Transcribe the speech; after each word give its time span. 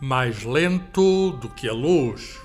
mais 0.00 0.44
lento 0.44 1.32
do 1.32 1.48
que 1.48 1.68
a 1.68 1.72
luz. 1.72 2.40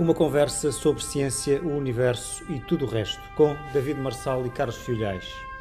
Uma 0.00 0.14
conversa 0.14 0.72
sobre 0.72 1.00
ciência, 1.00 1.62
o 1.62 1.76
universo 1.76 2.42
e 2.50 2.58
tudo 2.58 2.86
o 2.86 2.88
resto, 2.88 3.22
com 3.36 3.54
David 3.72 4.00
Marçal 4.00 4.44
e 4.44 4.50
Carlos 4.50 4.78
Filhais. 4.78 5.51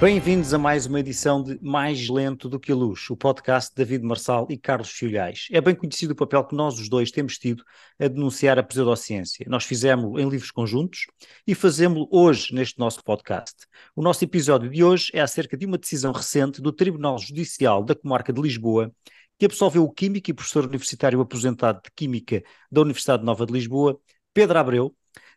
Bem-vindos 0.00 0.52
a 0.52 0.58
mais 0.58 0.86
uma 0.86 0.98
edição 0.98 1.40
de 1.40 1.56
Mais 1.62 2.08
Lento 2.08 2.48
do 2.48 2.58
que 2.58 2.72
a 2.72 2.74
Luz, 2.74 3.08
o 3.08 3.16
podcast 3.16 3.70
de 3.70 3.76
David 3.76 4.04
Marçal 4.04 4.46
e 4.50 4.58
Carlos 4.58 4.90
Filhais. 4.90 5.46
É 5.52 5.60
bem 5.60 5.74
conhecido 5.74 6.10
o 6.10 6.16
papel 6.16 6.44
que 6.44 6.54
nós 6.54 6.78
os 6.80 6.88
dois 6.88 7.12
temos 7.12 7.38
tido 7.38 7.62
a 7.98 8.08
denunciar 8.08 8.58
a 8.58 8.62
pseudociência. 8.62 9.46
Nós 9.48 9.64
fizemos 9.64 10.20
em 10.20 10.28
livros 10.28 10.50
conjuntos 10.50 11.06
e 11.46 11.54
fazemos 11.54 12.06
hoje 12.10 12.52
neste 12.52 12.78
nosso 12.78 13.02
podcast. 13.04 13.54
O 13.94 14.02
nosso 14.02 14.24
episódio 14.24 14.68
de 14.68 14.82
hoje 14.82 15.12
é 15.14 15.20
acerca 15.20 15.56
de 15.56 15.64
uma 15.64 15.78
decisão 15.78 16.12
recente 16.12 16.60
do 16.60 16.72
Tribunal 16.72 17.16
Judicial 17.18 17.84
da 17.84 17.94
Comarca 17.94 18.32
de 18.32 18.42
Lisboa 18.42 18.92
que 19.38 19.46
absolveu 19.46 19.84
o 19.84 19.92
químico 19.92 20.30
e 20.30 20.34
professor 20.34 20.64
universitário 20.64 21.20
aposentado 21.20 21.80
de 21.82 21.90
Química 21.94 22.42
da 22.70 22.80
Universidade 22.80 23.24
Nova 23.24 23.44
de 23.44 23.52
Lisboa, 23.52 23.98
Pedro 24.32 24.58
Abreu, 24.58 24.94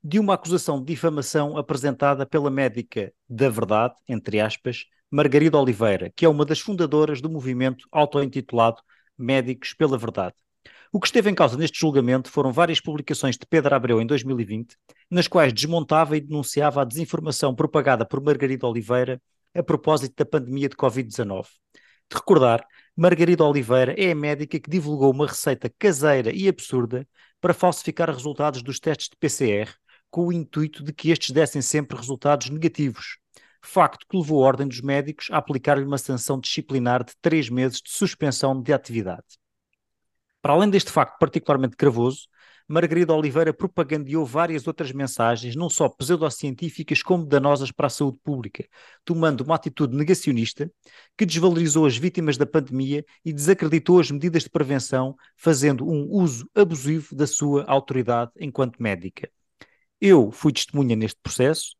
de 0.07 0.19
uma 0.19 0.35
acusação 0.35 0.79
de 0.79 0.85
difamação 0.85 1.57
apresentada 1.57 2.25
pela 2.25 2.49
médica 2.49 3.11
da 3.27 3.49
verdade, 3.49 3.93
entre 4.07 4.39
aspas, 4.39 4.85
Margarida 5.11 5.57
Oliveira, 5.57 6.09
que 6.15 6.23
é 6.23 6.29
uma 6.29 6.45
das 6.45 6.61
fundadoras 6.61 7.19
do 7.19 7.29
movimento 7.29 7.85
auto-intitulado 7.91 8.81
Médicos 9.17 9.73
pela 9.73 9.97
Verdade. 9.97 10.33
O 10.93 11.01
que 11.01 11.07
esteve 11.07 11.29
em 11.29 11.35
causa 11.35 11.57
neste 11.57 11.77
julgamento 11.77 12.31
foram 12.31 12.53
várias 12.53 12.79
publicações 12.79 13.35
de 13.35 13.45
Pedro 13.45 13.75
Abreu 13.75 14.01
em 14.01 14.05
2020, 14.05 14.77
nas 15.11 15.27
quais 15.27 15.51
desmontava 15.51 16.15
e 16.15 16.21
denunciava 16.21 16.81
a 16.81 16.85
desinformação 16.85 17.53
propagada 17.53 18.05
por 18.05 18.23
Margarida 18.23 18.65
Oliveira 18.65 19.21
a 19.53 19.61
propósito 19.61 20.15
da 20.15 20.25
pandemia 20.25 20.69
de 20.69 20.77
Covid-19. 20.77 21.47
De 22.09 22.15
recordar, 22.15 22.65
Margarida 22.95 23.43
Oliveira 23.43 23.93
é 23.97 24.11
a 24.11 24.15
médica 24.15 24.57
que 24.57 24.69
divulgou 24.69 25.11
uma 25.11 25.27
receita 25.27 25.69
caseira 25.77 26.31
e 26.33 26.47
absurda 26.47 27.05
para 27.41 27.53
falsificar 27.53 28.09
resultados 28.09 28.63
dos 28.63 28.79
testes 28.79 29.09
de 29.09 29.17
PCR, 29.17 29.69
com 30.09 30.27
o 30.27 30.33
intuito 30.33 30.83
de 30.83 30.93
que 30.93 31.09
estes 31.09 31.31
dessem 31.31 31.61
sempre 31.61 31.97
resultados 31.97 32.49
negativos. 32.49 33.17
Facto 33.61 34.05
que 34.09 34.17
levou 34.17 34.43
a 34.43 34.47
Ordem 34.47 34.67
dos 34.67 34.81
Médicos 34.81 35.27
a 35.31 35.37
aplicar-lhe 35.37 35.83
uma 35.83 35.97
sanção 35.97 36.39
disciplinar 36.39 37.03
de 37.03 37.13
três 37.21 37.49
meses 37.49 37.81
de 37.81 37.89
suspensão 37.89 38.61
de 38.61 38.71
atividade. 38.71 39.25
Para 40.41 40.53
além 40.53 40.69
deste 40.69 40.91
facto 40.91 41.17
particularmente 41.19 41.75
gravoso, 41.77 42.27
Margarida 42.69 43.13
Oliveira 43.13 43.53
propagandeou 43.53 44.25
várias 44.25 44.67
outras 44.67 44.91
mensagens, 44.91 45.55
não 45.55 45.69
só 45.69 45.87
pseudocientíficas 45.87 47.01
como 47.01 47.25
danosas 47.25 47.71
para 47.71 47.87
a 47.87 47.89
saúde 47.89 48.19
pública, 48.21 48.67
tomando 49.05 49.41
uma 49.41 49.55
atitude 49.55 49.95
negacionista 49.95 50.69
que 51.17 51.25
desvalorizou 51.25 51.85
as 51.85 51.95
vítimas 51.95 52.35
da 52.35 52.45
pandemia 52.45 53.05
e 53.23 53.31
desacreditou 53.31 54.01
as 54.01 54.11
medidas 54.11 54.43
de 54.43 54.49
prevenção, 54.49 55.15
fazendo 55.37 55.87
um 55.87 56.09
uso 56.09 56.49
abusivo 56.53 57.15
da 57.15 57.25
sua 57.25 57.63
autoridade 57.67 58.31
enquanto 58.37 58.83
médica. 58.83 59.31
Eu 59.99 60.31
fui 60.31 60.53
testemunha 60.53 60.95
neste 60.95 61.19
processo 61.21 61.75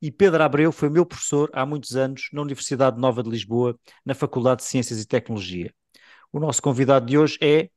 e 0.00 0.10
Pedro 0.10 0.42
Abreu 0.42 0.72
foi 0.72 0.90
meu 0.90 1.06
professor 1.06 1.48
há 1.52 1.64
muitos 1.64 1.96
anos 1.96 2.28
na 2.32 2.42
Universidade 2.42 3.00
Nova 3.00 3.22
de 3.22 3.30
Lisboa, 3.30 3.78
na 4.04 4.14
Faculdade 4.14 4.62
de 4.62 4.68
Ciências 4.68 5.00
e 5.00 5.06
Tecnologia. 5.06 5.72
O 6.32 6.40
nosso 6.40 6.60
convidado 6.60 7.06
de 7.06 7.16
hoje 7.16 7.38
é 7.40 7.70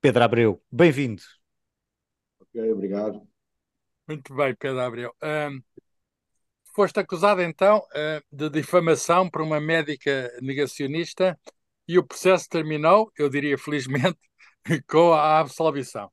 Pedro 0.00 0.22
Abreu. 0.22 0.62
Bem-vindo. 0.70 1.22
Ok, 2.40 2.72
obrigado. 2.72 3.26
Muito 4.08 4.34
bem, 4.34 4.54
Pedro 4.54 4.80
Abreu. 4.80 5.14
Um, 5.22 5.60
foste 6.74 7.00
acusado 7.00 7.42
então 7.42 7.82
de 8.30 8.48
difamação 8.48 9.28
por 9.28 9.42
uma 9.42 9.60
médica 9.60 10.30
negacionista 10.40 11.38
e 11.86 11.98
o 11.98 12.06
processo 12.06 12.48
terminou, 12.48 13.10
eu 13.18 13.28
diria 13.28 13.58
felizmente, 13.58 14.18
com 14.88 15.12
a 15.12 15.40
absolvição. 15.40 16.10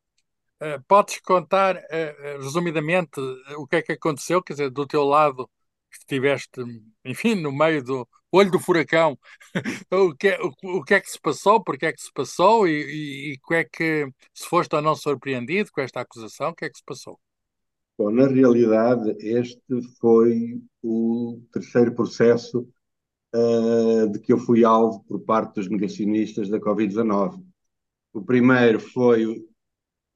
Uh, 0.62 0.81
podes 0.88 1.20
contar, 1.22 1.78
uh, 1.78 2.42
resumidamente, 2.42 3.20
o 3.58 3.66
que 3.66 3.78
é 3.78 3.81
que 3.81 3.94
aconteceu? 3.94 4.44
Quer 4.44 4.53
dizer, 4.53 4.70
do 4.70 4.86
teu 4.86 5.03
lado, 5.06 5.50
estiveste, 5.92 6.62
enfim, 7.06 7.36
no 7.36 7.52
meio 7.52 7.84
do 7.84 8.08
olho 8.31 8.52
do 8.52 8.59
furacão, 8.59 9.18
o, 9.92 10.16
que, 10.16 10.28
é, 10.28 10.40
o, 10.42 10.78
o, 10.78 10.84
que 10.84 10.94
é 10.94 11.02
que 11.02 11.09
se 11.09 11.19
passou, 11.19 11.64
porque 11.64 11.86
é 11.86 11.94
que 11.94 12.02
se 12.02 12.12
passou 12.14 12.68
e, 12.68 12.72
e, 12.72 13.34
e 13.34 13.40
que 13.40 13.53
é 13.56 13.64
que, 13.64 14.08
se 14.34 14.48
foste 14.48 14.75
ou 14.75 14.81
não 14.81 14.96
surpreendido 14.96 15.72
com 15.72 15.81
esta 15.81 16.02
acusação, 16.02 16.50
o 16.50 16.56
que 16.56 16.66
é 16.66 16.69
que 16.69 16.78
se 16.78 16.84
passou? 16.84 17.19
Bom, 17.98 18.12
na 18.12 18.28
realidade, 18.28 19.16
este 19.19 19.62
foi 20.00 20.62
o 20.81 21.42
terceiro 21.52 21.94
processo 21.94 22.68
uh, 23.36 24.08
de 24.09 24.19
que 24.19 24.31
eu 24.31 24.38
fui 24.38 24.64
alvo 24.64 25.03
por 25.06 25.19
parte 25.22 25.56
dos 25.56 25.69
negacionistas 25.69 26.50
da 26.50 26.59
Covid-19. 26.59 27.44
O 28.14 28.22
primeiro 28.22 28.80
foi 28.80 29.46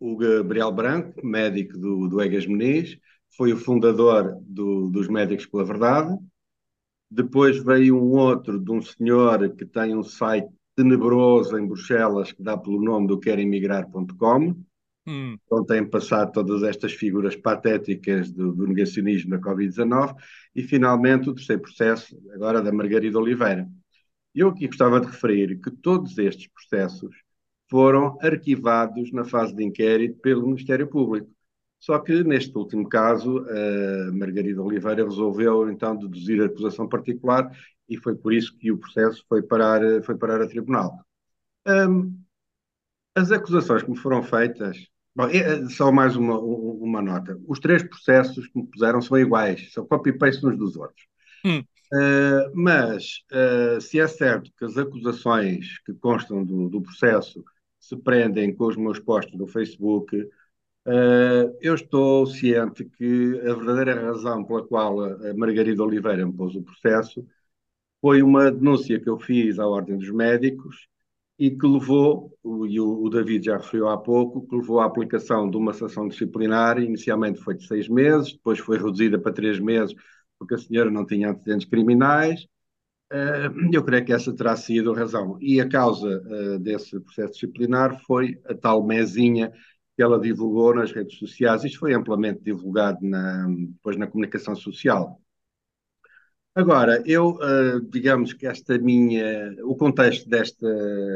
o 0.04 0.18
Gabriel 0.18 0.70
Branco, 0.70 1.26
médico 1.26 1.78
do, 1.78 2.10
do 2.10 2.22
Egas 2.22 2.46
Meniz, 2.46 3.00
foi 3.38 3.54
o 3.54 3.58
fundador 3.58 4.38
do, 4.42 4.90
dos 4.90 5.08
Médicos 5.08 5.46
pela 5.46 5.64
Verdade. 5.64 6.18
Depois 7.10 7.58
veio 7.64 7.96
um 7.96 8.12
outro 8.12 8.60
de 8.60 8.70
um 8.70 8.82
senhor 8.82 9.56
que 9.56 9.66
tem 9.66 9.96
um 9.96 10.04
site 10.04 10.50
tenebroso 10.76 11.58
em 11.58 11.66
Bruxelas 11.66 12.34
que 12.34 12.44
dá 12.44 12.58
pelo 12.58 12.84
nome 12.84 13.08
do 13.08 13.18
queremigrar.com, 13.18 14.62
hum. 15.08 15.38
onde 15.50 15.68
têm 15.68 15.90
passado 15.90 16.34
todas 16.34 16.64
estas 16.64 16.92
figuras 16.92 17.38
patéticas 17.38 18.30
do, 18.30 18.52
do 18.52 18.68
negacionismo 18.68 19.30
da 19.30 19.40
Covid-19. 19.40 20.16
E 20.54 20.64
finalmente 20.64 21.30
o 21.30 21.34
terceiro 21.34 21.62
processo, 21.62 22.22
agora 22.34 22.62
da 22.62 22.74
Margarida 22.74 23.18
Oliveira. 23.18 23.66
Eu 24.36 24.50
aqui 24.50 24.68
gostava 24.68 25.00
de 25.00 25.08
referir 25.08 25.62
que 25.62 25.72
todos 25.72 26.18
estes 26.18 26.48
processos 26.48 27.23
foram 27.74 28.20
arquivados 28.22 29.12
na 29.12 29.26
fase 29.26 29.56
de 29.56 29.64
inquérito 29.64 30.20
pelo 30.20 30.46
Ministério 30.46 30.86
Público. 30.88 31.28
Só 31.80 31.98
que, 31.98 32.24
neste 32.24 32.56
último 32.56 32.88
caso, 32.88 33.44
a 33.50 34.12
Margarida 34.12 34.62
Oliveira 34.62 35.04
resolveu, 35.04 35.68
então, 35.72 35.98
deduzir 35.98 36.40
a 36.40 36.46
acusação 36.46 36.88
particular 36.88 37.50
e 37.90 37.98
foi 37.98 38.16
por 38.16 38.32
isso 38.32 38.56
que 38.60 38.72
o 38.72 38.78
processo 38.78 39.26
foi 39.28 39.42
parar, 39.42 39.82
foi 40.04 40.16
parar 40.16 40.40
a 40.40 40.48
tribunal. 40.48 41.00
Um, 41.68 42.16
as 43.16 43.32
acusações 43.32 43.82
que 43.82 43.90
me 43.90 43.98
foram 43.98 44.22
feitas. 44.22 44.78
Bom, 45.16 45.28
é, 45.30 45.68
só 45.70 45.92
mais 45.92 46.16
uma, 46.16 46.38
uma 46.38 47.02
nota. 47.02 47.42
Os 47.48 47.60
três 47.60 47.82
processos 47.82 48.46
que 48.46 48.60
me 48.60 48.68
puseram 48.68 49.02
são 49.02 49.18
iguais, 49.18 49.74
são 49.74 49.84
copy-paste 49.84 50.46
uns 50.46 50.60
dos 50.60 50.76
outros. 50.76 51.08
Hum. 51.44 51.64
Uh, 51.92 52.52
mas, 52.54 53.24
uh, 53.32 53.82
se 53.82 54.00
é 54.00 54.08
certo 54.08 54.52
que 54.60 54.64
as 54.64 54.78
acusações 54.78 55.80
que 55.84 55.94
constam 55.96 56.46
do, 56.46 56.70
do 56.70 56.80
processo 56.80 57.44
se 57.84 57.98
prendem 57.98 58.56
com 58.56 58.68
os 58.68 58.78
meus 58.78 59.00
posts 59.00 59.38
no 59.38 59.46
Facebook, 59.46 60.16
uh, 60.18 61.58
eu 61.62 61.76
estou 61.76 62.26
ciente 62.26 62.86
que 62.86 63.40
a 63.42 63.54
verdadeira 63.54 64.02
razão 64.02 64.46
pela 64.46 64.66
qual 64.66 65.02
a 65.02 65.34
Margarida 65.36 65.84
Oliveira 65.84 66.26
me 66.26 66.34
pôs 66.34 66.56
o 66.56 66.64
processo 66.64 67.26
foi 68.02 68.22
uma 68.24 68.52
denúncia 68.52 69.00
que 69.00 69.10
eu 69.10 69.20
fiz 69.20 69.60
à 69.60 69.68
Ordem 69.68 69.98
dos 69.98 70.10
Médicos 70.12 70.88
e 71.40 71.52
que 71.52 71.68
levou, 71.68 72.38
e 72.70 72.80
o, 72.80 73.10
David 73.10 73.46
já 73.46 73.58
referiu 73.58 73.90
há 73.90 73.98
pouco, 73.98 74.48
que 74.48 74.56
levou 74.56 74.80
à 74.80 74.86
aplicação 74.86 75.50
de 75.50 75.58
uma 75.58 75.74
sanção 75.74 76.08
disciplinar, 76.08 76.80
inicialmente 76.80 77.40
foi 77.42 77.56
de 77.56 77.68
seis 77.68 77.90
meses, 77.90 78.34
depois 78.34 78.60
foi 78.60 78.78
reduzida 78.78 79.20
para 79.20 79.34
três 79.34 79.60
meses, 79.60 79.96
porque 80.40 80.56
a 80.56 80.58
senhora 80.58 80.92
não 80.92 81.06
tinha 81.06 81.32
antecedentes 81.32 81.68
criminais. 81.68 82.48
Eh, 83.14 83.50
eu 83.72 83.84
creio 83.84 84.04
que 84.04 84.12
essa 84.12 84.36
terá 84.36 84.56
sido 84.56 84.92
a 84.92 84.98
razão. 84.98 85.38
E 85.40 85.62
a 85.62 85.70
causa 85.70 86.24
eh, 86.28 86.58
desse 86.60 87.00
processo 87.00 87.34
disciplinar 87.34 88.02
foi 88.06 88.42
a 88.46 88.56
tal 88.56 88.84
mesinha 88.84 89.52
que 89.96 90.02
ela 90.02 90.20
divulgou 90.20 90.74
nas 90.74 90.92
redes 90.92 91.20
sociais. 91.20 91.64
Isto 91.64 91.80
foi 91.80 91.94
amplamente 91.94 92.42
divulgado 92.42 93.00
na, 93.06 93.48
depois 93.48 93.98
na 93.98 94.08
comunicação 94.08 94.56
social. 94.56 95.22
Agora, 96.56 97.04
eu, 97.06 97.36
uh, 97.36 97.82
digamos 97.90 98.34
que 98.34 98.46
esta 98.46 98.78
minha, 98.78 99.56
o 99.64 99.76
contexto 99.76 100.30
desta, 100.30 100.68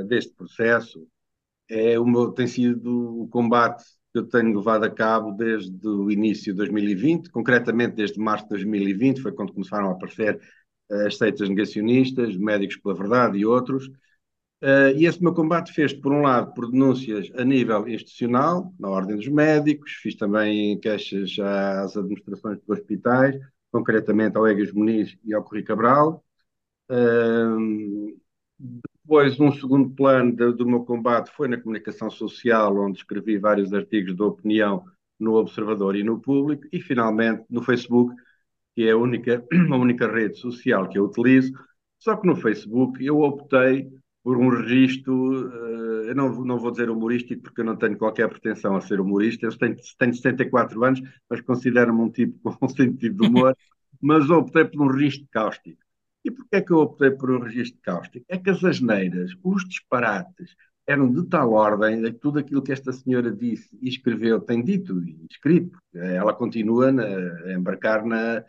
deste 0.06 0.34
processo 0.34 1.08
é 1.70 2.00
o 2.00 2.06
meu, 2.06 2.32
tem 2.32 2.48
sido 2.48 3.24
o 3.24 3.28
combate 3.30 3.84
que 4.14 4.20
eu 4.20 4.28
tenho 4.28 4.56
levado 4.58 4.86
a 4.86 4.90
cabo 4.90 5.32
desde 5.32 5.88
o 5.88 6.12
início 6.12 6.54
de 6.54 6.58
2020, 6.58 7.30
concretamente 7.30 7.96
desde 7.96 8.20
março 8.20 8.46
de 8.46 8.50
2020, 8.52 9.22
foi 9.22 9.32
quando 9.32 9.54
começaram 9.54 9.90
a 9.90 9.92
aparecer 9.94 10.40
as 10.90 11.18
seitas 11.18 11.50
negacionistas, 11.50 12.36
Médicos 12.38 12.78
pela 12.78 12.96
Verdade 12.96 13.38
e 13.38 13.46
outros. 13.46 13.88
Uh, 14.60 14.90
e 14.96 15.06
esse 15.06 15.22
meu 15.22 15.34
combate 15.34 15.72
fez, 15.72 15.94
por 15.94 16.12
um 16.12 16.22
lado, 16.22 16.54
por 16.54 16.72
denúncias 16.72 17.32
a 17.36 17.44
nível 17.44 17.88
institucional, 17.88 18.74
na 18.80 18.90
Ordem 18.90 19.16
dos 19.16 19.28
Médicos, 19.28 19.92
fiz 19.92 20.16
também 20.16 20.80
queixas 20.80 21.38
às 21.40 21.96
administrações 21.96 22.58
dos 22.60 22.70
hospitais, 22.70 23.40
concretamente 23.72 24.36
ao 24.36 24.48
Egas 24.48 24.72
Muniz 24.72 25.16
e 25.24 25.34
ao 25.34 25.44
Corri 25.44 25.64
Cabral. 25.64 26.24
depois, 28.60 29.40
um 29.40 29.52
segundo 29.52 29.90
plano 29.92 30.36
do 30.54 30.66
meu 30.66 30.84
combate 30.84 31.32
foi 31.32 31.48
na 31.48 31.58
comunicação 31.58 32.10
social, 32.10 32.76
onde 32.78 32.98
escrevi 32.98 33.38
vários 33.38 33.74
artigos 33.74 34.16
de 34.16 34.24
opinião 34.24 34.84
no 35.20 35.36
Observador 35.36 35.96
e 35.96 36.04
no 36.04 36.20
Público, 36.20 36.68
e 36.72 36.82
finalmente 36.82 37.44
no 37.50 37.62
Facebook, 37.62 38.16
que 38.78 38.88
é 38.88 38.92
a 38.92 38.98
única, 38.98 39.44
a 39.74 39.76
única 39.76 40.08
rede 40.08 40.38
social 40.38 40.88
que 40.88 41.00
eu 41.00 41.06
utilizo. 41.06 41.52
Só 41.98 42.16
que 42.16 42.28
no 42.28 42.36
Facebook 42.36 43.04
eu 43.04 43.22
optei 43.22 43.90
por 44.24 44.38
um 44.38 44.50
registro, 44.50 45.16
uh, 45.16 46.04
eu 46.04 46.14
não, 46.14 46.30
não 46.46 46.60
vou 46.60 46.70
dizer 46.70 46.88
humorístico, 46.88 47.42
porque 47.42 47.62
eu 47.62 47.66
não 47.66 47.76
tenho 47.76 47.98
qualquer 47.98 48.30
pretensão 48.30 48.76
a 48.76 48.82
ser 48.82 49.00
humorista, 49.00 49.48
eu 49.48 49.58
tenho, 49.58 49.76
tenho 49.98 50.14
74 50.14 50.84
anos, 50.84 51.02
mas 51.28 51.42
considero-me 51.42 52.02
um 52.02 52.12
tipo 52.12 52.38
com 52.56 52.66
um 52.68 52.70
sentido 52.70 53.16
de 53.20 53.28
humor, 53.28 53.58
mas 54.00 54.30
optei 54.30 54.66
por 54.66 54.84
um 54.84 54.92
registro 54.92 55.28
cáustico. 55.32 55.82
E 56.24 56.30
porquê 56.30 56.58
é 56.58 56.62
que 56.62 56.72
eu 56.72 56.78
optei 56.78 57.10
por 57.10 57.32
um 57.32 57.40
registro 57.40 57.82
cáustico? 57.82 58.28
É 58.30 58.38
que 58.38 58.52
as 58.52 58.64
asneiras, 58.64 59.32
os 59.44 59.68
disparates, 59.68 60.56
eram 60.88 61.12
de 61.12 61.24
tal 61.28 61.52
ordem 61.52 62.12
tudo 62.14 62.40
aquilo 62.40 62.62
que 62.64 62.72
esta 62.72 62.94
senhora 62.94 63.30
disse 63.30 63.78
e 63.82 63.90
escreveu, 63.90 64.40
tem 64.40 64.64
dito 64.64 65.04
e 65.04 65.28
escrito, 65.30 65.78
ela 65.94 66.34
continua 66.34 66.92
na, 66.92 67.04
a 67.04 67.54
embarcar 67.54 68.06
na, 68.06 68.44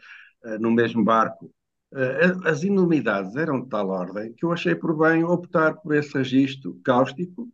no 0.61 0.71
mesmo 0.71 1.05
barco. 1.05 1.53
Eh, 1.95 2.33
as 2.45 2.63
inutilidades 2.63 3.35
eram 3.35 3.63
de 3.63 3.69
tal 3.69 3.89
ordem 3.89 4.33
que 4.35 4.45
eu 4.45 4.53
achei 4.53 4.75
por 4.75 4.97
bem 4.97 5.25
optar 5.25 5.75
por 5.75 5.95
esse 5.95 6.17
registro 6.17 6.79
cáustico, 6.85 7.49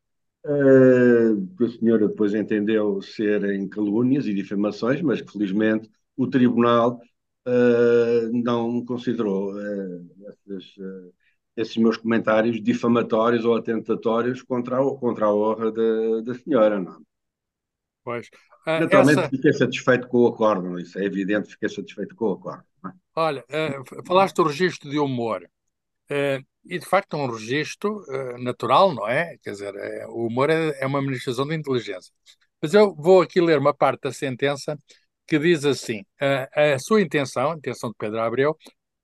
uh, 0.45 1.57
que 1.57 1.65
a 1.65 1.69
senhora 1.69 2.09
depois 2.09 2.35
entendeu 2.35 3.01
serem 3.01 3.69
calúnias 3.69 4.27
e 4.27 4.35
difamações, 4.35 5.01
mas 5.03 5.21
que 5.21 5.33
felizmente 5.33 5.89
o 6.17 6.27
tribunal 6.27 7.01
não 8.33 8.85
considerou 8.85 9.53
uh, 9.55 11.13
esses, 11.57 11.77
meus 11.77 11.97
comentários 11.97 12.63
difamatórios 12.63 13.45
ou 13.45 13.57
atentatórios 13.57 14.43
contra 14.43 14.81
a, 14.81 14.97
contra 14.97 15.27
a 15.27 15.35
honra 15.35 15.73
da, 15.73 16.21
da 16.23 16.35
senhora. 16.35 16.81
Não? 16.81 16.93
É? 16.93 16.97
Pois. 18.05 18.29
Naturalmente 18.67 19.21
essa... 19.21 19.29
fiquei 19.29 19.53
satisfeito 19.53 20.09
com 20.09 20.19
o 20.19 20.27
acordo, 20.27 20.79
isso 20.79 20.99
é 20.99 21.05
evidente, 21.05 21.51
fiquei 21.51 21.69
satisfeito 21.69 22.15
com 22.15 22.27
o 22.27 22.33
acordo. 22.33 22.65
É? 22.87 22.91
Olha, 23.15 23.45
uh, 23.45 24.07
falaste 24.07 24.37
do 24.37 24.45
registro 24.45 24.91
de 24.91 24.99
humor. 24.99 25.43
Uh, 26.11 26.45
e 26.67 26.79
de 26.79 26.87
facto 26.87 27.15
é 27.15 27.19
um 27.19 27.31
registro 27.31 28.03
uh, 28.09 28.43
natural, 28.43 28.95
não 28.95 29.07
é? 29.07 29.37
Quer 29.43 29.51
dizer, 29.51 29.75
é, 29.75 30.07
o 30.07 30.27
humor 30.27 30.49
é, 30.49 30.81
é, 30.81 30.87
uma 30.87 30.99
administração 30.99 31.47
de 31.47 31.55
inteligência. 31.55 32.13
Mas 32.61 32.73
eu 32.73 32.95
vou 32.95 33.21
aqui 33.21 33.41
ler 33.41 33.59
uma 33.59 33.75
parte 33.75 34.03
da 34.03 34.13
sentença 34.13 34.79
que 35.27 35.39
diz 35.39 35.65
assim: 35.65 36.03
a 36.19 36.79
sua 36.79 37.03
intenção, 37.03 37.53
a 37.53 37.57
intenção 37.57 37.91
de 37.91 37.97
Pedro 37.99 38.21
Abreu, 38.21 38.57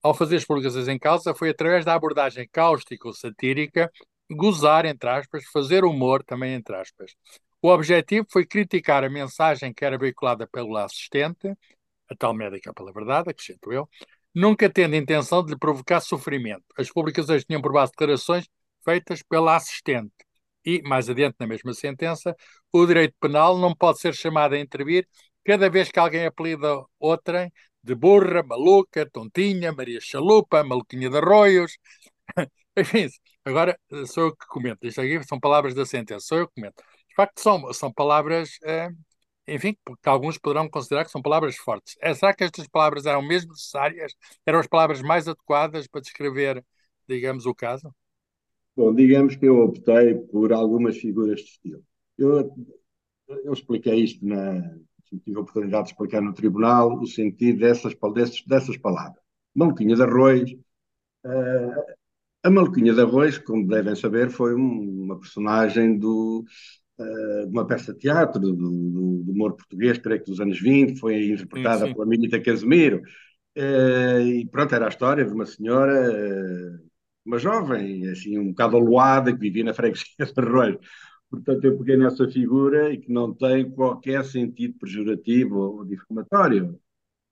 ao 0.02 0.14
fazer 0.14 0.36
as 0.36 0.44
publicações 0.44 0.88
em 0.88 0.98
causa, 0.98 1.34
foi 1.34 1.50
através 1.50 1.84
da 1.84 1.94
abordagem 1.94 2.48
cáustica 2.50 3.06
ou 3.06 3.14
satírica, 3.14 3.90
gozar, 4.30 4.84
entre 4.86 5.08
aspas, 5.08 5.44
fazer 5.52 5.84
humor, 5.84 6.22
também 6.24 6.54
entre 6.54 6.74
aspas. 6.76 7.14
O 7.62 7.68
objetivo 7.68 8.26
foi 8.30 8.46
criticar 8.46 9.04
a 9.04 9.10
mensagem 9.10 9.72
que 9.72 9.84
era 9.84 9.98
veiculada 9.98 10.46
pelo 10.46 10.76
assistente, 10.76 11.48
a 12.08 12.16
tal 12.16 12.32
médica 12.32 12.72
pela 12.72 12.92
verdade, 12.92 13.30
acrescento 13.30 13.72
eu, 13.72 13.88
nunca 14.34 14.70
tendo 14.70 14.96
intenção 14.96 15.44
de 15.44 15.52
lhe 15.52 15.58
provocar 15.58 16.00
sofrimento. 16.00 16.64
As 16.78 16.90
publicações 16.90 17.44
tinham 17.44 17.60
por 17.60 17.72
base 17.72 17.92
declarações 17.92 18.46
feitas 18.84 19.22
pela 19.22 19.56
assistente. 19.56 20.12
E, 20.64 20.82
mais 20.82 21.08
adiante 21.08 21.36
na 21.38 21.46
mesma 21.46 21.72
sentença, 21.72 22.34
o 22.72 22.86
direito 22.86 23.14
penal 23.20 23.58
não 23.58 23.74
pode 23.74 24.00
ser 24.00 24.14
chamado 24.14 24.54
a 24.54 24.58
intervir 24.58 25.06
cada 25.44 25.70
vez 25.70 25.90
que 25.90 25.98
alguém 25.98 26.26
apelida 26.26 26.82
outrem 26.98 27.50
de 27.82 27.94
burra, 27.94 28.42
maluca, 28.42 29.08
tontinha, 29.10 29.72
Maria 29.72 30.00
Chalupa, 30.00 30.62
maluquinha 30.64 31.10
de 31.10 31.16
arroios. 31.18 31.78
Enfim, 32.76 33.08
agora 33.44 33.78
sou 34.06 34.26
eu 34.28 34.36
que 34.36 34.46
comento. 34.46 34.86
Isto 34.86 35.00
aqui 35.00 35.22
são 35.24 35.40
palavras 35.40 35.74
da 35.74 35.86
sentença, 35.86 36.26
sou 36.26 36.38
eu 36.38 36.48
que 36.48 36.54
comento. 36.54 36.82
De 37.08 37.14
facto, 37.16 37.40
são, 37.40 37.72
são 37.72 37.92
palavras 37.92 38.58
eh, 38.64 38.88
enfim, 39.50 39.76
porque 39.84 40.08
alguns 40.08 40.38
poderão 40.38 40.68
considerar 40.68 41.04
que 41.04 41.10
são 41.10 41.20
palavras 41.20 41.56
fortes. 41.56 41.96
É, 42.00 42.14
será 42.14 42.32
que 42.32 42.44
estas 42.44 42.68
palavras 42.68 43.04
eram 43.04 43.20
mesmo 43.20 43.50
necessárias? 43.50 44.14
Eram 44.46 44.60
as 44.60 44.66
palavras 44.68 45.02
mais 45.02 45.26
adequadas 45.26 45.88
para 45.88 46.00
descrever, 46.00 46.64
digamos, 47.08 47.46
o 47.46 47.54
caso? 47.54 47.92
Bom, 48.76 48.94
digamos 48.94 49.34
que 49.34 49.46
eu 49.46 49.58
optei 49.58 50.14
por 50.14 50.52
algumas 50.52 50.96
figuras 50.96 51.40
de 51.40 51.46
estilo. 51.46 51.82
Eu, 52.16 52.54
eu 53.44 53.52
expliquei 53.52 54.04
isto 54.04 54.24
na. 54.24 54.78
Tive 55.24 55.36
a 55.36 55.40
oportunidade 55.40 55.84
de 55.84 55.90
explicar 55.90 56.20
no 56.20 56.32
tribunal 56.32 56.98
o 56.98 57.06
sentido 57.06 57.60
dessas, 57.60 57.94
dessas, 58.14 58.42
dessas 58.46 58.76
palavras. 58.76 59.20
Maluquinha 59.54 59.96
de 59.96 60.02
arroz. 60.02 60.52
Uh, 61.24 62.00
a 62.42 62.50
Maluquinha 62.50 62.94
de 62.94 63.00
Arroz, 63.00 63.38
como 63.38 63.66
devem 63.66 63.94
saber, 63.94 64.30
foi 64.30 64.54
um, 64.54 65.04
uma 65.04 65.18
personagem 65.18 65.98
do, 65.98 66.44
uh, 66.98 67.48
uma 67.48 67.66
peça 67.66 67.92
de 67.92 67.98
teatro 67.98 68.40
do, 68.40 68.54
do, 68.54 69.22
do, 69.24 69.32
humor 69.32 69.54
português, 69.54 69.98
creio 69.98 70.20
que 70.20 70.30
dos 70.30 70.40
anos 70.40 70.58
20, 70.58 70.98
foi 70.98 71.32
interpretada 71.32 71.80
sim, 71.80 71.88
sim. 71.88 71.92
pela 71.92 72.06
Milita 72.06 72.40
Casemiro. 72.40 73.02
Uh, 73.56 74.20
e 74.22 74.48
pronto, 74.50 74.74
era 74.74 74.86
a 74.86 74.88
história 74.88 75.24
de 75.24 75.32
uma 75.32 75.44
senhora, 75.44 76.80
uma 77.26 77.38
jovem, 77.38 78.08
assim, 78.08 78.38
um 78.38 78.48
bocado 78.48 78.76
aluada, 78.76 79.32
que 79.32 79.38
vivia 79.38 79.64
na 79.64 79.74
freguesia 79.74 80.06
de 80.18 80.40
Arroio. 80.40 80.80
Portanto, 81.30 81.64
eu 81.64 81.78
peguei 81.78 81.96
nessa 81.96 82.28
figura 82.28 82.92
e 82.92 82.98
que 82.98 83.12
não 83.12 83.32
tem 83.32 83.70
qualquer 83.70 84.24
sentido 84.24 84.76
pejorativo 84.78 85.58
ou 85.58 85.84
difamatório. 85.84 86.78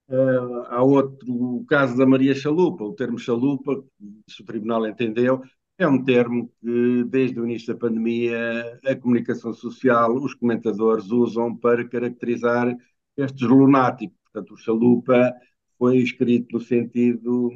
Uh, 0.08 0.62
há 0.68 0.82
outro, 0.82 1.30
o 1.30 1.66
caso 1.66 1.96
da 1.96 2.06
Maria 2.06 2.34
Chalupa, 2.34 2.84
o 2.84 2.94
termo 2.94 3.18
chalupa, 3.18 3.84
se 4.30 4.40
o 4.40 4.44
tribunal 4.44 4.86
entendeu, 4.86 5.42
é 5.76 5.86
um 5.86 6.02
termo 6.02 6.50
que, 6.60 7.04
desde 7.04 7.40
o 7.40 7.44
início 7.44 7.74
da 7.74 7.78
pandemia, 7.78 8.80
a 8.84 8.96
comunicação 8.96 9.52
social, 9.52 10.14
os 10.16 10.32
comentadores 10.34 11.10
usam 11.10 11.54
para 11.56 11.86
caracterizar 11.86 12.74
estes 13.16 13.46
lunáticos. 13.46 14.16
Portanto, 14.24 14.54
o 14.54 14.56
chalupa 14.56 15.34
foi 15.78 15.98
escrito 15.98 16.54
no 16.54 16.60
sentido 16.60 17.50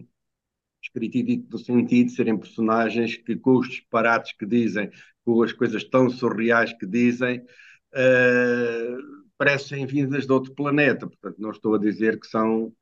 escrito 0.83 1.17
e 1.17 1.23
dito 1.23 1.49
no 1.51 1.59
sentido 1.59 2.07
de 2.09 2.13
serem 2.15 2.37
personagens 2.37 3.17
que, 3.17 3.37
com 3.37 3.59
os 3.59 3.69
disparates 3.69 4.33
que 4.33 4.45
dizem, 4.45 4.91
com 5.25 5.43
as 5.43 5.53
coisas 5.53 5.85
tão 5.85 6.11
surreais 6.11 6.73
que 6.73 6.87
dizem, 6.87 7.41
uh, 7.41 9.23
parecem 9.39 9.87
vindas 9.87 10.27
de 10.27 10.33
outro 10.33 10.55
planeta. 10.55 11.07
Portanto, 11.07 11.37
não 11.39 11.51
estou 11.51 11.75
a 11.75 11.79
dizer 11.79 12.19
que 12.19 12.27
são 12.27 12.73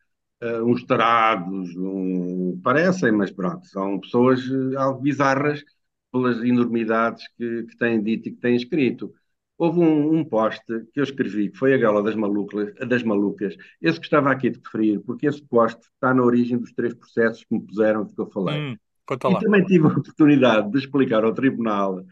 uh, 0.42 0.64
uns 0.64 0.84
tarados, 0.84 1.76
um, 1.76 2.60
parecem, 2.62 3.12
mas 3.12 3.30
pronto, 3.30 3.66
são 3.66 4.00
pessoas 4.00 4.46
uh, 4.48 4.78
algo 4.78 5.00
bizarras 5.00 5.62
pelas 6.12 6.42
enormidades 6.42 7.26
que, 7.36 7.64
que 7.64 7.76
têm 7.76 8.02
dito 8.02 8.28
e 8.28 8.32
que 8.32 8.40
têm 8.40 8.56
escrito. 8.56 9.14
Houve 9.60 9.78
um, 9.80 10.14
um 10.14 10.24
post 10.24 10.64
que 10.66 11.00
eu 11.00 11.04
escrevi, 11.04 11.50
que 11.50 11.58
foi 11.58 11.74
a 11.74 11.76
gala 11.76 12.02
das 12.02 12.14
malucas, 12.14 12.74
das 12.88 13.02
malucas, 13.02 13.54
esse 13.82 14.00
que 14.00 14.06
estava 14.06 14.30
aqui 14.30 14.48
de 14.48 14.58
referir, 14.58 15.00
porque 15.00 15.26
esse 15.26 15.42
post 15.42 15.78
está 15.82 16.14
na 16.14 16.22
origem 16.22 16.56
dos 16.56 16.72
três 16.72 16.94
processos 16.94 17.44
que 17.44 17.54
me 17.54 17.60
puseram, 17.60 18.06
que 18.06 18.18
eu 18.18 18.30
falei. 18.30 18.58
Hum, 18.58 18.76
e 19.12 19.44
também 19.44 19.62
tive 19.66 19.84
a 19.84 19.88
oportunidade 19.88 20.70
de 20.70 20.78
explicar 20.78 21.24
ao 21.24 21.34
tribunal 21.34 22.02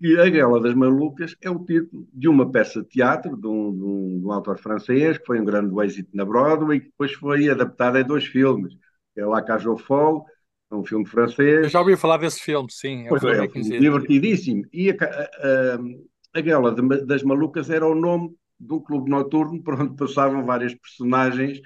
que 0.00 0.18
A 0.18 0.28
Guerra 0.28 0.60
das 0.60 0.74
Malucas 0.74 1.36
é 1.40 1.48
o 1.48 1.64
título 1.64 2.08
de 2.12 2.26
uma 2.26 2.50
peça 2.50 2.82
de 2.82 2.88
teatro 2.88 3.36
de 3.36 3.46
um, 3.46 3.72
de 3.72 3.84
um, 3.84 4.18
de 4.18 4.26
um 4.26 4.32
autor 4.32 4.58
francês, 4.58 5.16
que 5.16 5.26
foi 5.26 5.40
um 5.40 5.44
grande 5.44 5.72
êxito 5.84 6.10
na 6.12 6.24
Broadway, 6.24 6.78
e 6.78 6.80
que 6.80 6.86
depois 6.86 7.12
foi 7.12 7.48
adaptada 7.48 8.00
em 8.00 8.04
dois 8.04 8.24
filmes, 8.26 8.76
é 9.16 9.24
La 9.24 9.42
Cage 9.42 9.68
aux 9.68 9.80
Folles 9.80 10.24
É 10.72 10.74
um 10.74 10.84
filme 10.84 11.06
francês. 11.06 11.62
Eu 11.62 11.68
já 11.68 11.78
ouvi 11.78 11.96
falar 11.96 12.16
desse 12.16 12.40
filme, 12.40 12.66
sim. 12.68 13.06
É 13.06 13.12
um 13.12 13.20
filme, 13.20 13.36
é, 13.36 13.42
um 13.42 13.50
filme 13.50 13.78
divertidíssimo. 13.78 14.64
E 14.72 14.90
a, 14.90 14.94
a, 14.94 15.74
a, 15.74 15.78
aquela 16.38 16.72
das 16.72 17.22
Malucas 17.22 17.70
era 17.70 17.86
o 17.86 17.94
nome 17.94 18.34
de 18.58 18.72
um 18.72 18.80
clube 18.80 19.10
noturno 19.10 19.60
por 19.64 19.80
onde 19.80 19.96
passavam 19.96 20.44
várias 20.44 20.74
personagens 20.74 21.60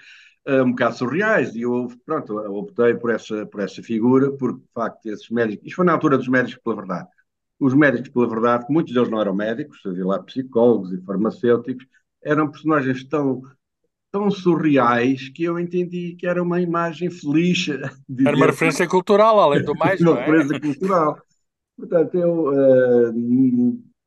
uh, 0.48 0.62
um 0.62 0.70
bocado 0.70 0.96
surreais. 0.96 1.54
E 1.54 1.62
eu, 1.62 1.88
pronto, 2.04 2.36
optei 2.36 2.94
por 2.94 3.10
essa, 3.10 3.46
por 3.46 3.60
essa 3.60 3.82
figura, 3.82 4.30
porque, 4.32 4.60
de 4.60 4.72
facto, 4.72 5.06
esses 5.06 5.28
médicos. 5.30 5.66
Isto 5.66 5.76
foi 5.76 5.84
na 5.84 5.92
altura 5.92 6.18
dos 6.18 6.28
médicos 6.28 6.62
pela 6.62 6.76
verdade. 6.76 7.08
Os 7.58 7.74
médicos 7.74 8.08
pela 8.08 8.28
verdade, 8.28 8.66
muitos 8.70 8.94
deles 8.94 9.10
não 9.10 9.20
eram 9.20 9.34
médicos, 9.34 9.78
havia 9.84 10.06
lá 10.06 10.22
psicólogos 10.22 10.92
e 10.92 11.04
farmacêuticos, 11.04 11.86
eram 12.22 12.50
personagens 12.50 13.04
tão 13.04 13.42
tão 14.12 14.28
surreais 14.28 15.28
que 15.28 15.44
eu 15.44 15.56
entendi 15.56 16.16
que 16.18 16.26
era 16.26 16.42
uma 16.42 16.60
imagem 16.60 17.08
feliz. 17.10 17.68
Era 18.26 18.36
uma 18.36 18.46
referência 18.46 18.88
cultural, 18.88 19.38
além 19.38 19.62
do 19.62 19.72
mais. 19.76 20.00
uma 20.00 20.18
é? 20.18 20.26
referência 20.26 20.60
cultural. 20.60 21.22
Portanto, 21.76 22.14
eu 22.16 22.48
uh, 22.48 23.12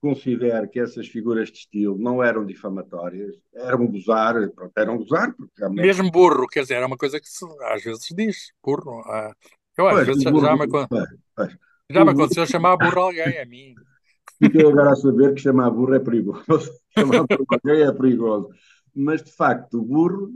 considero 0.03 0.69
que 0.69 0.79
essas 0.79 1.07
figuras 1.07 1.49
de 1.49 1.59
estilo 1.59 1.97
não 1.97 2.21
eram 2.21 2.45
difamatórias, 2.45 3.35
eram 3.55 3.87
gozar, 3.87 4.35
pronto, 4.51 4.73
eram 4.77 4.97
gozar. 4.97 5.33
Porque 5.33 5.53
realmente... 5.57 5.85
Mesmo 5.85 6.11
burro, 6.11 6.45
quer 6.47 6.63
dizer, 6.63 6.75
era 6.75 6.87
uma 6.87 6.97
coisa 6.97 7.19
que 7.19 7.27
se, 7.27 7.45
às 7.71 7.81
vezes 7.81 8.07
diz, 8.15 8.51
burro. 8.61 8.99
Uh, 8.99 9.33
eu 9.77 9.87
às 9.87 9.93
pois, 9.95 10.07
vezes 10.07 10.23
burro, 10.25 10.41
já, 10.41 10.55
me, 10.55 10.67
pois, 10.67 11.57
já 11.89 12.05
me 12.05 12.11
aconteceu 12.11 12.45
chamar 12.45 12.75
burro 12.75 12.99
alguém, 12.99 13.39
a 13.39 13.45
mim. 13.45 13.73
Fiquei 14.43 14.67
agora 14.67 14.91
a 14.91 14.95
saber 14.95 15.33
que 15.33 15.41
chamar 15.41 15.71
burro 15.71 15.95
é 15.95 15.99
perigoso. 15.99 16.43
chamar 16.97 17.25
burro 17.25 17.45
alguém 17.49 17.81
é 17.81 17.91
perigoso 17.93 18.49
mas 18.95 19.23
de 19.23 19.31
facto 19.31 19.79
o 19.79 19.83
burro 19.83 20.29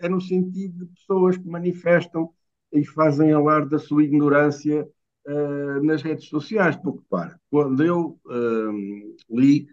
é 0.00 0.08
no 0.08 0.20
sentido 0.20 0.86
de 0.86 0.92
pessoas 0.92 1.36
que 1.36 1.46
manifestam 1.46 2.30
e 2.72 2.84
fazem 2.84 3.32
alarde 3.32 3.70
da 3.70 3.78
sua 3.78 4.02
ignorância 4.04 4.88
uh, 5.26 5.84
nas 5.84 6.02
redes 6.02 6.28
sociais. 6.28 6.76
Porque, 6.76 7.02
para, 7.08 7.38
quando 7.50 7.84
eu 7.84 8.18
uh, 8.26 9.16
li 9.30 9.66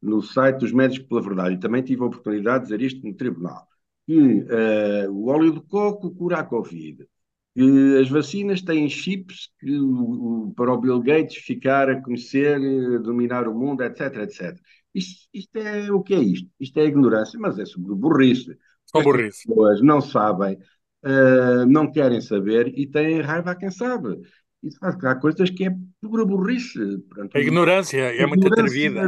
no 0.00 0.22
site 0.22 0.58
dos 0.58 0.72
Médicos 0.72 1.08
pela 1.08 1.22
Verdade, 1.22 1.54
e 1.54 1.60
também 1.60 1.82
tive 1.82 2.02
a 2.02 2.06
oportunidade 2.06 2.64
de 2.64 2.70
dizer 2.70 2.82
isto 2.82 3.06
no 3.06 3.14
tribunal, 3.14 3.66
que 4.06 4.16
uh, 4.16 5.10
o 5.10 5.28
óleo 5.28 5.52
de 5.52 5.60
coco 5.62 6.14
cura 6.14 6.38
a 6.38 6.44
Covid, 6.44 7.06
que 7.54 7.98
as 8.00 8.08
vacinas 8.10 8.60
têm 8.60 8.88
chips 8.88 9.48
que, 9.58 9.78
o, 9.78 10.52
para 10.54 10.72
o 10.72 10.78
Bill 10.78 11.00
Gates 11.00 11.38
ficar 11.38 11.88
a 11.88 12.00
conhecer, 12.02 12.60
dominar 13.00 13.48
o 13.48 13.54
mundo, 13.58 13.82
etc, 13.82 14.18
etc. 14.18 14.60
Isto, 14.94 15.28
isto, 15.32 15.56
é 15.56 15.90
o 15.90 16.02
que 16.02 16.14
é 16.14 16.18
isto? 16.18 16.50
Isto 16.60 16.80
é 16.80 16.84
ignorância, 16.84 17.38
mas 17.38 17.58
é 17.58 17.64
sobre 17.64 17.94
burrice. 17.94 18.56
São 18.86 19.02
burrice. 19.02 19.40
As 19.40 19.54
pessoas 19.54 19.80
não 19.82 20.00
sabem, 20.00 20.58
uh, 21.04 21.66
não 21.66 21.90
querem 21.90 22.20
saber 22.20 22.68
e 22.78 22.86
têm 22.86 23.20
raiva 23.20 23.52
a 23.52 23.56
quem 23.56 23.70
sabe. 23.70 24.20
Isso 24.62 24.78
faz 24.78 24.96
há 25.04 25.14
coisas 25.14 25.50
que 25.50 25.64
é 25.64 25.76
pura 26.00 26.24
burrice. 26.24 26.98
Portanto, 27.08 27.36
a 27.36 27.40
ignorância 27.40 27.98
é 27.98 28.26
muito 28.26 28.46
atrevida. 28.46 29.02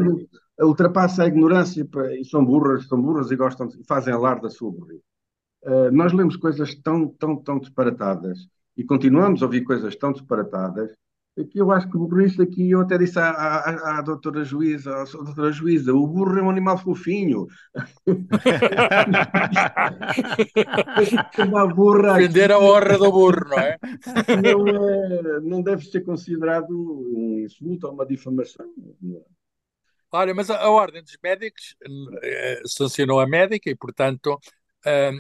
É, 0.59 0.64
ultrapassa 0.64 1.25
a 1.25 1.26
ignorância 1.26 1.87
e 2.19 2.25
são 2.25 2.45
burras, 2.45 2.87
são 2.87 3.00
burras 3.00 3.31
e 3.31 3.37
gostam, 3.37 3.69
fazem 3.87 4.12
alarde 4.12 4.43
da 4.43 4.50
sua 4.50 4.71
burrice. 4.71 5.05
Uh, 5.62 5.90
nós 5.90 6.12
lemos 6.12 6.37
coisas 6.37 6.75
tão, 6.76 7.09
tão, 7.09 7.37
tão 7.37 7.59
disparatadas 7.59 8.49
e 8.76 8.85
continuamos 8.85 9.43
a 9.43 9.47
ouvir 9.47 9.62
coisas 9.62 9.97
tão 9.97 10.12
disparatadas 10.12 10.93
que 11.45 11.61
eu 11.61 11.71
acho 11.71 11.87
que 11.87 11.99
por 11.99 12.23
isso 12.23 12.42
aqui 12.42 12.71
eu 12.71 12.80
até 12.80 12.99
disse 12.99 13.18
à, 13.18 13.30
à, 13.30 13.99
à 13.99 14.02
doutora 14.02 14.45
juíza, 14.45 14.95
à 14.95 15.04
doutora 15.04 15.52
juíza, 15.52 15.95
o 15.95 16.07
burro 16.07 16.38
é 16.38 16.42
um 16.42 16.50
animal 16.50 16.78
fofinho. 16.78 17.47
Uma 21.38 21.66
burra 21.66 22.14
Vender 22.14 22.52
a 22.52 22.59
honra 22.59 22.99
do 22.99 23.11
burro, 23.11 23.49
não 23.49 23.59
é? 23.59 23.78
Não, 24.42 24.68
é, 24.68 25.40
não 25.40 25.62
deve 25.62 25.85
ser 25.85 26.02
considerado 26.02 26.71
um 26.71 27.40
insulto 27.45 27.87
ou 27.87 27.92
uma 27.92 28.07
difamação. 28.07 28.66
Olha, 30.11 30.35
mas 30.35 30.49
a, 30.50 30.59
a 30.59 30.71
Ordem 30.71 31.02
dos 31.02 31.16
Médicos 31.23 31.76
eh, 32.23 32.62
sancionou 32.66 33.21
a 33.21 33.26
médica 33.26 33.71
e, 33.71 33.76
portanto, 33.76 34.38
eh, 34.87 35.12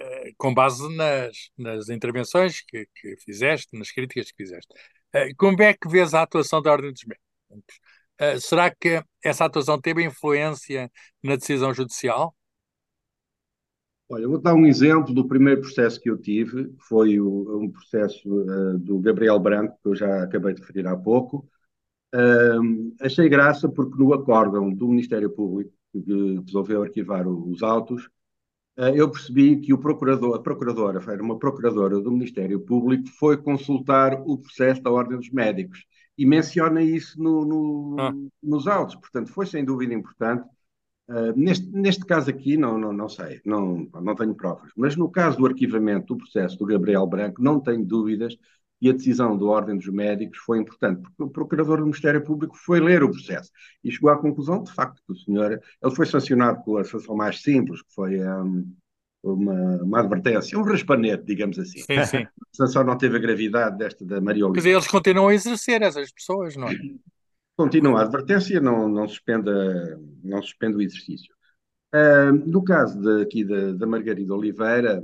eh, 0.00 0.32
com 0.36 0.54
base 0.54 0.88
nas, 0.96 1.50
nas 1.58 1.88
intervenções 1.88 2.60
que, 2.62 2.86
que 2.94 3.16
fizeste, 3.16 3.76
nas 3.76 3.90
críticas 3.90 4.30
que 4.30 4.36
fizeste. 4.36 4.72
Eh, 5.12 5.34
como 5.36 5.60
é 5.62 5.74
que 5.74 5.88
vês 5.88 6.14
a 6.14 6.22
atuação 6.22 6.60
da 6.60 6.72
Ordem 6.72 6.92
dos 6.92 7.04
Médicos? 7.04 7.80
Eh, 8.18 8.40
será 8.40 8.70
que 8.74 9.02
essa 9.24 9.44
atuação 9.44 9.80
teve 9.80 10.04
influência 10.04 10.90
na 11.22 11.36
decisão 11.36 11.72
judicial? 11.72 12.34
Olha, 14.10 14.26
vou 14.26 14.40
dar 14.40 14.54
um 14.54 14.66
exemplo 14.66 15.12
do 15.12 15.28
primeiro 15.28 15.60
processo 15.60 16.00
que 16.00 16.08
eu 16.08 16.16
tive, 16.16 16.74
foi 16.88 17.20
o, 17.20 17.62
um 17.62 17.70
processo 17.70 18.26
uh, 18.26 18.78
do 18.78 18.98
Gabriel 19.00 19.38
Branco, 19.38 19.78
que 19.82 19.88
eu 19.88 19.94
já 19.94 20.22
acabei 20.22 20.54
de 20.54 20.62
referir 20.62 20.86
há 20.86 20.96
pouco. 20.96 21.46
Uh, 22.14 22.94
achei 23.02 23.28
graça 23.28 23.68
porque 23.68 24.02
no 24.02 24.14
acórdão 24.14 24.72
do 24.72 24.88
Ministério 24.88 25.28
Público, 25.28 25.70
que 25.92 26.40
resolveu 26.46 26.82
arquivar 26.82 27.28
os 27.28 27.62
autos, 27.62 28.08
eu 28.94 29.10
percebi 29.10 29.60
que 29.60 29.72
o 29.72 29.78
procurador, 29.78 30.36
a 30.36 30.42
procuradora, 30.42 31.02
era 31.12 31.22
uma 31.22 31.38
procuradora 31.38 32.00
do 32.00 32.12
Ministério 32.12 32.60
Público, 32.60 33.08
foi 33.18 33.36
consultar 33.36 34.22
o 34.24 34.38
processo 34.38 34.82
da 34.82 34.90
Ordem 34.90 35.18
dos 35.18 35.30
Médicos 35.30 35.84
e 36.16 36.24
menciona 36.24 36.82
isso 36.82 37.20
no, 37.20 37.44
no, 37.44 37.96
ah. 37.98 38.12
nos 38.42 38.66
autos. 38.68 38.96
Portanto, 38.96 39.32
foi 39.32 39.46
sem 39.46 39.64
dúvida 39.64 39.94
importante 39.94 40.48
Uh, 41.08 41.32
neste, 41.34 41.66
neste 41.70 42.04
caso 42.04 42.28
aqui, 42.28 42.58
não, 42.58 42.76
não, 42.76 42.92
não 42.92 43.08
sei, 43.08 43.40
não, 43.42 43.88
não 43.94 44.14
tenho 44.14 44.34
provas, 44.34 44.70
mas 44.76 44.94
no 44.94 45.10
caso 45.10 45.38
do 45.38 45.46
arquivamento 45.46 46.08
do 46.08 46.18
processo 46.18 46.58
do 46.58 46.66
Gabriel 46.66 47.06
Branco, 47.06 47.42
não 47.42 47.58
tenho 47.58 47.82
dúvidas 47.82 48.36
que 48.80 48.88
a 48.88 48.92
decisão 48.92 49.36
da 49.36 49.44
Ordem 49.44 49.76
dos 49.76 49.88
Médicos 49.88 50.38
foi 50.38 50.58
importante, 50.58 51.02
porque 51.02 51.22
o 51.22 51.28
Procurador 51.28 51.78
do 51.78 51.84
Ministério 51.84 52.22
Público 52.22 52.56
foi 52.56 52.80
ler 52.80 53.02
o 53.02 53.10
processo 53.10 53.50
e 53.82 53.90
chegou 53.90 54.10
à 54.10 54.16
conclusão, 54.16 54.62
de 54.62 54.72
facto, 54.72 55.02
que 55.04 55.12
o 55.12 55.16
senhor, 55.16 55.60
ele 55.82 55.94
foi 55.94 56.06
sancionado 56.06 56.62
pela 56.64 56.84
sanção 56.84 57.16
mais 57.16 57.42
simples, 57.42 57.82
que 57.82 57.92
foi 57.92 58.20
um, 58.20 58.72
uma, 59.22 59.82
uma 59.82 60.00
advertência, 60.00 60.58
um 60.58 60.62
raspanete, 60.62 61.24
digamos 61.24 61.58
assim. 61.58 61.80
Sim, 61.80 62.04
sim. 62.04 62.18
A 62.18 62.30
sanção 62.52 62.84
não 62.84 62.96
teve 62.96 63.16
a 63.16 63.20
gravidade 63.20 63.76
desta 63.76 64.04
da 64.04 64.20
Maria 64.20 64.46
Oliveira. 64.46 64.54
Quer 64.54 64.60
dizer, 64.60 64.76
eles 64.76 64.86
continuam 64.86 65.28
a 65.28 65.34
exercer 65.34 65.82
essas 65.82 66.12
pessoas, 66.12 66.56
não 66.56 66.68
é? 66.68 66.74
Continua 67.56 68.00
a 68.00 68.02
advertência, 68.04 68.60
não, 68.60 68.88
não, 68.88 69.08
suspende, 69.08 69.50
não 70.22 70.40
suspende 70.40 70.76
o 70.76 70.82
exercício. 70.82 71.34
Uh, 71.92 72.32
no 72.46 72.62
caso 72.62 73.00
de, 73.00 73.22
aqui 73.22 73.42
da, 73.42 73.72
da 73.72 73.86
Margarida 73.86 74.34
Oliveira, 74.34 75.02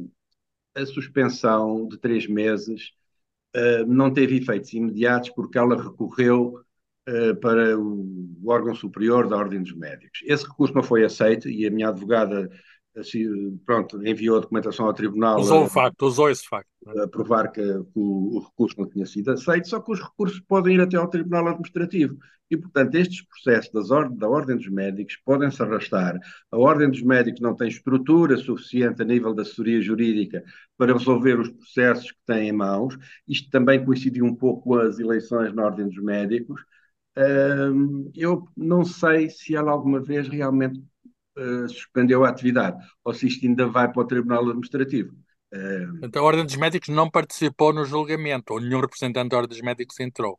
a 0.76 0.86
suspensão 0.86 1.88
de 1.88 1.98
três 1.98 2.28
meses 2.28 2.92
uh, 3.56 3.86
não 3.86 4.12
teve 4.12 4.36
efeitos 4.36 4.72
imediatos 4.72 5.30
porque 5.30 5.58
ela 5.58 5.80
recorreu 5.80 6.60
uh, 7.08 7.36
para 7.40 7.78
o, 7.78 8.24
órgão 8.46 8.74
superior 8.74 9.26
da 9.26 9.36
Ordem 9.36 9.62
dos 9.62 9.74
Médicos. 9.74 10.20
Esse 10.24 10.46
recurso 10.46 10.74
não 10.74 10.82
foi 10.82 11.04
aceito 11.04 11.48
e 11.48 11.66
a 11.66 11.70
minha 11.70 11.88
advogada 11.88 12.50
assim, 12.96 13.56
pronto, 13.64 14.06
enviou 14.06 14.36
a 14.36 14.40
documentação 14.40 14.86
ao 14.86 14.94
tribunal. 14.94 15.40
Usou 15.40 15.64
o 15.64 15.68
facto, 15.68 16.02
usou 16.06 16.30
esse 16.30 16.46
facto. 16.46 16.68
É? 16.86 17.02
A 17.02 17.08
provar 17.08 17.50
que, 17.50 17.62
que 17.62 17.98
o, 17.98 18.36
o, 18.36 18.40
recurso 18.40 18.78
não 18.78 18.88
tinha 18.88 19.06
sido 19.06 19.30
aceito, 19.30 19.68
só 19.68 19.80
que 19.80 19.92
os 19.92 20.00
recursos 20.00 20.40
podem 20.40 20.74
ir 20.74 20.80
até 20.80 20.96
ao 20.96 21.08
tribunal 21.08 21.48
administrativo. 21.48 22.18
E, 22.50 22.56
portanto, 22.56 22.94
estes 22.94 23.22
processos 23.22 23.72
das 23.72 23.90
or 23.90 24.14
da 24.14 24.28
Ordem 24.28 24.56
dos 24.56 24.68
Médicos 24.68 25.16
podem 25.24 25.50
se 25.50 25.62
arrastar. 25.62 26.18
A 26.50 26.58
Ordem 26.58 26.90
dos 26.90 27.02
Médicos 27.02 27.40
não 27.40 27.56
tem 27.56 27.68
estrutura 27.68 28.36
suficiente 28.36 29.02
a 29.02 29.04
nível 29.04 29.34
da 29.34 29.42
assessoria 29.42 29.80
jurídica 29.80 30.44
para 30.76 30.92
resolver 30.92 31.40
os 31.40 31.48
processos 31.48 32.12
que 32.12 32.18
tem 32.26 32.48
em 32.48 32.52
mãos. 32.52 32.96
Isto 33.26 33.50
também 33.50 33.84
coincidiu 33.84 34.24
um 34.24 34.34
pouco 34.34 34.62
com 34.62 34.74
as 34.74 34.98
eleições 34.98 35.54
na 35.54 35.64
Ordem 35.64 35.88
dos 35.88 36.02
Médicos. 36.02 36.62
eu 38.14 38.46
não 38.56 38.84
sei 38.84 39.30
se 39.30 39.54
ela 39.56 39.72
alguma 39.72 40.00
vez 40.00 40.28
realmente 40.28 40.82
uh, 41.36 41.68
suspendeu 41.68 42.24
a 42.24 42.28
atividade, 42.28 42.76
ou 43.04 43.12
se 43.12 43.26
isto 43.26 43.46
ainda 43.46 43.66
vai 43.66 43.90
para 43.90 44.02
o 44.02 44.06
Tribunal 44.06 44.48
Administrativo. 44.48 45.12
Uh, 45.52 46.04
então, 46.04 46.22
a 46.22 46.26
Ordem 46.26 46.44
dos 46.44 46.56
Médicos 46.56 46.88
não 46.88 47.10
participou 47.10 47.72
no 47.72 47.84
julgamento, 47.84 48.52
ou 48.52 48.60
nenhum 48.60 48.80
representante 48.80 49.30
da 49.30 49.36
Ordem 49.36 49.56
dos 49.56 49.64
Médicos 49.64 49.98
entrou. 50.00 50.38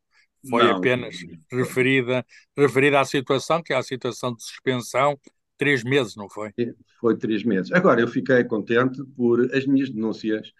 Foi 0.50 0.64
não, 0.64 0.78
apenas 0.78 1.16
não. 1.24 1.60
referida, 1.60 2.26
referida 2.56 3.00
à 3.00 3.06
situação, 3.06 3.64
que 3.64 3.74
é 3.74 3.78
a 3.78 3.84
situação 3.84 4.34
de 4.36 4.44
suspensão, 4.44 5.20
três 5.58 5.84
meses, 5.84 6.16
não 6.16 6.30
foi? 6.30 6.52
Foi 7.00 7.18
três 7.18 7.44
meses. 7.44 7.72
Agora, 7.72 8.02
eu 8.02 8.08
fiquei 8.08 8.44
contente 8.44 9.04
por 9.16 9.42
as 9.56 9.66
minhas 9.66 9.90
denúncias 9.90 10.52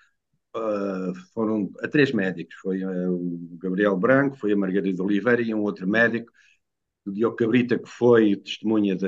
uh, 0.56 1.14
foram 1.34 1.72
a 1.82 1.88
três 1.88 2.12
médicos. 2.12 2.56
Foi 2.56 2.84
uh, 2.84 3.14
o 3.14 3.58
Gabriel 3.62 3.96
Branco, 3.98 4.38
foi 4.38 4.54
a 4.54 4.58
Margarida 4.58 5.04
Oliveira 5.04 5.42
e 5.42 5.54
um 5.54 5.62
outro 5.62 5.88
médico 5.88 6.32
do 7.06 7.14
Diogo 7.14 7.36
Cabrita, 7.36 7.78
que 7.78 7.88
foi 7.88 8.36
testemunha 8.38 8.96
de, 8.96 9.08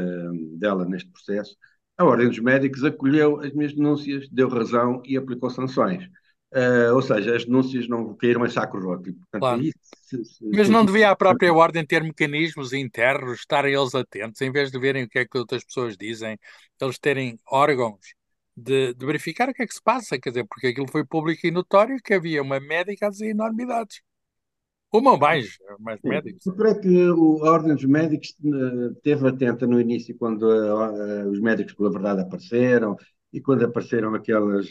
dela 0.58 0.86
neste 0.86 1.10
processo, 1.10 1.56
a 1.98 2.06
Ordem 2.06 2.28
dos 2.28 2.40
Médicos 2.40 2.84
acolheu 2.84 3.40
as 3.40 3.52
minhas 3.54 3.74
denúncias, 3.74 4.30
deu 4.30 4.48
razão 4.48 5.02
e 5.04 5.18
aplicou 5.18 5.50
sanções. 5.50 6.08
Uh, 6.54 6.94
ou 6.94 7.02
seja, 7.02 7.36
as 7.36 7.44
denúncias 7.44 7.90
não 7.90 8.16
caíram 8.16 8.46
em 8.46 8.50
saco 8.50 8.80
roto. 8.80 9.14
Claro. 9.32 9.62
se, 9.62 10.24
se, 10.24 10.46
Mas 10.46 10.70
não 10.70 10.86
devia 10.86 11.10
a 11.10 11.16
própria 11.16 11.52
Ordem 11.54 11.86
ter 11.86 12.04
mecanismos 12.04 12.72
internos, 12.72 13.40
estarem 13.40 13.74
eles 13.74 13.94
atentos, 13.94 14.40
em 14.42 14.52
vez 14.52 14.72
de 14.72 14.80
verem 14.80 15.04
o 15.04 15.10
que 15.10 15.20
é 15.20 15.26
que 15.26 15.38
outras 15.38 15.66
pessoas 15.66 15.98
dizem, 15.98 16.40
eles 16.80 16.98
terem 17.00 17.38
órgãos 17.52 18.00
de, 18.56 18.94
de, 18.94 19.06
verificar 19.06 19.50
o 19.50 19.54
que 19.54 19.64
é 19.64 19.68
que 19.68 19.74
se 19.74 19.84
passa, 19.84 20.18
quer 20.18 20.30
dizer, 20.30 20.46
porque 20.46 20.68
aquilo 20.68 20.90
foi 20.90 21.04
público 21.04 21.46
e 21.46 21.52
notório 21.52 22.02
que 22.02 22.14
havia 22.14 22.42
uma 22.42 22.60
médica 22.60 23.08
a 23.08 23.10
dizer 23.10 23.30
enormidades. 23.30 24.02
Uma 24.98 25.18
mais, 25.18 25.58
mais 25.80 26.02
médicos. 26.02 26.46
Eu 26.46 26.56
creio 26.56 26.82
que 26.82 27.06
a 27.08 27.52
Ordem 27.52 27.76
dos 27.76 27.86
Médicos 27.86 28.36
esteve 28.96 29.28
atenta 29.28 29.68
no 29.68 29.80
início, 29.80 30.18
quando 30.18 30.44
os 31.30 31.40
médicos 31.40 31.74
pela 31.74 31.92
verdade 31.92 32.22
apareceram, 32.22 32.96
e 33.32 33.40
quando 33.42 33.64
apareceram 33.64 34.16
aquelas 34.16 34.68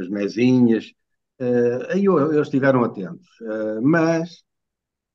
as 0.00 0.08
mesinhas, 0.08 0.92
aí 1.90 2.06
eles 2.06 2.46
estiveram 2.46 2.82
atentos. 2.84 3.28
Mas 3.82 4.42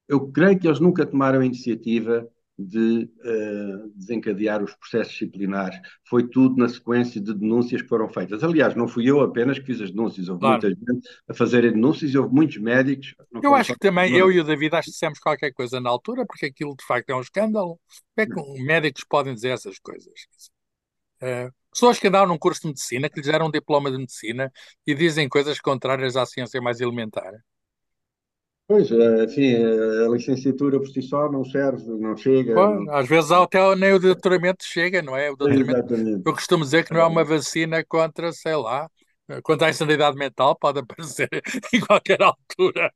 eu 0.08 0.30
creio 0.32 0.60
que 0.60 0.68
eles 0.68 0.80
nunca 0.80 1.06
tomaram 1.06 1.40
a 1.40 1.46
iniciativa 1.46 2.28
de 2.58 3.10
uh, 3.26 3.90
desencadear 3.96 4.64
os 4.64 4.74
processos 4.76 5.14
disciplinares. 5.14 5.80
Foi 6.08 6.28
tudo 6.28 6.58
na 6.58 6.70
sequência 6.70 7.20
de 7.20 7.34
denúncias 7.34 7.82
que 7.82 7.88
foram 7.88 8.08
feitas. 8.08 8.44
Aliás, 8.44 8.76
não 8.76 8.88
fui 8.88 9.10
eu 9.10 9.22
apenas 9.22 9.58
que 9.58 9.66
fiz 9.66 9.82
as 9.82 9.92
denúncias, 9.92 10.30
houve 10.30 10.42
claro. 10.42 10.62
muita 10.62 10.70
gente 10.70 11.10
a 11.28 11.34
fazerem 11.34 11.72
denúncias 11.72 12.12
e 12.12 12.18
houve 12.18 12.34
muitos 12.34 12.58
médicos. 12.58 13.16
Eu 13.42 13.56
acho 13.56 13.74
que 13.74 13.80
também, 13.80 14.16
eu 14.16 14.32
e 14.32 14.40
o 14.40 14.44
David, 14.44 14.76
acho 14.76 14.86
que 14.86 14.92
dissemos 14.92 15.20
qualquer 15.20 15.52
coisa 15.52 15.80
na 15.80 15.90
altura, 15.90 16.26
porque 16.26 16.46
aquilo 16.46 16.76
de 16.76 16.86
facto 16.86 17.10
é 17.10 17.16
um 17.16 17.22
escândalo. 17.22 17.80
Como 18.16 18.18
é 18.18 18.26
que 18.26 18.64
médicos 18.64 19.04
podem 19.04 19.34
dizer 19.34 19.50
essas 19.50 19.80
coisas? 19.80 20.14
Uh, 21.22 21.52
pessoas 21.72 21.98
que 21.98 22.08
andaram 22.08 22.28
num 22.28 22.38
curso 22.38 22.62
de 22.62 22.68
medicina, 22.68 23.10
que 23.10 23.20
lhes 23.20 23.28
deram 23.28 23.48
um 23.48 23.52
diploma 23.52 23.90
de 23.90 23.98
medicina 23.98 24.52
e 24.86 24.94
dizem 24.94 25.28
coisas 25.28 25.60
contrárias 25.60 26.16
à 26.16 26.26
ciência 26.26 26.62
mais 26.62 26.80
elementar. 26.80 27.34
Pois, 28.68 28.90
assim, 28.92 29.56
a 29.56 30.10
licenciatura 30.10 30.80
por 30.80 30.88
si 30.88 31.02
só 31.02 31.30
não 31.30 31.44
serve, 31.44 31.84
não 31.86 32.16
chega. 32.16 32.56
Bom, 32.56 32.90
às 32.92 33.08
vezes 33.08 33.30
até 33.32 33.76
nem 33.76 33.94
o 33.94 34.00
doutoramento 34.00 34.64
chega, 34.64 35.02
não 35.02 35.18
é? 35.18 35.30
O 35.30 35.36
doutoramento, 35.36 35.94
Exatamente. 35.94 36.24
eu 36.26 36.34
costumo 36.34 36.64
dizer 36.64 36.86
que 36.86 36.94
não 36.94 37.02
é 37.02 37.06
uma 37.06 37.26
vacina 37.26 37.84
contra, 37.84 38.32
sei 38.32 38.56
lá, 38.56 38.90
contra 39.44 39.68
a 39.68 39.70
insanidade 39.70 40.18
mental, 40.18 40.56
pode 40.56 40.80
aparecer 40.80 41.30
em 41.74 41.80
qualquer 41.82 42.22
altura. 42.22 42.92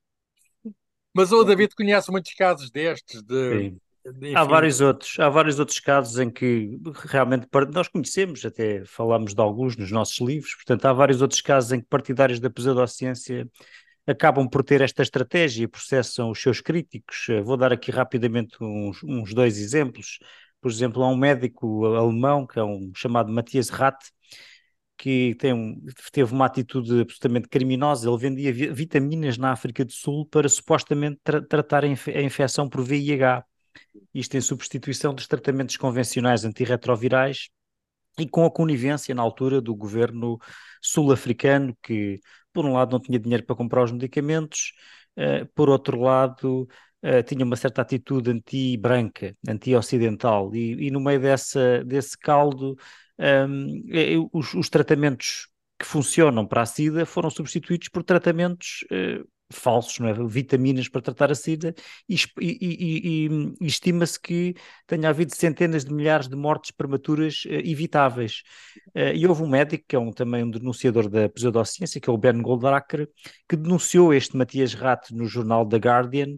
Mas 1.13 1.31
o 1.31 1.43
David 1.43 1.75
conhece 1.75 2.11
muitos 2.11 2.33
casos 2.33 2.69
destes 2.71 3.21
de, 3.23 3.75
de 4.13 4.35
há 4.35 4.43
vários 4.43 4.79
outros, 4.79 5.19
há 5.19 5.29
vários 5.29 5.59
outros 5.59 5.79
casos 5.79 6.17
em 6.19 6.29
que 6.29 6.79
realmente 7.05 7.47
nós 7.73 7.87
conhecemos, 7.87 8.45
até 8.45 8.85
falámos 8.85 9.33
de 9.33 9.41
alguns 9.41 9.75
nos 9.75 9.91
nossos 9.91 10.19
livros, 10.19 10.53
portanto 10.55 10.85
há 10.85 10.93
vários 10.93 11.21
outros 11.21 11.41
casos 11.41 11.71
em 11.71 11.81
que 11.81 11.87
partidários 11.87 12.39
da 12.39 12.49
pseudociência 12.49 13.49
acabam 14.07 14.49
por 14.49 14.63
ter 14.63 14.81
esta 14.81 15.03
estratégia 15.03 15.65
e 15.65 15.67
processam 15.67 16.31
os 16.31 16.41
seus 16.41 16.61
críticos. 16.61 17.27
Eh, 17.29 17.41
vou 17.41 17.57
dar 17.57 17.73
aqui 17.73 17.91
rapidamente 17.91 18.57
uns, 18.61 19.03
uns 19.03 19.33
dois 19.33 19.57
exemplos. 19.59 20.19
Por 20.61 20.71
exemplo, 20.71 21.03
há 21.03 21.09
um 21.09 21.17
médico 21.17 21.85
alemão, 21.85 22.47
que 22.47 22.57
é 22.57 22.63
um 22.63 22.91
chamado 22.95 23.31
Matthias 23.31 23.69
Rath, 23.69 24.05
que 24.97 25.35
tem 25.35 25.79
teve 26.11 26.33
uma 26.33 26.45
atitude 26.45 27.01
absolutamente 27.01 27.47
criminosa. 27.49 28.09
Ele 28.09 28.17
vendia 28.17 28.73
vitaminas 28.73 29.37
na 29.37 29.51
África 29.51 29.85
do 29.85 29.91
Sul 29.91 30.25
para 30.25 30.49
supostamente 30.49 31.19
tra 31.23 31.41
tratar 31.41 31.83
a, 31.83 31.87
inf 31.87 32.07
a 32.07 32.21
infecção 32.21 32.67
por 32.69 32.83
VIH. 32.83 33.43
Isto 34.13 34.37
em 34.37 34.41
substituição 34.41 35.13
dos 35.13 35.27
tratamentos 35.27 35.77
convencionais 35.77 36.45
antirretrovirais 36.45 37.49
e 38.17 38.27
com 38.27 38.45
a 38.45 38.51
conivência 38.51 39.13
na 39.13 39.21
altura 39.21 39.61
do 39.61 39.75
governo 39.75 40.39
sul-africano, 40.81 41.77
que 41.83 42.19
por 42.57 42.65
um 42.65 42.73
lado 42.73 42.93
não 42.93 42.99
tinha 42.99 43.19
dinheiro 43.19 43.45
para 43.45 43.55
comprar 43.55 43.83
os 43.83 43.91
medicamentos, 43.91 44.73
uh, 45.15 45.45
por 45.53 45.69
outro 45.69 46.01
lado 46.01 46.67
uh, 47.03 47.21
tinha 47.23 47.45
uma 47.45 47.55
certa 47.55 47.83
atitude 47.83 48.31
anti-branca, 48.31 49.37
anti-ocidental, 49.47 50.55
e, 50.55 50.87
e, 50.87 50.89
no 50.89 50.99
meio 50.99 51.19
dessa, 51.19 51.83
desse 51.85 52.17
caldo 52.17 52.75
um, 53.19 53.83
ehm, 53.93 54.27
os, 54.33 54.55
os, 54.55 54.69
tratamentos 54.69 55.49
que 55.77 55.85
funcionam 55.85 56.47
para 56.47 56.63
a 56.63 56.65
SIDA 56.65 57.05
foram 57.05 57.29
substituídos 57.29 57.89
por 57.89 58.03
tratamentos 58.03 58.83
uh, 58.91 59.27
falsos, 59.51 59.99
não 59.99 60.07
é? 60.07 60.13
vitaminas 60.27 60.87
para 60.89 61.01
tratar 61.01 61.31
a 61.31 61.35
SIDA, 61.35 61.73
e, 62.07 62.15
e, 62.39 63.27
e, 63.29 63.29
e 63.61 63.65
estima-se 63.65 64.19
que 64.19 64.55
tenha 64.85 65.09
havido 65.09 65.35
centenas 65.35 65.85
de 65.85 65.93
milhares 65.93 66.27
de 66.27 66.35
mortes 66.35 66.71
prematuras 66.71 67.43
uh, 67.45 67.49
evitáveis. 67.49 68.43
Uh, 68.95 69.13
e 69.15 69.25
houve 69.25 69.43
um 69.43 69.47
médico, 69.47 69.85
que 69.87 69.95
é 69.95 69.99
um, 69.99 70.11
também 70.11 70.43
um 70.43 70.49
denunciador 70.51 71.09
da 71.09 71.29
pseudociência, 71.29 72.01
que 72.01 72.09
é 72.09 72.13
o 72.13 72.17
Ben 72.17 72.41
Goldracker, 72.41 73.07
que 73.47 73.55
denunciou 73.55 74.13
este 74.13 74.35
Matias 74.35 74.73
Rato 74.73 75.15
no 75.15 75.25
jornal 75.25 75.67
The 75.67 75.77
Guardian, 75.77 76.37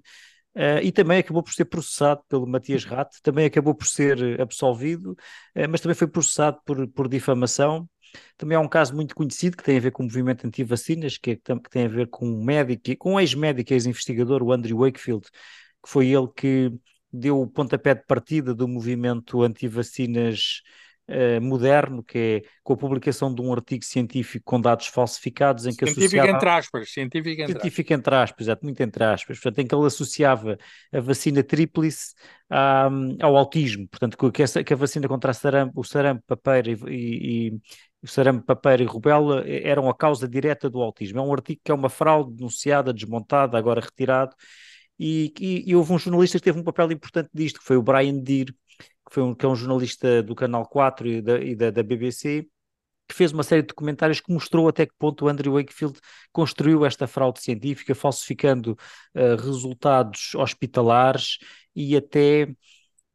Uh, 0.55 0.81
e 0.83 0.91
também 0.91 1.19
acabou 1.19 1.43
por 1.43 1.53
ser 1.53 1.65
processado 1.65 2.21
pelo 2.27 2.47
Matias 2.47 2.83
Rato, 2.83 3.17
também 3.21 3.45
acabou 3.45 3.73
por 3.75 3.85
ser 3.85 4.41
absolvido, 4.41 5.11
uh, 5.11 5.69
mas 5.69 5.79
também 5.79 5.95
foi 5.95 6.07
processado 6.07 6.59
por, 6.65 6.87
por 6.89 7.07
difamação 7.07 7.87
também 8.37 8.57
há 8.57 8.61
um 8.61 8.67
caso 8.67 8.95
muito 8.95 9.15
conhecido 9.15 9.57
que 9.57 9.63
tem 9.63 9.77
a 9.77 9.79
ver 9.81 9.91
com 9.91 10.03
o 10.03 10.05
movimento 10.05 10.45
anti-vacinas, 10.45 11.17
que, 11.17 11.31
é, 11.31 11.35
que 11.35 11.69
tem 11.69 11.85
a 11.85 11.87
ver 11.87 12.07
com 12.09 12.27
um 12.27 12.43
médico, 12.43 12.97
com 12.97 13.13
um 13.13 13.19
ex-médico, 13.19 13.73
ex-investigador, 13.73 14.43
o 14.43 14.51
Andrew 14.51 14.79
Wakefield, 14.79 15.27
que 15.83 15.89
foi 15.89 16.07
ele 16.07 16.27
que 16.35 16.71
deu 17.11 17.41
o 17.41 17.47
pontapé 17.47 17.95
de 17.95 18.05
partida 18.05 18.53
do 18.53 18.67
movimento 18.67 19.41
anti-vacinas 19.41 20.61
uh, 21.09 21.41
moderno, 21.41 22.03
que 22.03 22.17
é 22.17 22.49
com 22.63 22.73
a 22.73 22.77
publicação 22.77 23.33
de 23.33 23.41
um 23.41 23.51
artigo 23.51 23.83
científico 23.83 24.45
com 24.45 24.61
dados 24.61 24.87
falsificados 24.87 25.65
em 25.65 25.71
que 25.71 25.85
científico 25.85 26.05
associava... 26.05 26.29
entre 26.29 26.49
aspas, 26.49 26.89
científico 26.91 27.41
entre 27.41 27.53
científico 27.53 27.93
entre 27.93 28.15
aspas, 28.15 28.47
exato, 28.47 28.63
muito 28.63 28.81
entre 28.81 29.03
aspas, 29.03 29.39
portanto, 29.39 29.59
em 29.59 29.67
que 29.67 29.75
ele 29.75 29.85
associava 29.85 30.57
a 30.93 30.99
vacina 30.99 31.43
tríplice 31.43 32.13
ao 33.19 33.35
autismo, 33.35 33.87
portanto, 33.87 34.31
que, 34.31 34.43
essa, 34.43 34.63
que 34.63 34.73
a 34.73 34.77
vacina 34.77 35.07
contra 35.07 35.31
a 35.31 35.33
sarampo, 35.33 35.79
o 35.79 35.83
sarampo, 35.83 36.23
papeira 36.25 36.71
e, 36.71 37.51
e, 37.51 37.59
o 38.01 38.07
sarampo, 38.07 38.45
papeira 38.45 38.81
e 38.81 38.85
rubéola 38.85 39.43
eram 39.47 39.89
a 39.89 39.95
causa 39.95 40.27
direta 40.27 40.69
do 40.69 40.81
autismo. 40.81 41.19
É 41.19 41.21
um 41.21 41.33
artigo 41.33 41.59
que 41.63 41.71
é 41.71 41.73
uma 41.73 41.89
fraude 41.89 42.33
denunciada, 42.33 42.93
desmontada, 42.93 43.57
agora 43.57 43.81
retirado, 43.81 44.35
e, 44.97 45.33
e, 45.39 45.69
e, 45.71 45.75
houve 45.75 45.93
um 45.93 45.99
jornalista 45.99 46.37
que 46.37 46.43
teve 46.43 46.59
um 46.59 46.63
papel 46.63 46.91
importante 46.91 47.29
disto, 47.33 47.59
que 47.59 47.65
foi 47.65 47.77
o 47.77 47.81
Brian 47.81 48.17
Deere, 48.17 48.53
que, 49.09 49.15
foi 49.15 49.23
um, 49.23 49.33
que 49.35 49.45
é 49.45 49.49
um 49.49 49.55
jornalista 49.55 50.23
do 50.23 50.35
Canal 50.35 50.65
4 50.67 51.07
e 51.07 51.21
da, 51.21 51.39
e 51.39 51.55
da, 51.55 51.71
da 51.71 51.83
BBC, 51.83 52.47
que 53.07 53.15
fez 53.15 53.31
uma 53.31 53.43
série 53.43 53.63
de 53.63 53.69
documentários 53.69 54.21
que 54.21 54.31
mostrou 54.31 54.67
até 54.67 54.85
que 54.85 54.93
ponto 54.97 55.25
o 55.25 55.27
Andrew 55.27 55.53
Wakefield 55.53 55.99
construiu 56.31 56.85
esta 56.85 57.07
fraude 57.07 57.41
científica, 57.41 57.95
falsificando 57.95 58.77
uh, 59.15 59.35
resultados 59.41 60.35
hospitalares 60.35 61.39
e 61.75 61.97
até 61.97 62.47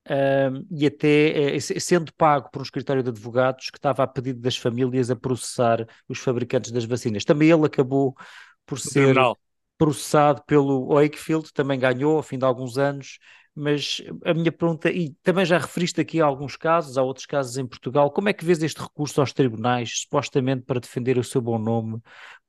Uh, 0.06 0.60
e 0.70 0.84
até 0.84 1.56
uh, 1.56 1.80
sendo 1.80 2.12
pago 2.12 2.50
por 2.50 2.60
um 2.60 2.62
escritório 2.62 3.02
de 3.02 3.08
advogados 3.08 3.70
que 3.70 3.78
estava 3.78 4.02
a 4.02 4.06
pedido 4.06 4.38
das 4.38 4.54
famílias 4.54 5.10
a 5.10 5.16
processar 5.16 5.86
os 6.06 6.18
fabricantes 6.18 6.70
das 6.70 6.84
vacinas. 6.84 7.24
Também 7.24 7.50
ele 7.50 7.64
acabou 7.64 8.14
por 8.66 8.78
ser 8.78 9.16
processado 9.78 10.42
pelo 10.46 10.88
Wakefield, 10.94 11.50
também 11.54 11.78
ganhou 11.78 12.18
ao 12.18 12.22
fim 12.22 12.36
de 12.36 12.44
alguns 12.44 12.76
anos, 12.76 13.18
mas 13.54 14.02
a 14.24 14.34
minha 14.34 14.50
pergunta, 14.50 14.90
e 14.90 15.14
também 15.22 15.44
já 15.44 15.58
referiste 15.58 16.00
aqui 16.00 16.20
a 16.20 16.24
alguns 16.24 16.56
casos, 16.56 16.98
há 16.98 17.02
outros 17.02 17.24
casos 17.24 17.56
em 17.56 17.66
Portugal, 17.66 18.10
como 18.10 18.28
é 18.28 18.32
que 18.32 18.44
vês 18.44 18.62
este 18.62 18.80
recurso 18.82 19.20
aos 19.20 19.32
tribunais, 19.32 20.00
supostamente 20.00 20.62
para 20.62 20.80
defender 20.80 21.18
o 21.18 21.24
seu 21.24 21.40
bom 21.40 21.58
nome, 21.58 22.00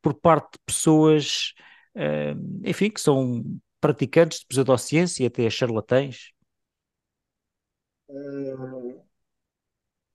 por 0.02 0.16
parte 0.16 0.54
de 0.54 0.60
pessoas, 0.66 1.54
uh, 1.96 2.68
enfim, 2.68 2.90
que 2.90 3.00
são 3.00 3.44
praticantes 3.80 4.40
de 4.40 4.48
pseudociência 4.48 5.24
e 5.24 5.28
até 5.28 5.48
charlatães? 5.48 6.32
Uh, 8.10 9.04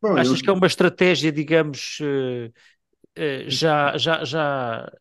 bom, 0.02 0.16
Achas 0.16 0.38
eu... 0.38 0.44
que 0.44 0.50
é 0.50 0.52
uma 0.52 0.66
estratégia, 0.66 1.30
digamos, 1.30 1.98
uh, 2.00 2.48
uh, 3.16 3.48
já, 3.48 3.96
já, 3.96 4.24
já 4.24 4.92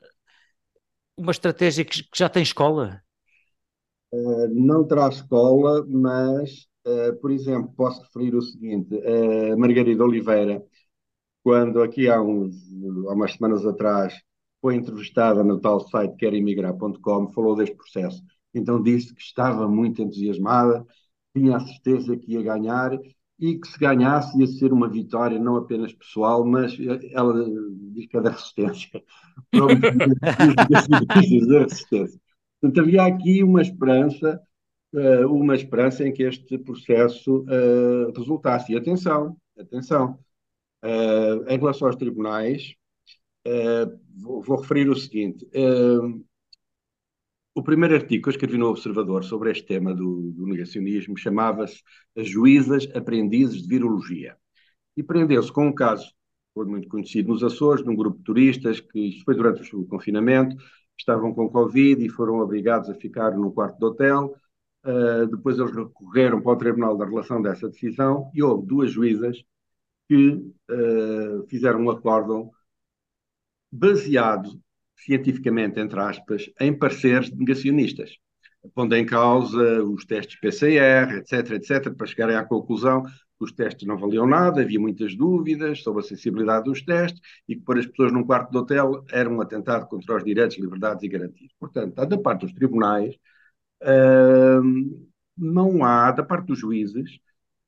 uma 1.17 1.32
estratégia 1.32 1.84
que 1.84 2.04
já 2.15 2.30
tem 2.30 2.43
escola? 2.43 3.04
Não 4.51 4.85
terá 4.87 5.07
escola, 5.09 5.85
mas, 5.87 6.67
por 7.21 7.31
exemplo, 7.31 7.73
posso 7.75 8.01
referir 8.01 8.35
o 8.35 8.41
seguinte: 8.41 8.95
a 9.51 9.55
Margarida 9.57 10.03
Oliveira, 10.03 10.63
quando 11.43 11.81
aqui 11.81 12.09
há, 12.09 12.21
uns, 12.21 12.55
há 13.07 13.13
umas 13.13 13.33
semanas 13.33 13.65
atrás 13.65 14.13
foi 14.61 14.75
entrevistada 14.75 15.43
no 15.43 15.59
tal 15.59 15.79
site 15.87 16.15
querimigrar.com, 16.17 17.29
falou 17.33 17.55
deste 17.55 17.75
processo. 17.75 18.21
Então 18.53 18.81
disse 18.81 19.13
que 19.13 19.21
estava 19.21 19.67
muito 19.67 20.01
entusiasmada 20.01 20.85
tinha 21.33 21.57
a 21.57 21.59
certeza 21.59 22.17
que 22.17 22.33
ia 22.33 22.41
ganhar 22.41 22.91
e 23.39 23.57
que 23.57 23.67
se 23.67 23.79
ganhasse 23.79 24.37
ia 24.37 24.47
ser 24.47 24.73
uma 24.73 24.89
vitória 24.89 25.39
não 25.39 25.55
apenas 25.55 25.93
pessoal, 25.93 26.45
mas 26.45 26.75
ela 27.13 27.33
diz 27.93 28.07
que 28.07 28.17
é 28.17 28.21
da 28.21 28.31
resistência. 28.31 29.03
da 31.47 31.59
resistência. 31.59 32.19
Portanto, 32.61 32.81
havia 32.81 33.03
aqui 33.05 33.43
uma 33.43 33.61
esperança, 33.61 34.41
eh, 34.93 35.25
uma 35.25 35.55
esperança 35.55 36.05
em 36.07 36.13
que 36.13 36.23
este 36.23 36.57
processo 36.57 37.45
eh, 37.49 38.11
resultasse. 38.17 38.73
E 38.73 38.77
atenção, 38.77 39.37
atenção, 39.57 40.19
eh, 40.83 41.53
em 41.55 41.57
relação 41.57 41.87
aos 41.87 41.95
tribunais, 41.95 42.75
vou 44.17 44.57
referir 44.57 44.89
o 44.89 44.95
seguinte: 44.95 45.47
o 47.55 47.63
primeiro 47.63 47.95
artigo 47.95 48.23
que 48.23 48.29
eu 48.29 48.31
escrevi 48.31 48.57
no 48.57 48.67
Observador 48.67 49.23
sobre 49.23 49.51
este 49.51 49.65
tema 49.65 49.93
do, 49.93 50.31
do 50.31 50.45
negacionismo 50.45 51.17
chamava-se 51.17 51.81
As 52.15 52.27
Juízas 52.27 52.87
Aprendizes 52.93 53.61
de 53.63 53.67
Virologia. 53.67 54.37
E 54.95 55.03
prendeu-se 55.03 55.51
com 55.51 55.67
um 55.67 55.73
caso 55.73 56.13
foi 56.53 56.65
muito 56.65 56.89
conhecido 56.89 57.29
nos 57.29 57.43
Açores, 57.43 57.85
num 57.85 57.95
grupo 57.95 58.17
de 58.17 58.23
turistas, 58.23 58.81
que 58.81 58.99
isto 58.99 59.23
foi 59.23 59.35
durante 59.35 59.75
o 59.75 59.85
confinamento, 59.85 60.57
estavam 60.99 61.33
com 61.33 61.49
Covid 61.49 62.05
e 62.05 62.09
foram 62.09 62.39
obrigados 62.39 62.89
a 62.89 62.93
ficar 62.93 63.31
no 63.31 63.51
quarto 63.51 63.79
de 63.79 63.85
hotel. 63.85 64.35
Uh, 64.85 65.27
depois 65.27 65.57
eles 65.57 65.75
recorreram 65.75 66.41
para 66.41 66.51
o 66.51 66.57
Tribunal 66.57 66.97
da 66.97 67.05
Relação 67.05 67.41
dessa 67.41 67.67
decisão 67.67 68.29
e 68.33 68.43
houve 68.43 68.65
duas 68.67 68.91
juízas 68.91 69.43
que 70.07 70.31
uh, 70.31 71.47
fizeram 71.47 71.81
um 71.81 71.89
acórdão 71.89 72.49
baseado 73.71 74.49
cientificamente, 74.95 75.79
entre 75.79 75.99
aspas, 75.99 76.49
em 76.59 76.77
pareceres 76.77 77.31
negacionistas, 77.31 78.17
pondo 78.73 78.95
em 78.95 79.05
causa 79.05 79.83
os 79.83 80.05
testes 80.05 80.39
PCR, 80.39 81.17
etc., 81.17 81.51
etc., 81.51 81.93
para 81.93 82.07
chegarem 82.07 82.35
à 82.35 82.43
conclusão 82.43 83.05
os 83.39 83.52
testes 83.52 83.88
não 83.88 83.97
valiam 83.97 84.28
nada, 84.28 84.62
havia 84.62 84.80
muitas 84.80 85.15
dúvidas 85.15 85.82
sobre 85.82 86.02
a 86.02 86.08
sensibilidade 86.08 86.65
dos 86.65 86.82
testes 86.82 87.21
e 87.47 87.56
que 87.56 87.62
para 87.62 87.80
as 87.80 87.86
pessoas 87.86 88.12
num 88.12 88.23
quarto 88.23 88.52
de 88.52 88.58
hotel 88.58 89.06
era 89.12 89.30
um 89.30 89.41
atentado 89.41 89.88
contra 89.88 90.17
os 90.17 90.23
direitos, 90.23 90.58
liberdades 90.58 91.04
e 91.04 91.08
garantias. 91.08 91.52
Portanto, 91.60 91.93
da 92.06 92.17
parte 92.17 92.41
dos 92.41 92.54
tribunais, 92.54 93.15
uh, 93.84 95.08
não 95.38 95.84
há, 95.84 96.12
da 96.12 96.23
parte 96.23 96.47
dos 96.47 96.60
juízes, 96.60 97.19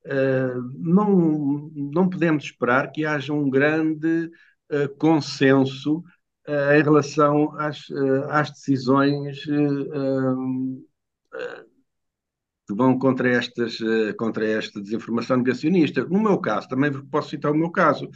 uh, 0.06 0.62
não, 0.78 1.72
não 1.74 2.10
podemos 2.10 2.44
esperar 2.44 2.92
que 2.92 3.06
haja 3.06 3.34
um 3.34 3.50
grande 3.50 4.30
uh, 4.72 4.90
consenso 4.98 6.04
em 6.76 6.82
relação 6.84 7.54
às, 7.56 7.86
às 8.28 8.50
decisões 8.50 9.46
que 12.72 12.78
vão 12.78 12.98
contra, 12.98 13.30
estas, 13.30 13.78
contra 14.18 14.46
esta 14.46 14.82
desinformação 14.82 15.38
negacionista. 15.38 16.06
No 16.06 16.22
meu 16.22 16.38
caso, 16.40 16.68
também 16.68 16.92
posso 17.08 17.30
citar 17.30 17.52
o 17.52 17.56
meu 17.56 17.70
caso. 17.70 18.10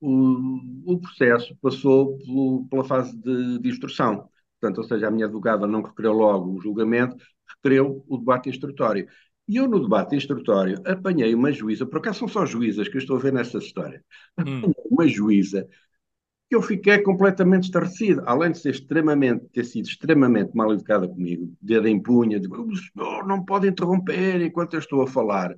O, 0.00 0.92
o 0.94 0.98
processo 0.98 1.54
passou 1.60 2.16
pelo, 2.18 2.66
pela 2.70 2.84
fase 2.84 3.16
de, 3.20 3.58
de 3.58 3.68
instrução. 3.68 4.28
Portanto, 4.58 4.78
ou 4.78 4.84
seja, 4.84 5.08
a 5.08 5.10
minha 5.10 5.26
advogada 5.26 5.66
não 5.66 5.82
requereu 5.82 6.12
logo 6.12 6.52
o 6.56 6.60
julgamento, 6.60 7.16
requereu 7.56 8.04
o 8.08 8.18
debate 8.18 8.48
instrutório. 8.48 9.06
E 9.46 9.56
eu, 9.56 9.68
no 9.68 9.80
debate 9.80 10.16
instrutório, 10.16 10.80
apanhei 10.86 11.34
uma 11.34 11.52
juíza, 11.52 11.84
por 11.84 11.98
acaso 11.98 12.20
são 12.20 12.28
só 12.28 12.46
juízas 12.46 12.88
que 12.88 12.96
eu 12.96 13.00
estou 13.00 13.16
a 13.16 13.20
ver 13.20 13.32
nessa 13.32 13.58
história, 13.58 14.04
hum. 14.38 14.72
uma 14.90 15.08
juíza 15.08 15.66
que 16.50 16.56
eu 16.56 16.60
fiquei 16.60 16.98
completamente 16.98 17.64
estarrecido, 17.64 18.24
além 18.26 18.50
de 18.50 18.58
ser 18.58 18.70
extremamente, 18.70 19.46
ter 19.52 19.64
sido 19.64 19.86
extremamente 19.86 20.50
mal 20.52 20.72
educada 20.72 21.06
comigo, 21.06 21.54
dedo 21.62 21.86
em 21.86 22.02
punha, 22.02 22.40
digo, 22.40 22.60
o 22.60 22.76
senhor 22.76 23.24
não 23.24 23.44
pode 23.44 23.68
interromper 23.68 24.42
enquanto 24.42 24.74
eu 24.74 24.80
estou 24.80 25.00
a 25.00 25.06
falar. 25.06 25.52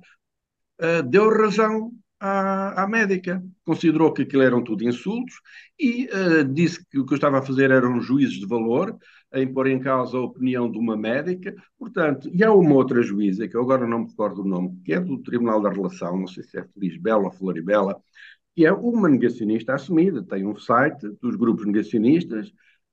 Uh, 0.79 1.01
deu 1.03 1.29
razão 1.29 1.91
à, 2.19 2.83
à, 2.83 2.87
médica, 2.87 3.43
considerou 3.65 4.13
que 4.13 4.21
aquilo 4.21 4.43
eram 4.43 4.63
tudo 4.63 4.87
insultos 4.87 5.33
e 5.79 6.07
uh, 6.13 6.43
disse 6.45 6.85
que 6.87 6.99
o 6.99 7.05
que 7.07 7.13
eu 7.13 7.17
estava 7.17 7.39
a 7.39 7.41
fazer 7.41 7.71
eram 7.71 7.99
juízes 7.99 8.35
de 8.35 8.45
valor, 8.45 8.95
em 9.33 9.51
pôr 9.51 9.65
em 9.65 9.79
causa 9.79 10.15
a 10.15 10.21
opinião 10.21 10.71
de 10.71 10.77
uma 10.77 10.95
médica, 10.95 11.55
portanto, 11.75 12.29
e 12.31 12.43
há 12.43 12.53
uma 12.53 12.75
outra 12.75 13.01
juíza, 13.01 13.47
que 13.47 13.57
eu 13.57 13.61
agora 13.61 13.87
não 13.87 14.01
me 14.01 14.09
recordo 14.09 14.43
o 14.43 14.47
nome, 14.47 14.79
que 14.85 14.93
é 14.93 14.99
do 14.99 15.17
Tribunal 15.23 15.59
da 15.59 15.71
Relação, 15.71 16.19
não 16.19 16.27
sei 16.27 16.43
se 16.43 16.59
é 16.59 16.63
Feliz 16.63 16.97
Bela 16.97 17.23
ou 17.23 17.31
Floribela, 17.31 17.99
que 18.55 18.65
é 18.65 18.71
uma 18.71 19.09
negacionista 19.09 19.73
assumida, 19.73 20.23
tem 20.23 20.45
um 20.45 20.55
site 20.55 21.09
dos 21.21 21.35
grupos 21.35 21.65
negacionistas. 21.65 22.51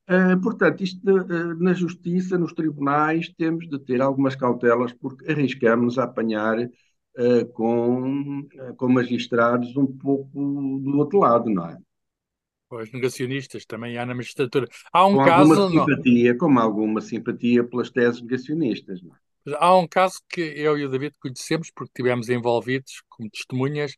Uh, 0.08 0.40
portanto, 0.42 0.82
isto 0.82 1.00
uh, 1.08 1.62
na 1.62 1.72
justiça, 1.72 2.36
nos 2.36 2.52
tribunais, 2.52 3.32
temos 3.36 3.68
de 3.68 3.78
ter 3.78 4.00
algumas 4.00 4.34
cautelas, 4.34 4.92
porque 4.92 5.30
arriscamos 5.30 5.98
a 5.98 6.04
apanhar 6.04 6.58
uh, 6.58 7.46
com, 7.52 8.48
com 8.76 8.88
magistrados 8.88 9.76
um 9.76 9.86
pouco 9.86 10.80
do 10.82 10.98
outro 10.98 11.20
lado, 11.20 11.48
não 11.48 11.66
é? 11.66 11.78
Os 12.70 12.92
negacionistas 12.92 13.64
também 13.66 13.98
há 13.98 14.06
na 14.06 14.14
magistratura. 14.14 14.68
Há 14.92 15.06
um 15.06 15.16
com 15.16 15.24
caso. 15.24 15.52
Alguma 15.52 15.86
simpatia, 15.86 16.30
não... 16.30 16.38
Com 16.38 16.58
alguma 16.58 17.00
simpatia 17.00 17.64
pelas 17.64 17.90
teses 17.90 18.22
negacionistas. 18.22 19.02
Não 19.02 19.12
é? 19.12 19.18
Há 19.58 19.76
um 19.76 19.86
caso 19.88 20.20
que 20.28 20.40
eu 20.40 20.78
e 20.78 20.84
o 20.84 20.88
David 20.90 21.14
conhecemos 21.20 21.70
porque 21.70 21.90
estivemos 21.90 22.28
envolvidos 22.28 23.02
como 23.08 23.30
testemunhas 23.30 23.94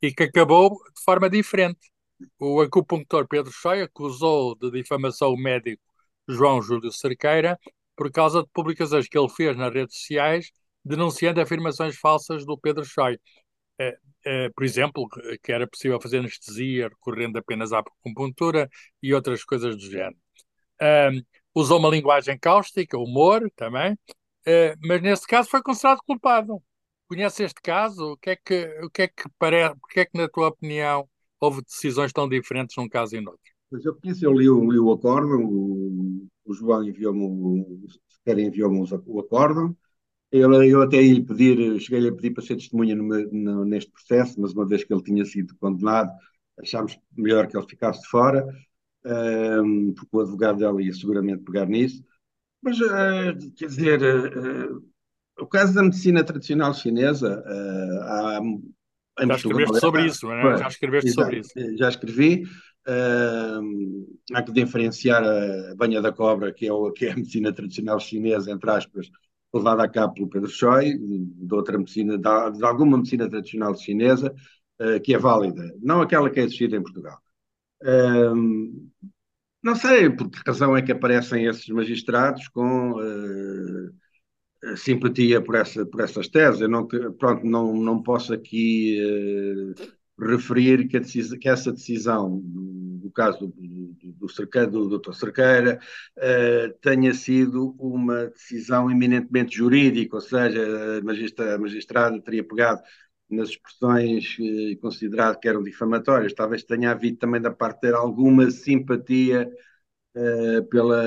e 0.00 0.12
que 0.12 0.24
acabou 0.24 0.70
de 0.70 1.02
forma 1.04 1.28
diferente. 1.28 1.90
O 2.38 2.60
acupunctor 2.60 3.28
Pedro 3.28 3.52
Choi 3.52 3.82
acusou 3.82 4.56
de 4.56 4.70
difamação 4.70 5.32
o 5.32 5.36
médico 5.36 5.82
João 6.28 6.62
Júlio 6.62 6.90
Cerqueira 6.90 7.58
por 7.94 8.10
causa 8.10 8.42
de 8.42 8.48
publicações 8.52 9.08
que 9.08 9.18
ele 9.18 9.28
fez 9.28 9.56
nas 9.56 9.72
redes 9.72 9.96
sociais 9.98 10.50
denunciando 10.84 11.40
afirmações 11.40 11.96
falsas 11.96 12.46
do 12.46 12.56
Pedro 12.56 12.84
Choi. 12.84 13.18
É, 13.78 13.98
é, 14.24 14.48
por 14.50 14.64
exemplo, 14.64 15.08
que 15.42 15.52
era 15.52 15.66
possível 15.66 16.00
fazer 16.00 16.18
anestesia 16.18 16.88
recorrendo 16.88 17.38
apenas 17.38 17.72
à 17.72 17.80
acupuntura 17.80 18.68
e 19.02 19.12
outras 19.12 19.44
coisas 19.44 19.76
do 19.76 19.90
género. 19.90 20.16
Um, 20.80 21.22
usou 21.54 21.78
uma 21.78 21.88
linguagem 21.90 22.38
cáustica, 22.38 22.98
humor 22.98 23.50
também, 23.56 23.98
é, 24.46 24.74
mas 24.84 25.02
nesse 25.02 25.26
caso 25.26 25.48
foi 25.48 25.62
considerado 25.62 26.00
culpado. 26.06 26.62
Conhece 27.08 27.44
este 27.44 27.60
caso? 27.60 28.12
O 28.12 28.16
que 28.16 28.30
é 28.30 28.36
que, 28.36 28.80
o 28.82 28.90
que, 28.90 29.02
é 29.02 29.08
que 29.08 29.28
parece, 29.38 29.76
porque 29.80 30.00
é 30.00 30.04
que, 30.04 30.18
na 30.18 30.28
tua 30.28 30.48
opinião, 30.48 31.08
houve 31.40 31.62
decisões 31.62 32.12
tão 32.12 32.28
diferentes 32.28 32.76
num 32.76 32.88
caso 32.88 33.16
e 33.16 33.20
no 33.20 33.30
outro? 33.30 33.52
Pois 33.70 33.84
eu 33.84 33.94
conheço, 33.94 34.24
eu 34.24 34.32
li, 34.32 34.44
li 34.44 34.78
o 34.78 34.92
acórdão, 34.92 35.44
o, 35.44 36.26
o 36.44 36.54
João 36.54 36.84
enviou-me, 36.84 37.22
o 37.24 37.86
enviou-me 38.26 38.84
o 39.06 39.20
acórdão, 39.20 39.76
eu, 40.30 40.52
eu 40.62 40.82
até 40.82 41.02
ia 41.02 41.24
pedir, 41.24 41.80
cheguei 41.80 42.08
a 42.08 42.12
pedir 42.14 42.32
para 42.32 42.42
ser 42.44 42.56
testemunha 42.56 42.94
no, 42.94 43.04
no, 43.32 43.64
neste 43.64 43.90
processo, 43.90 44.40
mas 44.40 44.52
uma 44.52 44.66
vez 44.66 44.84
que 44.84 44.92
ele 44.92 45.02
tinha 45.02 45.24
sido 45.24 45.56
condenado, 45.58 46.12
achámos 46.58 46.98
melhor 47.16 47.46
que 47.46 47.56
ele 47.56 47.66
ficasse 47.66 48.02
de 48.02 48.08
fora, 48.08 48.46
um, 49.04 49.94
porque 49.94 50.16
o 50.16 50.20
advogado 50.20 50.58
dela 50.58 50.82
ia 50.82 50.92
seguramente 50.92 51.44
pegar 51.44 51.66
nisso. 51.66 52.02
Mas, 52.66 52.80
uh, 52.80 53.52
quer 53.54 53.66
dizer, 53.66 54.02
uh, 54.02 54.82
o 55.38 55.46
caso 55.46 55.72
da 55.72 55.84
medicina 55.84 56.24
tradicional 56.24 56.74
chinesa, 56.74 57.44
há, 58.02 58.40
já 59.24 59.36
escreveste 59.36 59.78
sobre 59.78 60.06
isso, 60.06 60.26
não 60.26 60.50
é? 60.50 60.58
Já 60.58 60.66
escreveste 60.66 61.10
sobre 61.12 61.38
isso. 61.38 61.52
Já 61.76 61.88
escrevi. 61.88 62.42
Uh, 62.88 64.18
há 64.32 64.42
que 64.42 64.52
diferenciar 64.52 65.22
a 65.24 65.74
banha 65.76 66.00
da 66.00 66.12
cobra, 66.12 66.52
que 66.52 66.66
é, 66.66 66.72
o, 66.72 66.90
que 66.92 67.06
é 67.06 67.12
a 67.12 67.16
medicina 67.16 67.52
tradicional 67.52 68.00
chinesa, 68.00 68.50
entre 68.50 68.68
aspas, 68.70 69.10
levada 69.54 69.84
a 69.84 69.88
cabo 69.88 70.14
pelo 70.14 70.28
Pedro 70.28 70.50
Choi, 70.50 70.96
de 70.98 71.54
outra 71.54 71.78
medicina, 71.78 72.16
de, 72.16 72.58
de 72.58 72.64
alguma 72.64 72.96
medicina 72.96 73.28
tradicional 73.28 73.76
chinesa, 73.76 74.34
uh, 74.80 75.00
que 75.00 75.14
é 75.14 75.18
válida, 75.18 75.72
não 75.80 76.00
aquela 76.00 76.30
que 76.30 76.40
é 76.40 76.44
existida 76.44 76.76
em 76.76 76.82
Portugal. 76.82 77.18
Uh, 77.82 78.88
não 79.66 79.74
sei 79.74 80.08
por 80.08 80.30
que 80.30 80.38
razão 80.46 80.76
é 80.76 80.82
que 80.82 80.92
aparecem 80.92 81.44
esses 81.46 81.66
magistrados 81.68 82.46
com 82.48 82.92
uh, 82.92 84.76
simpatia 84.76 85.42
por, 85.42 85.56
essa, 85.56 85.84
por 85.84 86.02
essas 86.02 86.28
teses. 86.28 86.60
Eu 86.60 86.68
não, 86.68 86.86
pronto, 86.86 87.44
não, 87.44 87.74
não 87.74 88.00
posso 88.00 88.32
aqui 88.32 88.96
uh, 89.02 89.74
referir 90.24 90.86
que, 90.86 91.00
que, 91.00 91.48
essa 91.48 91.72
decisão, 91.72 92.40
do 92.44 93.10
caso 93.10 93.40
do, 93.40 93.48
do, 93.48 94.26
do, 94.70 94.88
do 94.88 94.98
Dr. 95.00 95.12
Cerqueira, 95.14 95.80
uh, 96.16 96.72
tenha 96.80 97.12
sido 97.12 97.74
uma 97.76 98.26
decisão 98.26 98.88
eminentemente 98.88 99.56
jurídica, 99.56 100.14
ou 100.14 100.22
seja, 100.22 100.62
a, 100.98 101.02
magistra, 101.02 101.56
a 101.56 101.58
magistrada 101.58 102.22
teria 102.22 102.44
pegado 102.44 102.82
nas 103.28 103.50
expressões 103.50 104.36
e 104.38 104.76
considerado 104.76 105.38
que 105.38 105.48
eram 105.48 105.62
difamatórias. 105.62 106.34
Talvez 106.34 106.64
tenha 106.64 106.90
havido 106.90 107.18
também 107.18 107.40
da 107.40 107.50
parte 107.50 107.80
ter 107.80 107.94
alguma 107.94 108.50
simpatia 108.50 109.50
uh, 110.16 110.64
pela, 110.68 111.04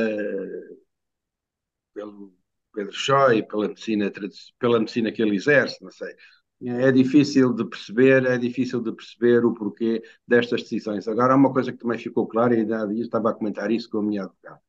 pelo 1.93 2.34
Pedro 2.73 2.93
Choi, 2.93 3.43
pela 3.43 3.67
medicina, 3.67 4.12
pela 4.60 4.79
medicina 4.79 5.12
que 5.12 5.21
ele 5.21 5.36
exerce, 5.36 5.84
não 5.84 5.91
sei. 5.91 6.15
É 6.62 6.91
difícil 6.91 7.53
de 7.53 7.65
perceber, 7.65 8.25
é 8.25 8.38
difícil 8.38 8.82
de 8.82 8.91
perceber 8.91 9.45
o 9.45 9.53
porquê 9.53 10.03
destas 10.27 10.63
decisões. 10.63 11.08
Agora, 11.08 11.34
há 11.34 11.38
uma 11.38 11.53
coisa 11.53 11.71
que 11.71 11.77
também 11.77 11.97
ficou 11.97 12.27
clara, 12.27 12.53
e 12.53 12.65
dias 12.65 13.05
estava 13.05 13.29
a 13.29 13.34
comentar 13.34 13.71
isso 13.71 13.89
com 13.89 13.99
a 13.99 14.03
minha 14.03 14.23
advogada. 14.23 14.62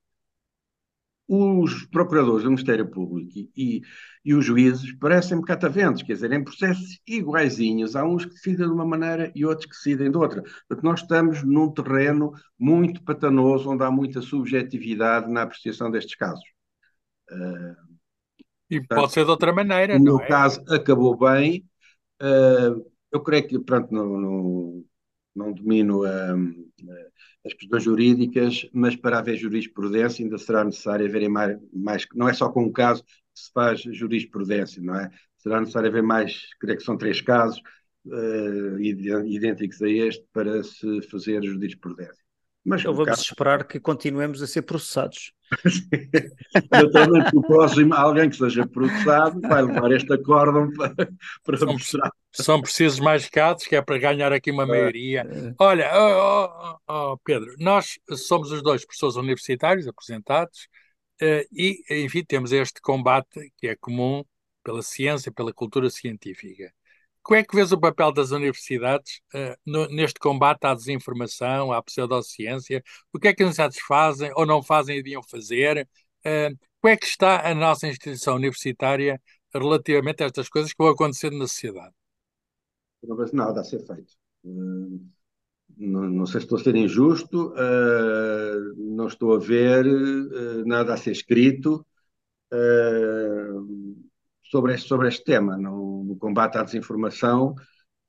Os 1.33 1.85
procuradores 1.87 2.43
do 2.43 2.51
Ministério 2.51 2.91
Público 2.91 3.31
e, 3.57 3.83
e, 4.25 4.35
os 4.35 4.45
juízes 4.45 4.91
parecem-me 4.99 5.45
cataventos, 5.45 6.03
quer 6.03 6.15
dizer, 6.15 6.33
em 6.33 6.43
processos 6.43 7.01
iguaizinhos, 7.07 7.95
há 7.95 8.05
uns 8.05 8.25
que 8.25 8.33
decidem 8.33 8.67
de 8.67 8.73
uma 8.73 8.85
maneira 8.85 9.31
e 9.33 9.47
outros 9.47 9.67
que 9.67 9.77
decidem 9.77 10.11
de 10.11 10.17
outra. 10.17 10.43
Porque 10.67 10.85
nós 10.85 11.03
estamos 11.03 11.45
num 11.45 11.71
terreno 11.71 12.33
muito 12.59 13.01
patanoso, 13.05 13.71
onde 13.71 13.85
há 13.85 13.91
muita 13.93 14.21
subjetividade 14.21 15.31
na 15.31 15.43
apreciação 15.43 15.89
destes 15.89 16.17
casos. 16.17 16.43
Uh, 17.31 17.77
e 18.69 18.79
Portanto, 18.81 18.99
pode 18.99 19.13
ser 19.13 19.25
de 19.25 19.31
outra 19.31 19.53
maneira, 19.53 19.99
no 20.01 20.05
não 20.05 20.21
é? 20.21 20.27
caso, 20.27 20.61
acabou 20.69 21.17
bem. 21.17 21.65
Uh, 22.21 22.85
eu 23.13 23.21
creio 23.23 23.47
que, 23.47 23.59
pronto, 23.61 23.95
não, 23.95 24.19
não, 24.19 24.85
não 25.35 25.53
domino 25.53 26.05
uh, 26.05 26.71
as 27.45 27.55
questões 27.55 27.83
jurídicas, 27.85 28.69
mas 28.73 28.97
para 28.97 29.19
haver 29.19 29.37
jurisprudência 29.37 30.25
ainda 30.25 30.39
será 30.39 30.65
necessário 30.65 31.07
haver 31.07 31.29
mais, 31.29 31.59
mais, 31.73 32.07
não 32.15 32.29
é 32.29 32.33
só 32.33 32.49
com 32.51 32.65
um 32.65 32.73
caso 32.73 33.03
que 33.05 33.41
se 33.41 33.53
faz 33.53 33.81
jurisprudência, 33.81 34.83
não 34.83 34.95
é? 34.97 35.11
Será 35.39 35.61
necessário 35.61 35.89
haver 35.89 36.03
mais, 36.03 36.55
creio 36.61 36.77
que 36.79 36.85
são 36.85 36.97
três 36.97 37.21
casos, 37.21 37.61
uh, 38.07 38.79
idênticos 38.81 39.81
a 39.83 39.89
este 39.89 40.25
para 40.33 40.63
se 40.63 41.03
fazer 41.03 41.43
jurisprudência. 41.43 42.30
Mas 42.65 42.83
então 42.83 42.93
vamos 42.93 43.11
caso... 43.11 43.23
esperar 43.23 43.67
que 43.67 43.81
continuemos 43.81 44.43
a 44.43 44.47
ser 44.47 44.63
processados. 44.63 45.33
Naturalmente, 46.71 47.37
o 47.37 47.43
próximo, 47.43 47.95
alguém 47.95 48.29
que 48.29 48.37
seja 48.37 48.67
processado, 48.67 49.41
vai 49.41 49.63
levar 49.63 49.91
este 49.93 50.13
acórdão 50.13 50.71
para, 50.73 51.09
para 51.43 51.57
são, 51.57 51.73
mostrar. 51.73 52.13
São 52.33 52.61
precisos 52.61 53.01
mais 53.01 53.29
casos, 53.29 53.67
que 53.67 53.75
é 53.75 53.83
para 53.83 53.99
ganhar 53.99 54.33
aqui 54.33 54.51
uma 54.51 54.65
é, 54.65 54.67
maioria. 54.67 55.21
É. 55.23 55.55
Olha, 55.59 55.91
oh, 55.95 56.79
oh, 56.87 57.13
oh, 57.13 57.19
Pedro, 57.25 57.55
nós 57.59 57.99
somos 58.15 58.53
os 58.53 58.63
dois 58.63 58.85
professores 58.85 59.17
universitários 59.17 59.89
apresentados 59.89 60.69
uh, 61.23 61.47
e, 61.51 61.83
enfim, 62.05 62.23
temos 62.25 62.53
este 62.53 62.81
combate 62.81 63.53
que 63.57 63.69
é 63.69 63.77
comum 63.77 64.23
pela 64.63 64.83
ciência, 64.83 65.33
pela 65.33 65.53
cultura 65.53 65.89
científica. 65.89 66.71
Como 67.23 67.39
é 67.39 67.45
que 67.45 67.55
vês 67.55 67.71
o 67.71 67.79
papel 67.79 68.13
das 68.13 68.31
universidades 68.31 69.21
uh, 69.35 69.57
no, 69.65 69.87
neste 69.89 70.19
combate 70.19 70.65
à 70.65 70.75
desinformação, 70.75 71.73
à 71.73 71.83
pseudociência? 71.83 72.83
O 73.13 73.19
que 73.19 73.29
é 73.29 73.35
que 73.35 73.43
as 73.43 73.49
universidades 73.49 73.79
fazem 73.87 74.33
ou 74.35 74.47
não 74.47 74.63
fazem 74.63 74.97
e 74.97 75.03
deviam 75.03 75.23
fazer? 75.23 75.87
Uh, 76.21 76.57
como 76.81 76.93
é 76.93 76.97
que 76.97 77.07
está 77.07 77.49
a 77.49 77.55
nossa 77.55 77.87
instituição 77.87 78.37
universitária 78.37 79.21
relativamente 79.53 80.23
a 80.23 80.27
estas 80.27 80.49
coisas 80.49 80.73
que 80.73 80.83
vão 80.83 80.93
acontecendo 80.93 81.37
na 81.37 81.47
sociedade? 81.47 81.95
Não 83.03 83.17
vejo 83.17 83.35
nada 83.35 83.61
a 83.61 83.65
ser 83.65 83.81
feito. 83.87 84.15
Uh, 84.45 85.01
não, 85.77 86.09
não, 86.09 86.27
sei 86.27 86.41
se 86.41 86.47
estou 86.47 86.59
a 86.59 86.63
ser 86.63 86.75
injusto, 86.77 87.53
uh, 87.53 88.75
não 88.77 89.07
estou 89.07 89.35
a 89.35 89.39
ver 89.39 89.87
uh, 89.87 90.67
nada 90.67 90.95
a 90.95 90.97
ser 90.97 91.13
escrito 91.13 91.87
sobre 94.51 94.75
este, 94.75 94.89
sobre 94.89 95.09
este 95.09 95.25
tema, 95.25 95.57
no, 95.57 96.05
no, 96.05 96.17
combate 96.17 96.59
à 96.59 96.63
desinformação, 96.65 97.55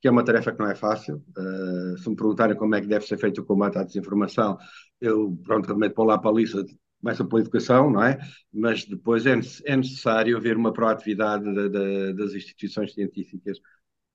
que 0.00 0.08
é 0.08 0.10
uma 0.10 0.24
tarefa 0.24 0.52
que 0.52 0.58
não 0.58 0.68
é 0.68 0.74
fácil. 0.74 1.22
Uh, 1.38 1.96
se 1.98 2.10
me 2.10 2.16
perguntarem 2.16 2.56
como 2.56 2.74
é 2.74 2.80
que 2.80 2.88
deve 2.88 3.06
ser 3.06 3.16
feito 3.16 3.40
o 3.40 3.44
combate 3.44 3.78
à 3.78 3.84
desinformação, 3.84 4.58
eu, 5.00 5.38
pronto, 5.44 5.68
remeto 5.68 5.94
para 5.94 6.04
lá 6.04 6.18
para 6.18 6.30
a 6.30 6.34
lista, 6.34 6.64
começa 7.00 7.24
pela 7.24 7.40
educação, 7.40 7.90
não 7.90 8.02
é? 8.02 8.18
Mas 8.52 8.84
depois 8.84 9.24
é, 9.26 9.38
é 9.66 9.76
necessário 9.76 10.36
haver 10.36 10.56
uma 10.56 10.72
proatividade 10.72 11.44
de, 11.44 11.68
de, 11.68 12.12
das 12.14 12.34
instituições 12.34 12.92
científicas 12.92 13.58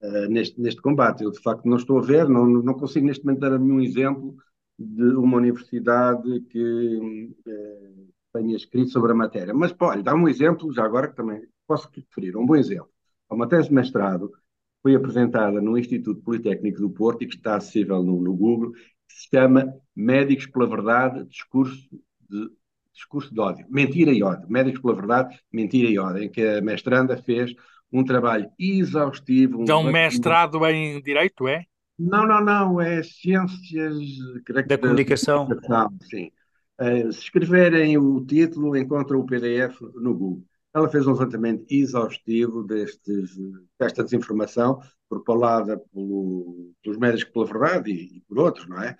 uh, 0.01 0.27
neste, 0.29 0.59
neste 0.59 0.81
combate. 0.81 1.23
Eu, 1.23 1.31
de 1.31 1.39
facto, 1.41 1.65
não 1.65 1.77
estou 1.77 1.97
a 1.99 2.01
ver, 2.01 2.27
não, 2.27 2.45
não 2.45 2.73
consigo 2.73 3.05
neste 3.05 3.23
momento 3.25 3.39
dar 3.39 3.57
nenhum 3.57 3.79
exemplo 3.79 4.35
de 4.77 5.15
uma 5.15 5.37
universidade 5.37 6.41
que 6.49 6.97
uh, 7.47 8.13
tenha 8.33 8.55
escrito 8.55 8.91
sobre 8.91 9.13
a 9.13 9.15
matéria. 9.15 9.53
Mas, 9.53 9.73
olha, 9.79 10.03
dá 10.03 10.13
um 10.13 10.27
exemplo, 10.27 10.73
já 10.73 10.83
agora 10.83 11.07
que 11.07 11.15
também 11.15 11.41
posso 11.67 11.89
referir 11.93 12.35
um 12.37 12.45
bom 12.45 12.55
exemplo. 12.55 12.89
Uma 13.29 13.47
tese 13.47 13.69
de 13.69 13.75
mestrado 13.75 14.31
foi 14.81 14.95
apresentada 14.95 15.61
no 15.61 15.77
Instituto 15.77 16.21
Politécnico 16.21 16.79
do 16.79 16.89
Porto 16.89 17.23
e 17.23 17.27
que 17.27 17.35
está 17.35 17.55
acessível 17.55 18.01
no, 18.01 18.21
no 18.21 18.33
Google, 18.33 18.71
que 18.71 19.13
se 19.13 19.27
chama 19.33 19.73
Médicos 19.95 20.47
pela 20.47 20.67
Verdade, 20.67 21.25
Discurso 21.25 21.89
de, 22.29 22.49
discurso 22.93 23.33
de 23.33 23.39
ódio. 23.39 23.65
Mentira 23.69 24.11
e 24.11 24.23
ódio. 24.23 24.49
Médicos 24.49 24.81
pela 24.81 24.95
Verdade, 24.95 25.39
Mentira 25.51 25.89
e 25.89 25.99
ódio, 25.99 26.23
em 26.23 26.29
que 26.29 26.41
a 26.41 26.61
mestranda 26.61 27.17
fez 27.17 27.53
um 27.91 28.03
trabalho 28.03 28.49
exaustivo. 28.57 29.59
Um 29.59 29.63
então, 29.63 29.83
mestrado 29.83 30.65
em 30.65 31.01
Direito, 31.01 31.47
é? 31.47 31.65
Não, 31.97 32.27
não, 32.27 32.43
não. 32.43 32.81
É 32.81 33.01
Ciências... 33.03 33.97
Da 34.67 34.77
Comunicação. 34.77 35.47
Sim. 36.01 36.31
Uh, 36.79 37.11
se 37.11 37.21
escreverem 37.21 37.97
o 37.97 38.23
título, 38.23 38.77
encontram 38.77 39.19
o 39.19 39.25
PDF 39.25 39.81
no 39.95 40.13
Google. 40.13 40.43
Ela 40.77 40.89
fez 40.89 41.07
um 41.07 41.11
levantamento 41.11 41.65
exaustivo 41.69 42.63
destes, 42.63 43.31
desta 43.79 44.03
desinformação, 44.03 44.79
propalada 45.09 45.77
pelo, 45.91 46.71
pelos 46.83 46.97
médicos 46.97 47.33
pela 47.33 47.45
verdade 47.45 47.91
e, 47.91 48.17
e, 48.17 48.21
por 48.21 48.39
outros, 48.39 48.67
não 48.67 48.81
é? 48.81 48.95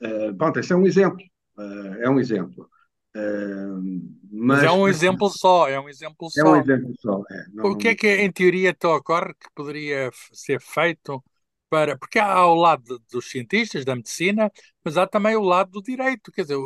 Uh, 0.00 0.32
bom, 0.32 0.50
esse 0.56 0.72
é 0.72 0.76
um 0.76 0.86
exemplo. 0.86 1.22
Uh, 1.56 1.94
é 2.00 2.08
um 2.08 2.18
exemplo. 2.18 2.68
Uh, 3.14 3.82
mas, 4.30 4.62
mas, 4.62 4.64
é 4.64 4.70
um 4.70 4.88
exemplo 4.88 5.28
só, 5.28 5.68
é 5.68 5.78
um 5.78 5.88
exemplo 5.88 6.30
só. 6.30 6.40
É 6.40 6.44
um 6.48 6.56
exemplo 6.56 6.94
só. 6.98 7.22
É, 7.30 7.44
não, 7.52 7.72
o 7.72 7.76
que 7.76 7.88
é 7.88 7.94
que, 7.94 8.08
em 8.08 8.30
teoria, 8.30 8.72
te 8.72 8.86
ocorre 8.86 9.34
que 9.34 9.50
poderia 9.54 10.10
ser 10.32 10.60
feito 10.60 11.22
para. 11.68 11.96
Porque 11.98 12.18
há 12.18 12.46
o 12.46 12.54
lado 12.54 13.00
dos 13.10 13.30
cientistas, 13.30 13.84
da 13.84 13.94
medicina, 13.96 14.50
mas 14.84 14.96
há 14.96 15.06
também 15.06 15.36
o 15.36 15.42
lado 15.42 15.70
do 15.72 15.82
direito, 15.82 16.32
quer 16.32 16.42
dizer, 16.42 16.58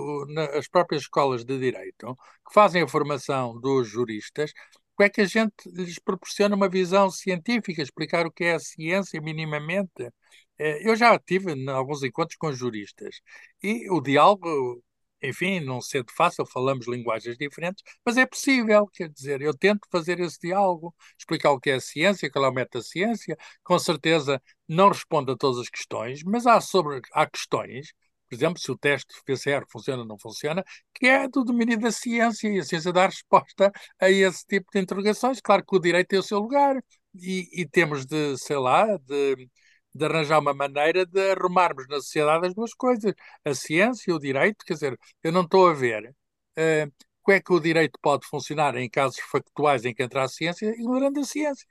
as 0.57 0.69
próprias 0.69 1.03
escolas 1.03 1.45
de 1.45 1.59
direito, 1.59 2.17
que 2.47 2.55
fazem 2.55 2.83
a 2.83 2.88
formação 2.88 3.59
dos 3.61 3.88
juristas, 3.88 4.53
como 4.95 5.07
é 5.07 5.11
que 5.11 5.21
a 5.23 5.25
gente 5.27 5.55
lhes 5.67 5.99
proporciona 5.99 6.55
uma 6.55 6.69
visão 6.69 7.11
científica, 7.11 7.83
explicar 7.83 8.27
o 8.27 8.31
que 8.31 8.45
é 8.45 8.55
a 8.55 8.61
ciência 8.61 9.21
minimamente? 9.21 10.11
É, 10.59 10.88
eu 10.88 10.95
já 10.95 11.19
tive 11.19 11.53
alguns 11.71 12.03
encontros 12.03 12.37
com 12.37 12.53
juristas 12.53 13.21
e 13.62 13.91
o 13.91 14.01
diálogo 14.01 14.83
enfim, 15.23 15.61
não 15.61 15.81
sendo 15.81 16.13
fácil, 16.13 16.45
falamos 16.47 16.87
linguagens 16.89 17.37
diferentes, 17.37 17.83
mas 18.05 18.17
é 18.17 18.27
possível, 18.27 18.87
quer 18.89 19.09
dizer, 19.09 19.41
eu 19.41 19.57
tento 19.57 19.87
fazer 19.91 20.21
esse 20.21 20.39
diálogo, 20.41 20.95
explicar 21.19 21.53
o 21.53 21.61
que 21.61 21.71
é 21.71 21.81
ciência, 21.81 22.31
qual 22.31 22.45
é 22.45 22.49
o 22.49 22.53
método 22.53 22.83
da 22.83 22.89
ciência, 22.89 23.37
com 23.63 23.79
certeza 23.79 24.43
não 24.69 24.89
responde 24.89 25.33
a 25.33 25.37
todas 25.37 25.59
as 25.61 25.69
questões, 25.69 26.23
mas 26.25 26.47
há, 26.47 26.61
sobre, 26.61 27.01
há 27.13 27.27
questões, 27.27 27.93
por 28.29 28.37
exemplo, 28.37 28.59
se 28.59 28.71
o 28.73 28.79
teste 28.79 29.15
PCR 29.27 29.65
funciona 29.71 30.03
ou 30.03 30.09
não 30.09 30.19
funciona, 30.19 30.65
que 30.95 31.07
é 31.07 31.29
do 31.29 31.45
domínio 31.45 31.79
da 31.79 31.93
ciência, 31.93 32.49
e 32.49 32.59
a 32.59 32.65
ciência 32.65 32.91
dá 32.93 33.05
resposta 33.07 33.71
a 34.01 34.11
esse 34.11 34.47
tipo 34.47 34.71
de 34.73 34.81
interrogações. 34.81 35.39
Claro 35.39 35.63
que 35.67 35.77
o 35.77 35.79
direito 35.79 36.09
tem 36.09 36.19
o 36.19 36.23
seu 36.23 36.39
lugar, 36.39 36.83
e, 37.15 37.49
e 37.61 37.67
temos 37.67 38.07
de, 38.07 38.37
sei 38.39 38.57
lá, 38.57 38.97
de 38.97 39.49
de 39.95 40.05
arranjar 40.05 40.41
uma 40.41 40.55
maneira 40.55 41.05
de 41.07 41.31
arrumarmos 41.33 41.87
na 41.89 41.97
sociedade 41.97 42.47
as 42.47 42.55
duas 42.55 42.75
coisas, 42.75 43.13
a 43.45 43.55
ciência 43.55 44.11
e 44.11 44.15
o 44.15 44.19
direito. 44.19 44.65
Quer 44.65 44.75
dizer, 44.75 44.99
eu 45.23 45.33
não 45.33 45.43
estou 45.43 45.69
a 45.69 45.75
ver 45.75 46.11
uh, 46.11 46.93
como 47.23 47.37
é 47.37 47.41
que 47.41 47.53
o 47.53 47.61
direito 47.61 47.99
pode 48.03 48.27
funcionar 48.27 48.77
em 48.77 48.89
casos 48.89 49.19
factuais 49.31 49.85
em 49.85 49.95
que 49.95 50.03
entra 50.03 50.25
a 50.25 50.29
ciência, 50.29 50.67
ignorando 50.71 51.21
a 51.21 51.25
ciência. 51.25 51.67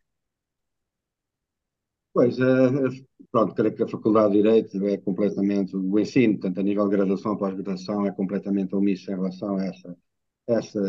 Pois, 2.14 2.38
uh, 2.40 2.90
pronto, 3.32 3.56
creio 3.56 3.74
que 3.74 3.84
a 3.84 3.88
Faculdade 3.88 4.34
de 4.34 4.42
Direito 4.42 4.86
é 4.86 4.98
completamente, 4.98 5.76
o 5.76 6.00
ensino, 6.00 6.38
tanto 6.40 6.60
a 6.60 6.64
nível 6.64 6.88
de 6.90 6.98
graduação, 6.98 7.38
pós-graduação, 7.38 8.06
é 8.06 8.12
completamente 8.12 8.76
omisso 8.76 9.10
em 9.12 9.16
relação 9.16 9.56
a 9.58 9.66
essa, 9.66 9.98
essa, 10.48 10.82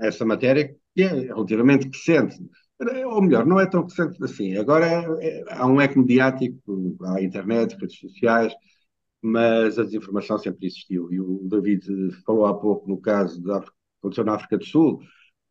essa 0.00 0.24
matéria, 0.24 0.76
que 0.94 1.02
é 1.02 1.08
relativamente 1.08 1.86
recente 1.86 2.38
ou 3.06 3.22
melhor, 3.22 3.46
não 3.46 3.60
é 3.60 3.66
tão 3.66 3.84
recente 3.84 4.22
assim. 4.22 4.56
Agora 4.56 4.86
é, 5.20 5.44
há 5.48 5.66
um 5.66 5.80
eco 5.80 5.98
mediático, 5.98 6.96
há 7.02 7.22
internet, 7.22 7.76
redes 7.76 7.98
sociais, 7.98 8.52
mas 9.22 9.78
a 9.78 9.84
desinformação 9.84 10.38
sempre 10.38 10.66
existiu. 10.66 11.12
E 11.12 11.20
o 11.20 11.40
David 11.48 11.84
falou 12.24 12.46
há 12.46 12.58
pouco 12.58 12.88
no 12.88 13.00
caso 13.00 13.42
da 13.42 13.62
aconteceu 14.06 14.24
na 14.24 14.34
África 14.34 14.58
do 14.58 14.64
Sul, 14.64 15.00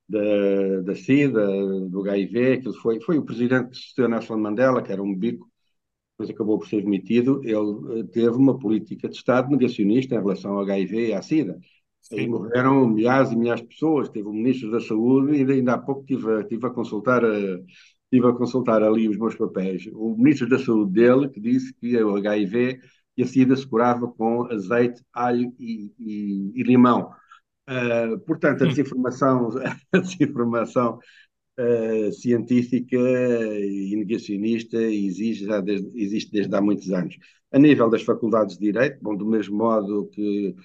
da, 0.07 0.81
da 0.81 0.95
SIDA, 0.95 1.45
do 1.89 2.01
HIV, 2.01 2.61
que 2.61 2.73
foi, 2.73 3.01
foi 3.01 3.17
o 3.17 3.25
presidente 3.25 3.71
que 3.71 3.77
sucedeu 3.77 4.09
Nelson 4.09 4.37
Mandela, 4.37 4.81
que 4.81 4.91
era 4.91 5.01
um 5.01 5.15
bico, 5.15 5.49
depois 6.11 6.29
acabou 6.29 6.59
por 6.59 6.67
ser 6.67 6.81
demitido. 6.83 7.41
Ele 7.43 8.01
eh, 8.01 8.03
teve 8.11 8.35
uma 8.37 8.57
política 8.57 9.09
de 9.09 9.15
Estado 9.15 9.49
negacionista 9.49 10.15
em 10.15 10.19
relação 10.19 10.53
ao 10.53 10.61
HIV 10.61 11.09
e 11.09 11.13
à 11.13 11.21
SIDA. 11.21 11.59
Aí 12.11 12.27
morreram 12.27 12.87
milhares 12.87 13.31
e 13.31 13.35
milhares 13.35 13.61
de 13.61 13.67
pessoas. 13.67 14.09
Teve 14.09 14.27
o 14.27 14.33
Ministro 14.33 14.71
da 14.71 14.79
Saúde 14.79 15.35
e 15.35 15.51
ainda 15.51 15.73
há 15.73 15.77
pouco 15.77 16.01
estive, 16.01 16.41
estive 16.41 16.67
a 16.67 16.69
consultar 16.69 17.23
estive 17.23 18.27
a 18.27 18.33
consultar 18.33 18.83
ali 18.83 19.09
os 19.09 19.17
meus 19.17 19.35
papéis. 19.35 19.87
O 19.93 20.15
Ministro 20.15 20.47
da 20.47 20.59
Saúde 20.59 20.93
dele 20.93 21.29
que 21.29 21.39
disse 21.39 21.73
que 21.73 22.01
o 22.01 22.15
HIV 22.15 22.79
e 23.17 23.23
a 23.23 23.25
SIDA 23.25 23.55
se 23.55 23.67
curava 23.67 24.07
com 24.07 24.45
azeite, 24.51 25.01
alho 25.13 25.53
e, 25.59 25.91
e, 25.97 26.51
e 26.55 26.63
limão. 26.63 27.11
Uh, 27.67 28.19
portanto, 28.19 28.63
a 28.63 28.65
hum. 28.65 28.69
desinformação, 28.69 29.49
a 29.91 29.97
desinformação 29.97 30.99
uh, 31.59 32.11
científica 32.11 32.97
e 32.97 33.95
negacionista 33.95 34.77
exige 34.77 35.45
já 35.45 35.61
desde, 35.61 35.89
existe 35.99 36.31
desde 36.31 36.55
há 36.55 36.61
muitos 36.61 36.91
anos. 36.91 37.15
A 37.51 37.57
nível 37.57 37.89
das 37.89 38.03
faculdades 38.03 38.57
de 38.57 38.65
Direito, 38.65 38.99
bom, 39.01 39.15
do 39.15 39.25
mesmo 39.25 39.57
modo 39.57 40.09
que 40.11 40.55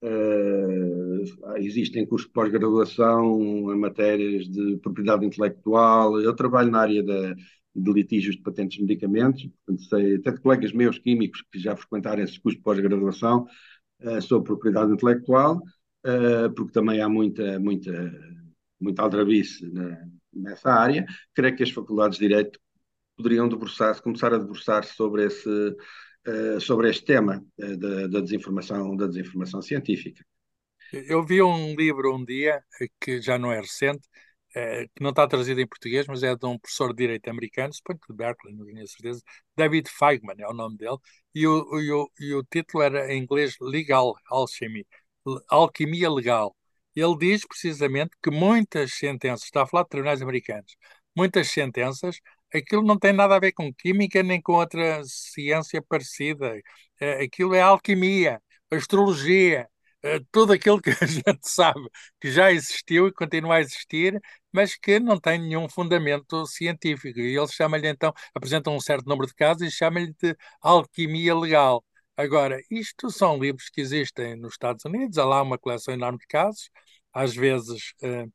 Uh, 0.00 1.56
existem 1.56 2.06
cursos 2.06 2.28
de 2.28 2.32
pós-graduação 2.32 3.40
em 3.72 3.78
matérias 3.78 4.48
de 4.48 4.76
propriedade 4.78 5.26
intelectual. 5.26 6.20
Eu 6.20 6.34
trabalho 6.34 6.70
na 6.70 6.80
área 6.80 7.02
da, 7.02 7.34
de 7.74 7.92
litígios 7.92 8.36
de 8.36 8.42
patentes 8.42 8.78
de 8.78 8.84
medicamentos, 8.84 9.44
portanto, 9.66 9.88
sei, 9.88 10.16
até 10.16 10.30
de 10.30 10.40
colegas 10.40 10.72
meus 10.72 10.98
químicos 10.98 11.42
que 11.50 11.58
já 11.58 11.74
frequentaram 11.76 12.22
esses 12.22 12.38
cursos 12.38 12.58
de 12.58 12.62
pós-graduação 12.62 13.46
uh, 14.02 14.22
sobre 14.22 14.46
propriedade 14.46 14.92
intelectual, 14.92 15.56
uh, 16.06 16.52
porque 16.54 16.72
também 16.72 17.00
há 17.00 17.08
muita, 17.08 17.58
muita, 17.58 18.12
muita 18.80 19.02
aldrabice 19.02 19.68
nessa 20.32 20.70
área. 20.70 21.06
Creio 21.34 21.56
que 21.56 21.62
as 21.64 21.70
faculdades 21.70 22.18
de 22.18 22.28
Direito 22.28 22.60
poderiam 23.16 23.48
debruçar-se, 23.48 24.00
começar 24.00 24.32
a 24.32 24.38
debruçar-se 24.38 24.94
sobre 24.94 25.24
esse 25.24 25.76
eh, 26.26 26.60
sobre 26.60 26.90
este 26.90 27.04
tema 27.04 27.44
uh, 27.58 27.76
da, 27.76 28.06
da, 28.06 28.20
desinformação, 28.20 28.96
da 28.96 29.06
desinformação 29.06 29.62
científica. 29.62 30.24
Eu 30.92 31.24
vi 31.24 31.42
um 31.42 31.74
livro 31.74 32.14
um 32.14 32.24
dia, 32.24 32.62
que 33.00 33.20
já 33.20 33.38
não 33.38 33.52
é 33.52 33.60
recente, 33.60 34.08
que 34.94 35.02
não 35.02 35.10
está 35.10 35.26
traduzido 35.26 35.60
em 35.60 35.66
português, 35.66 36.06
mas 36.06 36.22
é 36.22 36.34
de 36.34 36.46
um 36.46 36.58
professor 36.58 36.88
de 36.88 36.96
direito 36.96 37.28
americano, 37.28 37.72
suponho 37.72 37.98
que 38.00 38.10
de 38.12 38.16
Berkeley, 38.16 38.54
não 38.54 38.64
tenho 38.64 38.88
certeza, 38.88 39.22
David 39.56 39.88
Feigman 39.90 40.36
é 40.38 40.48
o 40.48 40.54
nome 40.54 40.76
dele, 40.78 40.96
e 41.34 41.46
o, 41.46 41.78
e 41.78 41.92
o, 41.92 42.10
e 42.18 42.34
o 42.34 42.42
título 42.42 42.82
era 42.82 43.12
em 43.12 43.22
inglês 43.22 43.56
Legal 43.60 44.14
Alchemy, 44.30 44.86
Alquimia 45.48 46.10
Legal. 46.10 46.56
Ele 46.96 47.16
diz 47.18 47.46
precisamente 47.46 48.10
que 48.22 48.30
muitas 48.30 48.94
sentenças, 48.94 49.44
está 49.44 49.62
a 49.62 49.66
falar 49.66 49.84
de 49.84 49.90
tribunais 49.90 50.22
americanos, 50.22 50.74
muitas 51.14 51.48
sentenças, 51.48 52.18
aquilo 52.54 52.82
não 52.82 52.98
tem 52.98 53.12
nada 53.12 53.36
a 53.36 53.40
ver 53.40 53.52
com 53.52 53.72
química 53.72 54.22
nem 54.22 54.40
com 54.40 54.52
outra 54.54 55.02
ciência 55.04 55.82
parecida. 55.82 56.54
É, 57.00 57.22
aquilo 57.24 57.54
é 57.54 57.60
alquimia, 57.60 58.40
astrologia, 58.70 59.68
é, 60.02 60.20
tudo 60.30 60.52
aquilo 60.52 60.80
que 60.80 60.90
a 61.02 61.06
gente 61.06 61.48
sabe 61.48 61.80
que 62.20 62.30
já 62.30 62.52
existiu 62.52 63.08
e 63.08 63.12
continua 63.12 63.56
a 63.56 63.60
existir, 63.60 64.20
mas 64.52 64.76
que 64.76 64.98
não 65.00 65.18
tem 65.20 65.38
nenhum 65.38 65.68
fundamento 65.68 66.46
científico. 66.46 67.18
E 67.18 67.36
eles 67.36 67.52
chamam-lhe 67.52 67.88
então, 67.88 68.12
apresentam 68.34 68.74
um 68.74 68.80
certo 68.80 69.06
número 69.06 69.26
de 69.26 69.34
casos 69.34 69.62
e 69.62 69.70
chamam-lhe 69.70 70.12
de 70.20 70.36
alquimia 70.60 71.34
legal. 71.36 71.84
Agora, 72.16 72.60
isto 72.70 73.10
são 73.10 73.38
livros 73.38 73.68
que 73.70 73.80
existem 73.80 74.36
nos 74.36 74.52
Estados 74.54 74.84
Unidos, 74.84 75.18
há 75.18 75.24
lá 75.24 75.40
uma 75.42 75.58
coleção 75.58 75.94
enorme 75.94 76.18
de 76.18 76.26
casos, 76.26 76.68
às 77.12 77.34
vezes, 77.34 77.92
eh, 78.02 78.26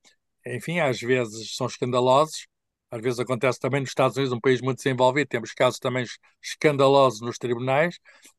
enfim, 0.47 0.79
às 0.79 0.99
vezes 1.01 1.55
são 1.55 1.67
escandalosos, 1.67 2.47
às 2.93 3.01
vezes 3.01 3.19
acontece 3.19 3.59
também 3.59 3.81
nos 3.81 3.89
Estados 3.89 4.15
Unidos, 4.15 4.37
um 4.37 4.39
país 4.39 4.61
muito 4.61 4.77
desenvolvido, 4.77 5.27
temos 5.27 5.51
casos 5.51 5.79
também 5.79 6.05
escandalosos 6.39 7.21
nos 7.21 7.39
tribunais, 7.39 7.97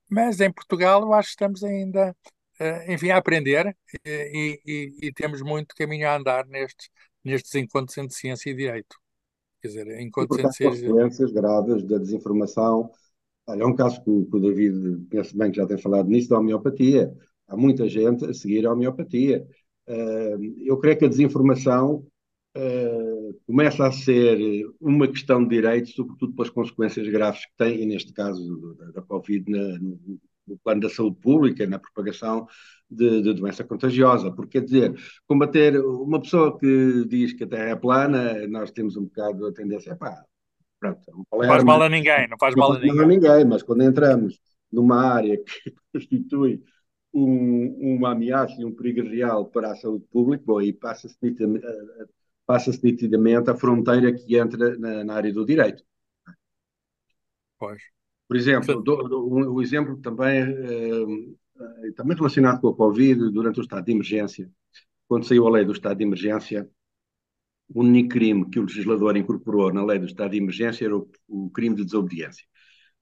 mas 0.08 0.40
em 0.40 0.52
Portugal 0.52 1.02
eu 1.02 1.12
acho 1.12 1.30
que 1.30 1.32
estamos 1.32 1.64
ainda, 1.64 2.16
eh, 2.60 2.94
enfim, 2.94 3.10
a 3.10 3.16
aprender 3.16 3.76
e, 4.06 4.60
e, 4.64 5.08
e 5.08 5.12
temos 5.12 5.42
muito 5.42 5.74
caminho 5.74 6.08
a 6.08 6.16
andar 6.16 6.46
nestes, 6.46 6.88
nestes 7.24 7.52
encontros 7.56 7.98
entre 7.98 8.14
ciência 8.14 8.48
e 8.48 8.54
direito. 8.54 8.96
Quer 9.60 9.68
dizer, 9.68 10.00
encontros 10.00 10.38
entre 10.38 10.52
ciência... 10.52 10.88
consequências 10.88 11.32
graves 11.32 11.82
da 11.82 11.98
desinformação. 11.98 12.92
Olha, 13.48 13.62
é 13.64 13.66
um 13.66 13.74
caso 13.74 14.00
que 14.04 14.10
o, 14.10 14.24
que 14.24 14.36
o 14.36 14.40
David, 14.40 15.06
penso 15.10 15.36
bem 15.36 15.50
que 15.50 15.56
já 15.56 15.66
tem 15.66 15.78
falado 15.78 16.08
nisso, 16.08 16.28
da 16.28 16.38
homeopatia. 16.38 17.12
Há 17.48 17.56
muita 17.56 17.88
gente 17.88 18.24
a 18.24 18.32
seguir 18.32 18.64
a 18.66 18.72
homeopatia. 18.72 19.44
Uh, 19.88 20.64
eu 20.64 20.78
creio 20.78 20.96
que 20.96 21.06
a 21.06 21.08
desinformação 21.08 22.06
uh, 22.56 23.40
começa 23.46 23.86
a 23.86 23.92
ser 23.92 24.38
uma 24.80 25.08
questão 25.08 25.42
de 25.42 25.50
direitos, 25.50 25.94
sobretudo 25.94 26.34
pelas 26.34 26.50
consequências 26.50 27.08
graves 27.08 27.44
que 27.46 27.52
tem, 27.56 27.82
e 27.82 27.86
neste 27.86 28.12
caso 28.12 28.74
da, 28.76 28.90
da 28.92 29.02
Covid, 29.02 29.50
na, 29.50 29.78
no, 29.78 29.98
no, 30.46 30.58
plano 30.58 30.82
da 30.82 30.88
saúde 30.88 31.16
pública, 31.20 31.66
na 31.66 31.78
propagação 31.78 32.46
de, 32.88 33.22
de, 33.22 33.34
doença 33.34 33.64
contagiosa. 33.64 34.30
Porque, 34.30 34.60
quer 34.60 34.64
dizer, 34.64 34.94
combater 35.26 35.78
uma 35.84 36.20
pessoa 36.20 36.58
que 36.58 37.04
diz 37.06 37.32
que 37.32 37.44
a 37.44 37.48
Terra 37.48 37.70
é 37.70 37.76
plana, 37.76 38.46
nós 38.46 38.70
temos 38.70 38.96
um 38.96 39.04
bocado 39.04 39.46
a 39.46 39.52
tendência, 39.52 39.96
pá, 39.96 40.22
pronto, 40.78 41.00
é 41.08 41.14
um 41.14 41.24
não 41.32 41.48
faz 41.48 41.64
mal 41.64 41.82
a 41.82 41.88
ninguém, 41.88 42.28
não 42.28 42.36
faz 42.38 42.54
não 42.54 42.60
mal 42.68 42.72
a 42.76 42.80
ninguém. 42.80 43.00
a 43.00 43.06
ninguém. 43.06 43.44
Mas 43.44 43.62
quando 43.62 43.82
entramos 43.82 44.38
numa 44.70 45.02
área 45.02 45.36
que 45.38 45.74
constitui 45.92 46.62
um, 47.12 47.96
uma 47.96 48.12
ameaça 48.12 48.60
e 48.60 48.64
um 48.64 48.74
perigo 48.74 49.08
real 49.08 49.46
para 49.46 49.70
a 49.70 49.76
saúde 49.76 50.04
pública, 50.10 50.42
bom, 50.44 50.58
aí 50.58 50.72
passa-se 50.72 51.16
nitidamente, 52.44 52.46
passa 52.46 52.70
nitidamente 52.82 53.50
a 53.50 53.56
fronteira 53.56 54.12
que 54.12 54.36
entra 54.36 54.76
na, 54.78 55.04
na 55.04 55.14
área 55.14 55.32
do 55.32 55.44
direito. 55.44 55.82
Pois. 57.58 57.82
Por 58.26 58.36
exemplo, 58.36 58.82
do, 58.82 58.96
do, 59.08 59.26
um, 59.26 59.52
o 59.52 59.62
exemplo 59.62 59.96
também, 59.98 60.42
eh, 60.42 61.92
também 61.94 62.16
relacionado 62.16 62.60
com 62.60 62.68
a 62.68 62.76
Covid, 62.76 63.30
durante 63.30 63.60
o 63.60 63.62
estado 63.62 63.84
de 63.84 63.92
emergência, 63.92 64.50
quando 65.06 65.26
saiu 65.26 65.46
a 65.46 65.50
lei 65.50 65.64
do 65.64 65.72
estado 65.72 65.98
de 65.98 66.04
emergência, 66.04 66.68
o 67.68 67.80
único 67.80 68.10
crime 68.10 68.48
que 68.50 68.58
o 68.58 68.62
legislador 68.62 69.16
incorporou 69.16 69.72
na 69.72 69.84
lei 69.84 69.98
do 69.98 70.06
estado 70.06 70.32
de 70.32 70.38
emergência 70.38 70.84
era 70.84 70.96
o, 70.96 71.08
o 71.28 71.50
crime 71.50 71.76
de 71.76 71.84
desobediência. 71.84 72.46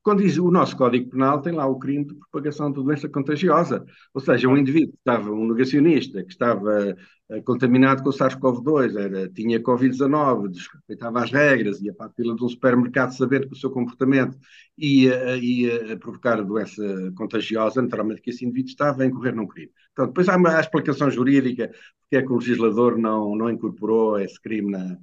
Quando 0.03 0.23
diz 0.23 0.37
o 0.37 0.51
nosso 0.51 0.77
Código 0.77 1.11
Penal, 1.11 1.41
tem 1.41 1.53
lá 1.53 1.65
o 1.65 1.79
crime 1.79 2.05
de 2.05 2.15
propagação 2.15 2.73
de 2.73 2.83
doença 2.83 3.09
contagiosa. 3.09 3.85
Ou 4.13 4.21
seja, 4.21 4.49
um 4.49 4.57
indivíduo 4.57 4.93
que 4.93 4.99
estava, 4.99 5.31
um 5.31 5.47
negacionista, 5.47 6.25
que 6.25 6.33
estava 6.33 6.97
uh, 7.31 7.43
contaminado 7.45 8.03
com 8.03 8.09
o 8.09 8.13
SARS-CoV-2, 8.13 8.97
era, 8.97 9.29
tinha 9.29 9.63
Covid-19, 9.63 10.49
desrespeitava 10.49 11.23
as 11.23 11.31
regras, 11.31 11.81
ia 11.81 11.95
para 11.95 12.07
a 12.07 12.11
fila 12.11 12.35
de 12.35 12.45
um 12.45 12.49
supermercado 12.49 13.13
sabendo 13.13 13.47
que 13.47 13.53
o 13.55 13.57
seu 13.57 13.71
comportamento 13.71 14.37
ia, 14.77 15.37
ia 15.37 15.97
provocar 15.97 16.41
a 16.41 16.43
doença 16.43 16.83
contagiosa, 17.15 17.81
naturalmente 17.81 18.23
que 18.23 18.31
esse 18.31 18.45
indivíduo 18.45 18.71
estava 18.71 19.05
a 19.05 19.07
incorrer 19.07 19.37
num 19.37 19.47
crime. 19.47 19.71
Então, 19.93 20.07
depois 20.09 20.29
há 20.29 20.37
uma 20.37 20.57
a 20.57 20.61
explicação 20.61 21.11
jurídica 21.11 21.71
porque 22.03 22.17
é 22.17 22.23
que 22.23 22.33
o 22.33 22.37
legislador 22.39 22.99
não, 22.99 23.37
não 23.37 23.49
incorporou 23.49 24.19
esse 24.19 24.41
crime 24.41 24.71
na, 24.73 24.99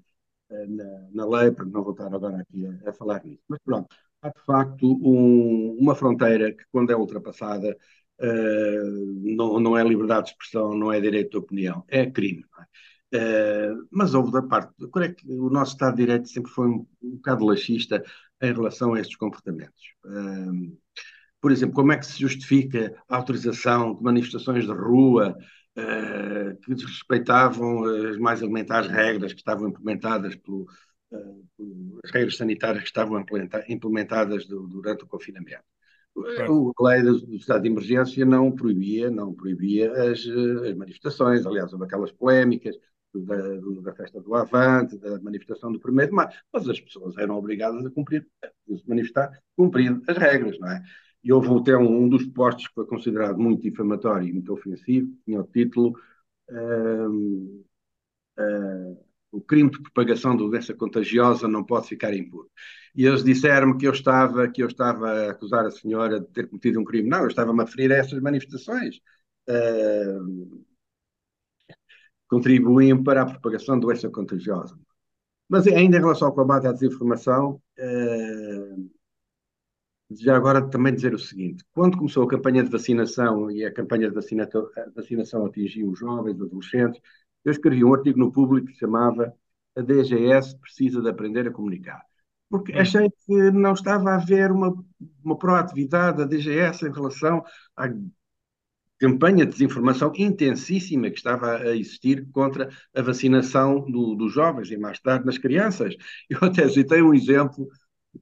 na, 0.50 1.08
na 1.14 1.26
lei, 1.26 1.52
para 1.52 1.66
não 1.66 1.84
voltar 1.84 2.14
agora 2.14 2.42
aqui 2.42 2.66
a, 2.66 2.90
a 2.90 2.94
falar 2.94 3.24
nisso. 3.24 3.42
Mas 3.48 3.60
pronto 3.64 3.88
há 4.22 4.30
de 4.30 4.42
facto 4.46 4.86
um, 5.04 5.78
uma 5.80 5.96
fronteira 5.96 6.52
que, 6.52 6.64
quando 6.72 6.92
é 6.92 6.96
ultrapassada, 6.96 7.76
uh, 8.22 9.36
não, 9.36 9.60
não 9.60 9.78
é 9.78 9.84
liberdade 9.84 10.28
de 10.28 10.32
expressão, 10.32 10.76
não 10.76 10.92
é 10.92 11.00
direito 11.00 11.32
de 11.32 11.38
opinião, 11.38 11.84
é 11.88 12.10
crime. 12.10 12.44
É? 13.12 13.70
Uh, 13.72 13.88
mas 13.92 14.14
houve 14.14 14.32
da 14.32 14.42
parte. 14.42 14.74
É 15.02 15.10
que 15.10 15.28
o 15.28 15.50
nosso 15.50 15.74
Estado 15.74 15.96
de 15.96 16.06
Direito 16.06 16.30
sempre 16.30 16.52
foi 16.52 16.68
um, 16.68 16.86
um 17.02 17.16
bocado 17.16 17.46
laxista 17.46 18.04
em 18.42 18.54
relação 18.54 18.94
a 18.94 19.00
estes 19.00 19.18
comportamentos. 19.18 19.94
Uh, 20.06 20.78
por 21.42 21.52
exemplo, 21.52 21.76
como 21.76 21.92
é 21.92 21.98
que 21.98 22.06
se 22.06 22.20
justifica 22.20 22.94
a 23.08 23.16
autorização 23.16 23.96
de 23.96 24.04
manifestações 24.04 24.66
de 24.66 24.72
rua 24.72 25.38
que 26.66 26.76
desrespeitavam 26.76 27.86
as 27.86 28.18
mais 28.18 28.42
elementares 28.42 28.90
regras 28.90 29.32
que 29.32 29.40
estavam 29.40 29.70
implementadas 29.70 30.36
pelo, 30.36 30.68
as 32.04 32.12
regras 32.12 32.38
sanitárias 32.38 32.84
que 32.84 32.90
estavam 32.90 33.24
implementadas 33.68 34.46
durante 34.46 35.04
o 35.04 35.08
confinamento. 35.08 35.64
A 36.80 36.84
lei 36.84 37.02
do 37.04 37.36
estado 37.36 37.62
de 37.62 37.70
emergência 37.70 38.26
não 38.26 38.52
proibia, 38.52 39.10
não 39.10 39.34
proibia 39.34 39.92
as, 40.12 40.20
as 40.20 40.76
manifestações, 40.76 41.46
aliás, 41.46 41.72
houve 41.72 41.86
aquelas 41.86 42.12
polémicas 42.12 42.76
da, 43.14 43.36
da, 43.82 43.94
festa 43.94 44.22
do 44.22 44.36
Avante, 44.36 44.98
da 44.98 45.20
manifestação 45.22 45.72
do 45.72 45.80
1 45.80 46.08
de 46.08 46.12
maio, 46.12 46.30
mas 46.54 46.68
as 46.68 46.80
pessoas 46.80 47.18
eram 47.18 47.38
obrigadas 47.38 47.86
a 47.86 47.90
cumprir, 47.90 48.28
a 48.44 48.48
se 48.76 48.88
manifestar, 48.88 49.32
cumprir 49.56 50.00
as 50.08 50.18
regras, 50.18 50.60
não 50.60 50.70
é? 50.70 50.82
E 51.24 51.34
houve 51.34 51.50
até 51.54 51.76
um, 51.78 52.04
um 52.04 52.10
dos 52.10 52.26
postos 52.28 52.68
que 52.68 52.74
foi 52.74 52.86
considerado 52.86 53.40
muito 53.40 53.62
difamatório 53.62 54.28
e 54.28 54.34
muito 54.34 54.54
ofensivo, 54.54 55.12
tinha 55.26 55.42
o 55.42 55.48
título 55.48 55.94
uh, 56.50 57.64
uh, 58.40 59.09
o 59.32 59.42
crime 59.42 59.70
de 59.70 59.82
propagação 59.82 60.36
da 60.36 60.44
doença 60.44 60.74
contagiosa 60.74 61.48
não 61.48 61.64
pode 61.64 61.88
ficar 61.88 62.14
impune. 62.14 62.50
E 62.96 63.06
eles 63.06 63.24
disseram-me 63.24 63.78
que 63.78 63.88
eu 63.88 63.92
estava 63.92 64.50
que 64.50 64.64
eu 64.64 64.68
estava 64.68 65.10
a 65.10 65.32
acusar 65.32 65.66
a 65.66 65.72
senhora 65.72 66.20
de 66.20 66.28
ter 66.28 66.48
cometido 66.48 66.80
um 66.80 66.84
crime. 66.84 67.10
Não, 67.10 67.22
eu 67.22 67.28
estava-me 67.28 67.62
a 67.62 67.66
referir 67.66 67.92
a 67.94 67.98
essas 67.98 68.20
manifestações. 68.22 68.98
Uh, 69.48 70.64
contribuem 72.28 73.04
para 73.04 73.24
a 73.24 73.26
propagação 73.26 73.76
da 73.76 73.88
doença 73.88 74.10
contagiosa. 74.10 74.78
Mas 75.48 75.68
ainda 75.68 75.98
em 75.98 76.00
relação 76.00 76.28
ao 76.28 76.36
combate 76.36 76.68
à 76.68 76.72
desinformação, 76.72 77.62
uh, 77.80 78.90
já 80.12 80.36
agora 80.36 80.68
também 80.70 80.94
dizer 80.94 81.14
o 81.14 81.20
seguinte: 81.20 81.64
quando 81.74 81.98
começou 81.98 82.24
a 82.24 82.28
campanha 82.28 82.64
de 82.64 82.70
vacinação 82.70 83.50
e 83.52 83.64
a 83.64 83.74
campanha 83.74 84.10
de 84.10 84.16
vacinação 84.96 85.46
atingiu 85.46 85.90
os 85.92 86.00
jovens, 86.00 86.36
os 86.36 86.48
adolescentes, 86.48 87.02
eu 87.46 87.52
escrevi 87.52 87.84
um 87.84 87.94
artigo 87.94 88.20
no 88.20 88.32
público 88.32 88.68
que 88.68 88.78
chamava 88.78 89.34
A 89.76 89.82
DGS 89.82 90.58
precisa 90.60 91.02
de 91.02 91.10
aprender 91.10 91.48
a 91.48 91.52
comunicar. 91.52 92.02
Porque 92.50 92.74
achei 92.74 93.10
que 93.10 93.52
não 93.52 93.74
estava 93.74 94.12
a 94.12 94.16
haver 94.16 94.52
uma, 94.52 94.74
uma 95.24 95.38
proatividade 95.38 96.18
da 96.18 96.26
DGS 96.26 96.88
em 96.88 96.92
relação 96.92 97.44
à 97.78 97.88
campanha 98.98 99.46
de 99.46 99.52
desinformação 99.52 100.12
intensíssima 100.16 101.10
que 101.10 101.18
estava 101.18 101.58
a 101.58 101.76
existir 101.76 102.28
contra 102.32 102.70
a 102.94 103.02
vacinação 103.02 103.80
do, 103.90 104.16
dos 104.16 104.34
jovens 104.34 104.70
e 104.72 104.78
mais 104.78 105.00
tarde 105.00 105.26
nas 105.26 105.38
crianças. 105.38 105.96
Eu 106.30 106.40
até 106.42 106.68
citei 106.68 107.02
um 107.02 107.14
exemplo 107.14 107.68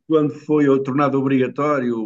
quando 0.06 0.34
foi 0.34 0.66
tornado 0.84 1.18
obrigatório 1.18 1.98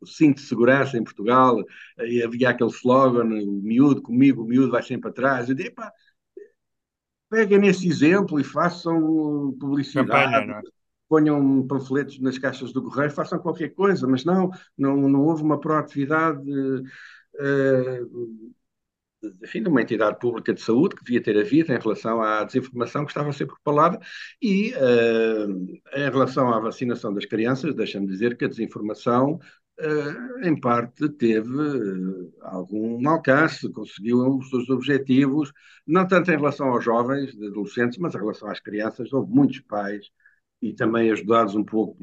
o 0.00 0.06
cinto 0.06 0.36
de 0.40 0.48
segurança 0.48 0.96
em 0.96 1.04
Portugal, 1.04 1.62
e 1.98 2.22
havia 2.22 2.50
aquele 2.50 2.70
slogan, 2.70 3.24
o 3.24 3.60
miúdo 3.62 4.00
comigo, 4.00 4.42
o 4.42 4.46
miúdo 4.46 4.70
vai 4.70 4.82
sempre 4.82 5.10
atrás. 5.10 5.48
Eu 5.48 5.54
disse, 5.54 5.74
peguem 7.30 7.60
nesse 7.60 7.88
exemplo 7.88 8.40
e 8.40 8.44
façam 8.44 9.56
publicidade. 9.58 10.08
Campanha, 10.08 10.58
é? 10.58 10.62
Ponham 11.08 11.66
panfletos 11.66 12.20
nas 12.20 12.38
caixas 12.38 12.72
do 12.72 12.82
correio, 12.82 13.10
façam 13.10 13.38
qualquer 13.38 13.70
coisa, 13.70 14.06
mas 14.06 14.24
não, 14.24 14.50
não, 14.76 14.96
não 15.08 15.22
houve 15.22 15.42
uma 15.42 15.58
proatividade 15.58 16.48
uh, 16.50 16.90
enfim, 19.42 19.62
de 19.62 19.68
uma 19.68 19.82
entidade 19.82 20.18
pública 20.18 20.52
de 20.54 20.60
saúde 20.60 20.96
que 20.96 21.04
devia 21.04 21.22
ter 21.22 21.38
havido 21.38 21.72
em 21.72 21.78
relação 21.78 22.22
à 22.22 22.42
desinformação 22.44 23.04
que 23.04 23.10
estava 23.10 23.28
a 23.28 23.32
ser 23.32 23.46
propalada 23.46 24.00
e 24.40 24.72
uh, 24.72 25.78
em 25.94 26.10
relação 26.10 26.52
à 26.52 26.58
vacinação 26.58 27.12
das 27.12 27.26
crianças, 27.26 27.74
deixa-me 27.74 28.06
dizer 28.06 28.36
que 28.36 28.44
a 28.44 28.48
desinformação 28.48 29.38
em 30.42 30.58
parte 30.58 31.08
teve 31.10 31.48
uh, 31.48 32.32
algum 32.42 33.08
alcance, 33.08 33.70
conseguiu 33.72 34.38
os 34.38 34.48
seus 34.50 34.68
objetivos, 34.70 35.52
não 35.86 36.06
tanto 36.06 36.30
em 36.30 36.36
relação 36.36 36.68
aos 36.68 36.84
jovens, 36.84 37.34
adolescentes, 37.34 37.98
mas 37.98 38.14
em 38.14 38.18
relação 38.18 38.48
às 38.50 38.60
crianças. 38.60 39.12
Houve 39.12 39.32
muitos 39.32 39.60
pais 39.60 40.10
e 40.62 40.72
também 40.74 41.10
ajudados 41.10 41.54
um 41.54 41.64
pouco 41.64 41.96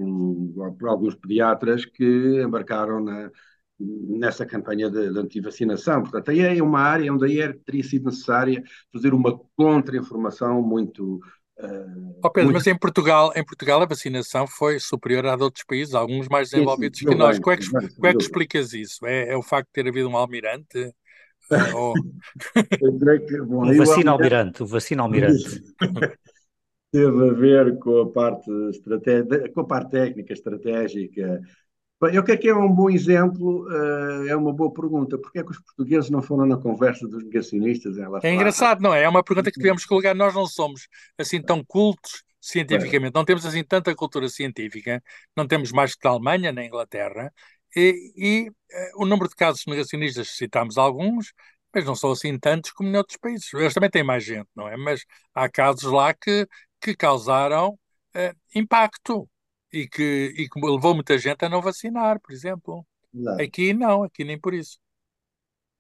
por, 0.54 0.74
por 0.74 0.90
alguns 0.90 1.16
pediatras 1.16 1.86
que 1.86 2.42
embarcaram 2.44 3.04
na, 3.04 3.32
nessa 3.80 4.46
campanha 4.46 4.90
de, 4.90 5.12
de 5.12 5.20
antivacinação. 5.20 6.02
Portanto, 6.02 6.30
aí 6.30 6.40
é 6.40 6.62
uma 6.64 6.80
área 6.80 7.14
onde 7.14 7.26
aí 7.26 7.54
teria 7.60 7.84
sido 7.84 8.06
necessária 8.06 8.64
fazer 8.92 9.14
uma 9.14 9.38
contra-informação 9.56 10.62
muito 10.62 11.20
Uh, 11.60 12.16
oh 12.24 12.30
Pedro, 12.30 12.52
muito... 12.52 12.54
mas 12.54 12.68
em 12.68 12.78
Portugal, 12.78 13.34
em 13.36 13.44
Portugal 13.44 13.82
a 13.82 13.86
vacinação 13.86 14.46
foi 14.46 14.80
superior 14.80 15.26
à 15.26 15.36
de 15.36 15.44
outros 15.44 15.64
países, 15.64 15.96
alguns 15.96 16.28
mais 16.28 16.52
desenvolvidos 16.52 17.00
sim, 17.00 17.06
sim, 17.06 17.12
que 17.12 17.18
nós. 17.18 17.38
Bem, 17.38 17.42
como 17.42 17.54
é 17.54 17.58
que, 17.58 17.96
como 17.96 18.08
é 18.08 18.14
que 18.14 18.22
explicas 18.22 18.74
isso? 18.74 19.06
É, 19.06 19.30
é, 19.30 19.38
o 19.38 19.42
facto 19.42 19.68
de 19.68 19.74
ter 19.74 19.90
havido 19.90 20.08
um 20.08 20.16
almirante? 20.16 20.94
ou... 21.76 21.94
que, 21.94 23.42
bom, 23.42 23.68
o 23.68 23.76
vacina 23.76 24.12
almirante, 24.12 24.64
o 24.64 24.68
vacina 24.68 25.04
almirante. 25.04 25.64
Teve 26.92 27.30
a 27.30 27.34
ver 27.34 27.78
com 27.80 28.02
a 28.02 28.12
parte 28.12 28.50
estratégica, 28.70 29.50
com 29.50 29.62
a 29.62 29.66
parte 29.66 29.92
técnica, 29.92 30.34
estratégica, 30.34 31.42
Bem, 32.00 32.18
o 32.20 32.24
que 32.24 32.32
é 32.32 32.38
que 32.38 32.48
é 32.48 32.54
um 32.54 32.72
bom 32.72 32.90
exemplo? 32.90 33.66
Uh, 33.68 34.28
é 34.28 34.36
uma 34.36 34.54
boa 34.54 34.72
pergunta. 34.72 35.18
Porquê 35.18 35.40
é 35.40 35.44
que 35.44 35.50
os 35.50 35.60
portugueses 35.60 36.10
não 36.12 36.22
foram 36.22 36.46
na 36.46 36.58
conversa 36.58 37.08
dos 37.08 37.24
negacionistas? 37.24 37.98
é 38.24 38.34
engraçado, 38.34 38.82
não 38.82 38.94
é? 38.94 39.04
É 39.04 39.10
uma 39.10 39.24
pergunta 39.24 39.52
que 39.52 39.60
tivemos 39.60 39.82
que 39.82 39.90
colocar. 39.90 40.14
Nós 40.14 40.36
não 40.36 40.46
somos 40.46 40.88
assim 41.18 41.42
tão 41.42 41.64
cultos 41.64 42.24
cientificamente, 42.40 43.16
não 43.16 43.26
temos 43.26 43.46
assim 43.46 43.64
tanta 43.64 43.94
cultura 43.96 44.30
científica, 44.30 45.04
não 45.36 45.48
temos 45.48 45.72
mais 45.72 45.96
que 45.96 46.02
da 46.04 46.12
Alemanha, 46.12 46.52
nem 46.52 46.68
Inglaterra, 46.68 47.34
e, 47.76 48.14
e 48.16 48.50
uh, 48.50 49.04
o 49.04 49.06
número 49.06 49.28
de 49.28 49.36
casos 49.36 49.66
negacionistas, 49.66 50.30
citámos 50.38 50.78
alguns, 50.78 51.34
mas 51.74 51.84
não 51.84 51.96
são 51.96 52.12
assim 52.12 52.38
tantos 52.40 52.72
como 52.72 52.90
em 52.90 52.96
outros 52.96 53.18
países. 53.18 53.54
Eles 53.54 53.74
também 53.74 53.90
têm 53.90 54.04
mais 54.04 54.24
gente, 54.24 54.48
não 54.56 54.68
é? 54.68 54.78
Mas 54.78 55.04
há 55.34 55.50
casos 55.50 55.92
lá 55.92 56.14
que, 56.14 56.48
que 56.80 56.96
causaram 56.96 57.72
uh, 58.16 58.36
impacto 58.56 59.28
e 59.72 59.88
que, 59.88 60.34
e 60.38 60.50
que 60.50 60.60
levou 60.60 60.94
muita 60.94 61.18
gente 61.18 61.44
a 61.44 61.50
não 61.50 61.62
vacinar, 61.62 62.20
por 62.20 62.32
exemplo. 62.32 62.86
Não. 63.14 63.34
Aqui 63.40 63.74
não, 63.74 64.04
aqui 64.04 64.24
nem 64.24 64.40
por 64.40 64.54
isso. 64.54 64.78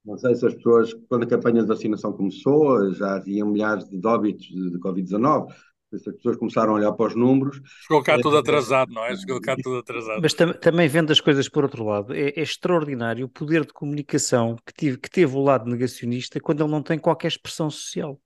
Não 0.03 0.17
sei 0.17 0.35
se 0.35 0.45
as 0.45 0.55
pessoas, 0.55 0.93
quando 1.09 1.23
a 1.23 1.27
campanha 1.27 1.61
de 1.61 1.67
vacinação 1.67 2.13
começou, 2.13 2.93
já 2.93 3.15
havia 3.15 3.45
milhares 3.45 3.89
de 3.89 4.07
óbitos 4.07 4.47
de, 4.47 4.71
de 4.71 4.79
Covid-19. 4.79 5.53
As 5.93 6.01
pessoas 6.01 6.37
começaram 6.37 6.73
a 6.73 6.75
olhar 6.75 6.91
para 6.93 7.07
os 7.07 7.15
números. 7.15 7.61
Chegou 7.85 8.03
cá 8.03 8.13
é, 8.13 8.21
tudo 8.21 8.37
atrasado, 8.37 8.91
não 8.91 9.05
é? 9.05 9.15
Chegou 9.15 9.39
cá 9.39 9.55
tudo 9.61 9.77
atrasado. 9.77 10.21
Mas 10.21 10.33
tam 10.33 10.53
também 10.53 10.87
vendo 10.87 11.11
as 11.11 11.21
coisas 11.21 11.47
por 11.47 11.63
outro 11.63 11.83
lado, 11.85 12.13
é, 12.13 12.29
é 12.29 12.41
extraordinário 12.41 13.25
o 13.25 13.29
poder 13.29 13.65
de 13.65 13.73
comunicação 13.73 14.57
que, 14.65 14.73
tive, 14.73 14.97
que 14.97 15.09
teve 15.09 15.35
o 15.35 15.41
lado 15.41 15.69
negacionista 15.69 16.39
quando 16.39 16.61
ele 16.61 16.71
não 16.71 16.83
tem 16.83 16.99
qualquer 16.99 17.29
expressão 17.29 17.69
social. 17.69 18.19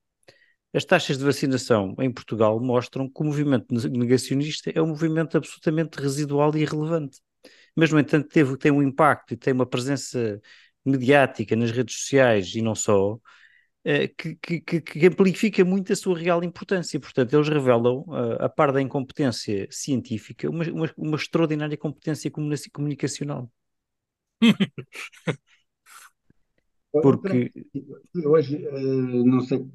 As 0.74 0.84
taxas 0.84 1.18
de 1.18 1.24
vacinação 1.24 1.94
em 1.98 2.10
Portugal 2.10 2.58
mostram 2.58 3.08
que 3.08 3.20
o 3.20 3.24
movimento 3.24 3.66
negacionista 3.90 4.70
é 4.74 4.80
um 4.80 4.86
movimento 4.88 5.36
absolutamente 5.36 6.00
residual 6.00 6.56
e 6.56 6.62
irrelevante. 6.62 7.20
Mas, 7.76 7.90
no 7.92 7.98
entanto, 8.00 8.28
teve, 8.28 8.56
tem 8.56 8.72
um 8.72 8.82
impacto 8.82 9.34
e 9.34 9.36
tem 9.36 9.52
uma 9.52 9.66
presença 9.66 10.40
mediática 10.84 11.54
nas 11.56 11.70
redes 11.70 11.96
sociais 11.96 12.54
e 12.54 12.62
não 12.62 12.74
só, 12.74 13.18
eh, 13.84 14.08
que, 14.08 14.34
que, 14.36 14.80
que, 14.80 15.06
amplifica 15.06 15.64
muito 15.64 15.92
a 15.92 15.96
sua 15.96 16.18
real 16.18 16.42
importância. 16.42 16.98
Portanto, 16.98 17.34
eles 17.34 17.48
revelam, 17.48 18.04
eh, 18.10 18.44
a 18.44 18.48
par 18.48 18.72
da 18.72 18.80
incompetência 18.80 19.68
científica, 19.70 20.48
uma, 20.48 20.64
uma, 20.70 20.90
uma 20.96 21.16
extraordinária 21.16 21.76
competência 21.76 22.30
comunicacional. 22.72 23.50
Porque 26.92 27.50
hoje, 28.24 28.64
eh, 28.66 28.70
não 29.24 29.40
sei 29.40 29.66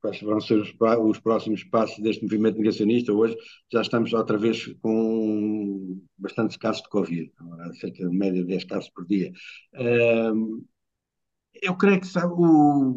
quais 0.00 0.20
vão 0.20 0.40
ser 0.40 0.58
os, 0.60 0.74
os, 1.04 1.20
próximos 1.20 1.64
passos 1.64 1.98
deste 1.98 2.22
movimento 2.22 2.58
negacionista. 2.58 3.12
Hoje 3.12 3.36
já 3.72 3.82
estamos 3.82 4.12
outra 4.12 4.38
vez 4.38 4.66
com 4.80 6.00
bastantes 6.18 6.56
casos 6.56 6.82
de 6.82 6.88
Covid, 6.88 7.32
cerca 7.80 8.08
de 8.08 8.16
média 8.16 8.40
de 8.40 8.48
10 8.48 8.64
casos 8.64 8.90
por 8.90 9.06
dia. 9.06 9.32
eu 11.62 11.76
creio 11.76 12.00
que 12.00 12.06
sabe, 12.06 12.32
o, 12.32 12.96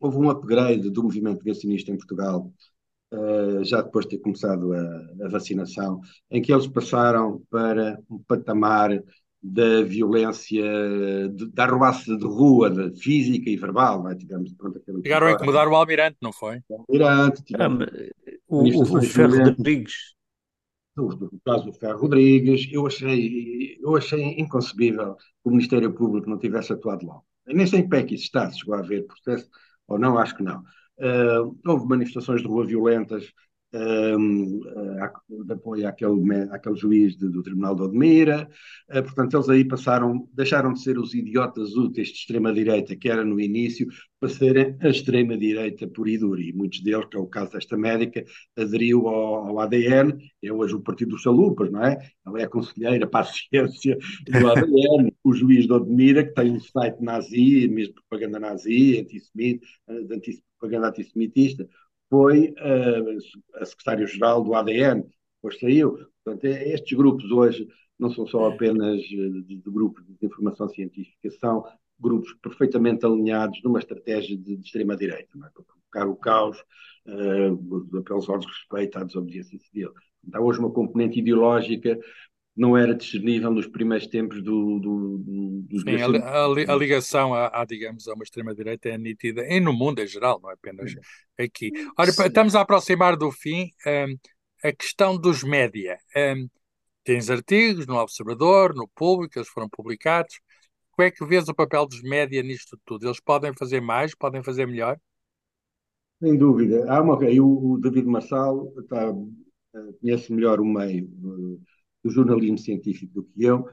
houve 0.00 0.18
um 0.18 0.30
upgrade 0.30 0.90
do 0.90 1.02
movimento 1.02 1.42
negacionista 1.44 1.90
em 1.90 1.96
Portugal, 1.96 2.52
uh, 3.12 3.64
já 3.64 3.80
depois 3.82 4.04
de 4.06 4.16
ter 4.16 4.22
começado 4.22 4.72
a, 4.72 5.26
a 5.26 5.28
vacinação, 5.28 6.00
em 6.30 6.42
que 6.42 6.52
eles 6.52 6.66
passaram 6.66 7.42
para 7.50 7.98
um 8.10 8.18
patamar 8.18 8.90
da 9.46 9.82
violência, 9.82 10.64
de, 11.28 11.50
da 11.52 11.64
arruaça 11.64 12.16
de 12.16 12.24
rua, 12.24 12.70
de 12.70 12.98
física 12.98 13.50
e 13.50 13.56
verbal, 13.58 14.02
não 14.02 14.10
é? 14.10 14.16
Tivemos, 14.16 14.54
pronto, 14.54 14.80
Chegaram 15.02 15.26
a 15.26 15.32
incomodar 15.32 15.68
o 15.68 15.74
Almirante, 15.76 16.16
não 16.22 16.32
foi? 16.32 16.62
O 16.66 16.82
Almirante, 16.88 17.44
tivemos, 17.44 17.86
ah, 17.86 18.30
o, 18.48 18.62
o, 18.62 18.98
o 18.98 19.02
Ferro 19.02 19.44
Rodrigues. 19.44 20.14
No, 20.96 21.30
caso 21.44 21.66
do 21.66 21.74
Ferro 21.74 22.00
Rodrigues, 22.00 22.66
eu 22.72 22.86
achei, 22.86 23.76
eu 23.82 23.94
achei 23.94 24.22
inconcebível 24.40 25.14
que 25.16 25.24
o 25.44 25.50
Ministério 25.50 25.92
Público 25.92 26.30
não 26.30 26.38
tivesse 26.38 26.72
atuado 26.72 27.04
logo. 27.04 27.26
Eu 27.46 27.54
nem 27.54 27.66
sei 27.66 27.80
em 27.80 27.88
pé 27.88 28.02
que 28.02 28.14
isso 28.14 28.24
está, 28.24 28.50
se 28.50 28.60
chegou 28.60 28.76
a 28.76 28.78
haver 28.78 29.06
processo 29.06 29.50
ou 29.86 29.98
não, 29.98 30.16
acho 30.16 30.34
que 30.34 30.42
não. 30.42 30.60
Uh, 30.98 31.54
houve 31.66 31.86
manifestações 31.86 32.40
de 32.40 32.48
rua 32.48 32.64
violentas 32.64 33.30
um, 33.74 34.60
de 35.44 35.52
apoio 35.52 35.88
àquele, 35.88 36.42
àquele 36.50 36.76
juiz 36.76 37.16
de, 37.16 37.28
do 37.28 37.42
Tribunal 37.42 37.74
de 37.74 37.82
Odmira. 37.82 38.48
Uh, 38.88 39.02
portanto, 39.02 39.36
eles 39.36 39.48
aí 39.48 39.64
passaram, 39.64 40.28
deixaram 40.32 40.72
de 40.72 40.80
ser 40.80 40.98
os 40.98 41.12
idiotas 41.14 41.74
úteis 41.74 42.08
de 42.08 42.14
extrema-direita 42.14 42.94
que 42.94 43.08
era 43.08 43.24
no 43.24 43.40
início, 43.40 43.86
para 44.20 44.28
serem 44.28 44.76
a 44.80 44.88
extrema-direita 44.88 45.88
por 45.88 46.08
e 46.08 46.16
duro. 46.16 46.40
E 46.40 46.52
muitos 46.52 46.82
deles, 46.82 47.06
que 47.10 47.16
é 47.16 47.20
o 47.20 47.26
caso 47.26 47.52
desta 47.52 47.76
médica, 47.76 48.24
aderiu 48.56 49.08
ao, 49.08 49.48
ao 49.48 49.60
ADN, 49.60 50.16
é 50.42 50.52
hoje 50.52 50.74
o 50.74 50.80
Partido 50.80 51.10
dos 51.10 51.22
Salupas, 51.22 51.70
não 51.70 51.84
é? 51.84 51.98
Ela 52.24 52.40
é 52.40 52.44
a 52.44 52.48
conselheira 52.48 53.06
para 53.06 53.26
a 53.26 53.32
ciência 53.32 53.98
do 54.26 54.46
ADN, 54.50 55.12
o 55.24 55.34
juiz 55.34 55.66
de 55.66 55.72
Odmira, 55.72 56.24
que 56.24 56.32
tem 56.32 56.52
um 56.52 56.60
site 56.60 57.02
nazi, 57.02 57.68
mesmo 57.68 57.94
propaganda 57.94 58.38
nazi, 58.38 59.00
antissemita, 59.00 59.66
de 59.88 60.14
anti 60.14 60.42
propaganda 60.58 60.88
antissemitista 60.88 61.68
foi 62.14 62.50
uh, 62.50 63.60
a 63.60 63.64
secretária-geral 63.64 64.44
do 64.44 64.54
ADN, 64.54 65.04
depois 65.34 65.58
saiu. 65.58 65.98
Portanto, 66.24 66.44
é, 66.44 66.72
estes 66.72 66.96
grupos 66.96 67.28
hoje 67.32 67.66
não 67.98 68.08
são 68.08 68.24
só 68.24 68.46
apenas 68.46 69.00
de, 69.00 69.42
de 69.42 69.62
grupos 69.66 70.04
de 70.06 70.24
informação 70.24 70.68
científica, 70.68 71.28
são 71.40 71.64
grupos 71.98 72.32
perfeitamente 72.34 73.04
alinhados 73.04 73.60
numa 73.64 73.80
estratégia 73.80 74.36
de, 74.36 74.56
de 74.56 74.64
extrema-direita, 74.64 75.28
é? 75.36 75.40
para 75.40 75.50
provocar 75.50 76.06
o 76.06 76.14
caos, 76.14 76.64
uh, 77.08 78.02
pelos 78.04 78.26
de 78.26 78.46
respeito 78.46 78.96
à 78.96 79.02
desobediência 79.02 79.58
civil. 79.58 79.92
Há 80.32 80.40
hoje 80.40 80.60
uma 80.60 80.70
componente 80.70 81.18
ideológica 81.18 81.98
não 82.56 82.76
era 82.76 82.94
discernível 82.94 83.50
nos 83.50 83.66
primeiros 83.66 84.06
tempos 84.06 84.42
do, 84.42 84.78
do, 84.78 85.18
do 85.18 85.62
dos 85.62 85.82
Sim, 85.82 85.96
a, 86.00 86.06
a, 86.06 86.44
a, 86.44 86.76
ligação 86.76 87.32
digamos, 87.66 88.06
a 88.06 88.14
uma 88.14 88.22
extrema-direita 88.22 88.88
é 88.90 88.98
nítida, 88.98 89.44
e 89.48 89.58
no 89.58 89.72
mundo 89.72 90.00
em 90.00 90.06
geral, 90.06 90.40
não 90.40 90.50
é 90.50 90.54
apenas 90.54 90.94
aqui. 91.38 91.72
Ora, 91.98 92.12
Sim. 92.12 92.22
estamos 92.22 92.54
a 92.54 92.60
aproximar 92.60 93.16
do 93.16 93.30
fim. 93.32 93.70
Um, 93.86 94.16
a 94.64 94.72
questão 94.72 95.18
dos 95.18 95.44
média. 95.44 95.98
Um, 96.16 96.48
tens 97.04 97.28
artigos 97.28 97.86
no 97.86 97.96
Observador, 97.96 98.74
no 98.74 98.88
Público, 98.88 99.38
eles 99.38 99.48
foram 99.48 99.68
publicados. 99.68 100.40
Como 100.92 101.06
é 101.06 101.10
que 101.10 101.24
vês 101.26 101.48
o 101.48 101.54
papel 101.54 101.86
dos 101.86 102.02
média 102.02 102.42
nisto 102.42 102.78
tudo? 102.84 103.06
Eles 103.06 103.20
podem 103.20 103.52
fazer 103.52 103.80
mais, 103.80 104.14
podem 104.14 104.42
fazer 104.42 104.66
melhor? 104.66 104.98
Sem 106.22 106.38
dúvida. 106.38 106.90
Há 106.90 107.02
uma, 107.02 107.18
o, 107.18 107.72
o 107.72 107.78
David 107.78 108.06
Marçal 108.06 108.72
está, 108.78 109.12
eh, 109.74 109.92
conhece 110.00 110.32
melhor 110.32 110.60
o 110.60 110.64
meio 110.64 111.10
do 112.04 112.10
jornalismo 112.10 112.58
científico 112.58 113.14
do 113.14 113.22
que 113.24 113.42
eu. 113.42 113.68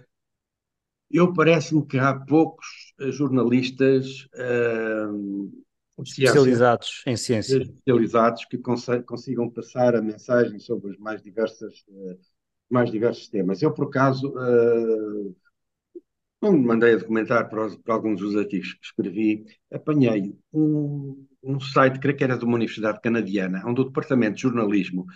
Eu 1.12 1.34
parece-me 1.34 1.86
que 1.86 2.00
há 2.00 2.18
poucos 2.18 2.66
eh, 3.00 3.12
jornalistas 3.12 4.30
uh, 4.34 5.64
especializados 6.02 7.04
em 7.06 7.18
ciência, 7.18 7.58
especializados 7.58 8.46
que 8.46 8.58
consigam 8.58 9.50
passar 9.50 9.94
a 9.94 10.02
mensagem 10.02 10.58
sobre 10.58 10.92
os 10.92 10.98
mais 10.98 11.22
diversas 11.22 11.84
uh, 11.90 12.18
mais 12.70 12.90
diversos 12.90 13.28
temas. 13.28 13.62
Eu 13.62 13.74
por 13.74 13.88
acaso 13.88 14.30
uh, 14.30 15.36
quando 16.42 16.58
mandei 16.58 16.96
a 16.96 16.98
documentar 16.98 17.48
para, 17.50 17.68
os, 17.68 17.76
para, 17.76 17.94
alguns 17.94 18.20
dos 18.20 18.36
artigos 18.36 18.74
que 18.74 18.86
escrevi, 18.86 19.46
apanhei 19.72 20.36
um, 20.52 21.28
um 21.44 21.60
site, 21.60 22.00
creio 22.00 22.18
que 22.18 22.24
era 22.24 22.36
de 22.36 22.44
uma 22.44 22.56
universidade 22.56 23.00
canadiana, 23.00 23.62
onde 23.64 23.82
o 23.82 23.84
departamento 23.84 24.38
de 24.38 24.42
jornalismo 24.42 25.06
eh, 25.06 25.16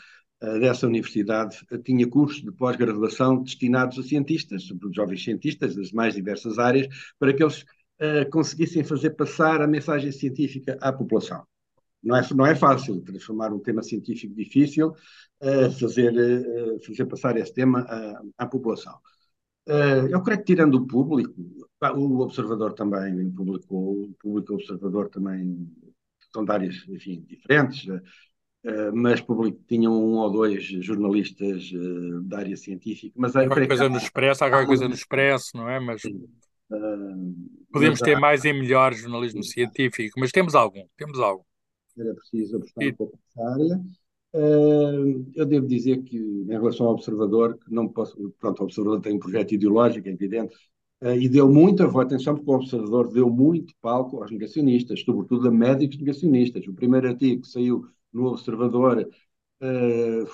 dessa 0.59 0.85
universidade 0.85 1.57
tinha 1.83 2.07
cursos 2.07 2.43
de 2.43 2.51
pós-graduação 2.51 3.41
destinados 3.41 3.97
a 3.97 4.03
cientistas, 4.03 4.69
jovens 4.93 5.23
cientistas 5.23 5.75
das 5.75 5.91
mais 5.91 6.13
diversas 6.13 6.59
áreas, 6.59 6.87
para 7.17 7.33
que 7.33 7.43
eles 7.43 7.65
uh, 8.01 8.29
conseguissem 8.31 8.83
fazer 8.83 9.11
passar 9.11 9.61
a 9.61 9.67
mensagem 9.67 10.11
científica 10.11 10.77
à 10.81 10.91
população. 10.91 11.45
Não 12.03 12.15
é, 12.15 12.21
não 12.35 12.45
é 12.45 12.55
fácil 12.55 13.01
transformar 13.01 13.51
um 13.51 13.59
tema 13.59 13.81
científico 13.81 14.35
difícil, 14.35 14.89
uh, 14.89 15.71
fazer, 15.79 16.13
uh, 16.13 16.79
fazer 16.85 17.05
passar 17.05 17.37
esse 17.37 17.53
tema 17.53 17.81
à, 17.81 18.21
à 18.39 18.45
população. 18.45 18.97
Eu 20.11 20.21
creio 20.21 20.41
que 20.41 20.45
tirando 20.45 20.75
o 20.75 20.85
público, 20.85 21.33
o 21.95 22.19
observador 22.19 22.73
também 22.73 23.31
publicou, 23.31 24.03
o 24.03 24.13
público 24.19 24.53
observador 24.53 25.09
também 25.09 25.67
são 26.31 26.45
de 26.45 26.51
áreas, 26.51 26.85
enfim, 26.87 27.25
diferentes, 27.27 27.87
mas 28.93 29.21
público 29.21 29.59
tinham 29.67 29.93
um 29.93 30.15
ou 30.17 30.31
dois 30.31 30.63
jornalistas 30.63 31.71
uh, 31.71 32.21
da 32.23 32.39
área 32.39 32.57
científica. 32.57 33.13
Mas 33.15 33.35
há 33.35 33.45
qualquer 33.45 33.67
coisa 33.67 33.87
no 33.87 33.97
Expresso, 33.97 34.43
há 34.43 34.49
qualquer 34.49 34.65
coisa 34.67 34.87
no 34.87 34.95
Expresso, 34.95 35.51
não 35.55 35.69
é? 35.69 35.79
Mas 35.79 36.01
podemos 37.71 37.99
ter 37.99 38.19
mais 38.19 38.43
e 38.43 38.51
melhor 38.51 38.93
jornalismo 38.93 39.43
científico, 39.43 40.19
mas 40.19 40.31
temos 40.31 40.55
algum, 40.55 40.83
temos 40.97 41.19
algum. 41.19 41.43
Era 41.97 42.13
preciso 42.15 42.57
apostar 42.57 42.83
e... 42.83 42.89
um 42.89 42.95
pouco 42.95 43.19
nessa 43.35 43.53
área. 43.53 43.81
Eu 45.33 45.45
devo 45.45 45.65
dizer 45.67 46.03
que, 46.03 46.17
em 46.17 46.47
relação 46.47 46.87
ao 46.87 46.93
observador, 46.93 47.57
que 47.57 47.73
não 47.73 47.87
posso. 47.87 48.33
Pronto, 48.39 48.59
o 48.59 48.63
observador 48.63 48.99
tem 48.99 49.13
um 49.13 49.19
projeto 49.19 49.53
ideológico, 49.53 50.09
é 50.09 50.11
evidente, 50.11 50.55
e 51.03 51.29
deu 51.29 51.49
muita 51.49 51.85
atenção, 52.01 52.35
porque 52.35 52.51
o 52.51 52.55
observador 52.55 53.13
deu 53.13 53.29
muito 53.29 53.73
palco 53.79 54.21
aos 54.21 54.31
negacionistas, 54.31 55.01
sobretudo 55.01 55.47
a 55.47 55.51
médicos 55.51 55.97
negacionistas. 55.97 56.67
O 56.67 56.73
primeiro 56.73 57.07
artigo 57.07 57.43
que 57.43 57.47
saiu 57.47 57.85
no 58.15 58.27
Observador 58.27 59.07
uh, 59.61 60.27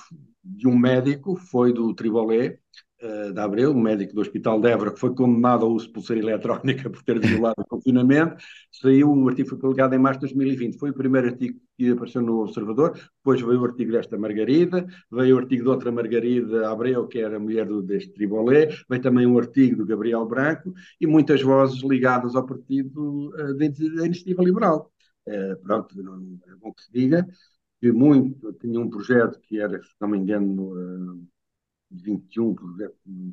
de 0.43 0.67
um 0.67 0.77
médico 0.77 1.35
foi 1.35 1.73
do 1.73 1.93
Tribolé, 1.95 2.59
uh, 3.01 3.33
de 3.33 3.39
Abreu, 3.39 3.71
um 3.71 3.81
médico 3.81 4.13
do 4.13 4.21
Hospital 4.21 4.61
de 4.61 4.69
Évora, 4.69 4.91
que 4.91 4.99
foi 4.99 5.13
condenado 5.15 5.65
ao 5.65 5.71
uso 5.71 5.87
de 5.87 5.93
pulseira 5.93 6.21
eletrónica 6.21 6.89
por 6.89 7.01
ter 7.03 7.19
violado 7.19 7.55
o 7.57 7.65
confinamento. 7.65 8.35
Saiu, 8.71 9.11
o 9.11 9.27
artigo 9.27 9.49
foi 9.49 9.57
publicado 9.57 9.95
em 9.95 9.99
março 9.99 10.19
de 10.19 10.27
2020. 10.27 10.77
Foi 10.77 10.91
o 10.91 10.93
primeiro 10.93 11.27
artigo 11.27 11.59
que 11.75 11.89
apareceu 11.89 12.21
no 12.21 12.41
Observador. 12.41 12.93
Depois 12.93 13.41
veio 13.41 13.61
o 13.61 13.65
artigo 13.65 13.91
desta 13.91 14.17
Margarida, 14.17 14.85
veio 15.11 15.35
o 15.35 15.39
artigo 15.39 15.63
de 15.63 15.69
outra 15.69 15.91
Margarida 15.91 16.69
Abreu, 16.69 17.07
que 17.07 17.19
era 17.19 17.39
mulher 17.39 17.65
do, 17.65 17.81
deste 17.81 18.13
Tribolé, 18.13 18.69
veio 18.87 19.01
também 19.01 19.25
um 19.25 19.37
artigo 19.39 19.77
do 19.77 19.85
Gabriel 19.87 20.25
Branco 20.25 20.71
e 20.99 21.07
muitas 21.07 21.41
vozes 21.41 21.81
ligadas 21.81 22.35
ao 22.35 22.45
partido 22.45 23.29
uh, 23.29 23.57
da 23.57 23.65
Iniciativa 24.05 24.43
Liberal. 24.43 24.91
Pronto, 25.61 26.01
não, 26.01 26.39
é 26.47 26.55
bom 26.55 26.73
que 26.73 26.83
se 26.83 26.91
diga 26.91 27.27
que 27.81 27.91
muito, 27.91 28.53
tinha 28.53 28.79
um 28.79 28.89
projeto 28.89 29.39
que 29.41 29.59
era, 29.59 29.81
se 29.81 29.95
não 29.99 30.07
me 30.07 30.19
engano, 30.19 30.71
uh, 30.71 31.27
21, 31.89 32.53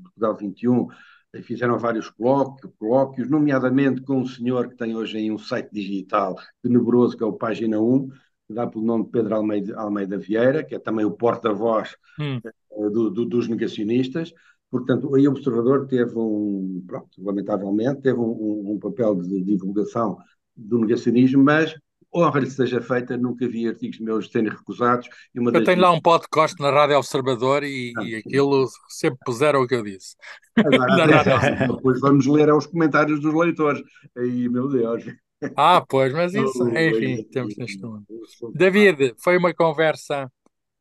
Portugal 0.03 0.37
21, 0.37 0.89
fizeram 1.43 1.79
vários 1.79 2.09
colóquios, 2.09 2.73
colóquios, 2.79 3.29
nomeadamente 3.29 4.01
com 4.01 4.21
um 4.21 4.27
senhor 4.27 4.69
que 4.69 4.77
tem 4.77 4.97
hoje 4.97 5.19
aí 5.19 5.31
um 5.31 5.39
site 5.39 5.71
digital 5.71 6.35
tenebroso, 6.63 7.17
que 7.17 7.23
é 7.23 7.27
o 7.27 7.35
Página 7.35 7.79
1, 7.79 8.09
que 8.09 8.55
dá 8.55 8.67
pelo 8.67 8.85
nome 8.85 9.05
de 9.05 9.11
Pedro 9.11 9.37
Almeida, 9.37 9.79
Almeida 9.79 10.17
Vieira, 10.17 10.65
que 10.65 10.75
é 10.75 10.79
também 10.79 11.05
o 11.05 11.13
porta-voz 11.13 11.95
hum. 12.19 12.41
Eh, 12.45 12.91
do, 12.91 13.11
do, 13.11 13.27
dos 13.27 13.47
negacionistas. 13.49 14.33
Portanto, 14.71 15.15
aí 15.15 15.29
o 15.29 15.31
Observador 15.31 15.87
teve 15.87 16.17
um, 16.17 16.83
pronto, 16.87 17.23
lamentavelmente, 17.23 18.01
teve 18.01 18.19
um, 18.19 18.73
um 18.73 18.79
papel 18.79 19.15
de 19.17 19.43
divulgação 19.43 20.17
do 20.57 20.79
negacionismo, 20.79 21.45
mas 21.45 21.75
honra 22.15 22.41
lhe 22.41 22.51
seja 22.51 22.81
feita, 22.81 23.17
nunca 23.17 23.47
vi 23.49 23.69
artigos 23.69 23.99
meus 24.01 24.29
serem 24.31 24.51
recusados. 24.51 25.09
E 25.35 25.41
uma 25.41 25.51
eu 25.51 25.65
tenho 25.65 25.81
lá 25.81 25.91
um 25.91 26.01
podcast 26.01 26.61
na 26.61 26.71
Rádio 26.71 26.97
Observador 26.97 27.63
e, 27.65 27.93
ah, 27.97 28.05
e 28.05 28.17
aquilo 28.17 28.67
sempre 28.89 29.19
puseram 29.25 29.63
o 29.63 29.67
que 29.67 29.75
eu 29.75 29.83
disse. 29.83 30.17
Agora, 30.57 31.67
depois 31.67 32.01
vamos 32.01 32.27
ler 32.27 32.53
os 32.53 32.67
comentários 32.67 33.21
dos 33.21 33.35
leitores. 33.35 33.83
Aí, 34.17 34.49
meu 34.49 34.69
Deus. 34.69 35.05
Ah, 35.57 35.85
pois, 35.87 36.13
mas 36.13 36.35
isso, 36.35 36.69
enfim, 36.69 37.23
temos 37.31 37.57
neste 37.57 37.81
momento. 37.81 38.07
David, 38.55 39.15
foi 39.19 39.37
uma 39.37 39.55
conversa. 39.55 40.31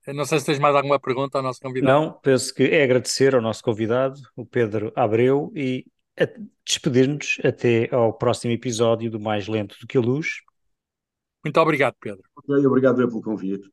Não 0.07 0.23
sei 0.23 0.39
se 0.39 0.45
tens 0.45 0.59
mais 0.59 0.73
alguma 0.73 0.99
pergunta 0.99 1.38
ao 1.38 1.43
nosso 1.43 1.59
convidado. 1.59 1.91
Não, 1.91 2.13
penso 2.21 2.53
que 2.53 2.63
é 2.63 2.82
agradecer 2.82 3.36
ao 3.36 3.41
nosso 3.41 3.61
convidado, 3.61 4.17
o 4.38 4.45
Pedro 4.45 4.91
Abreu, 4.95 5.51
e 5.53 5.86
despedir-nos 6.65 7.38
até 7.43 7.93
ao 7.93 8.13
próximo 8.13 8.53
episódio 8.53 9.11
do 9.11 9.19
Mais 9.19 9.47
Lento 9.47 9.75
do 9.80 9.86
que 9.86 9.97
a 9.97 10.01
Luz. 10.01 10.41
Muito 11.43 11.59
obrigado, 11.59 11.95
Pedro. 11.99 12.23
Obrigado 12.67 12.97
pelo 12.97 13.21
convite. 13.21 13.71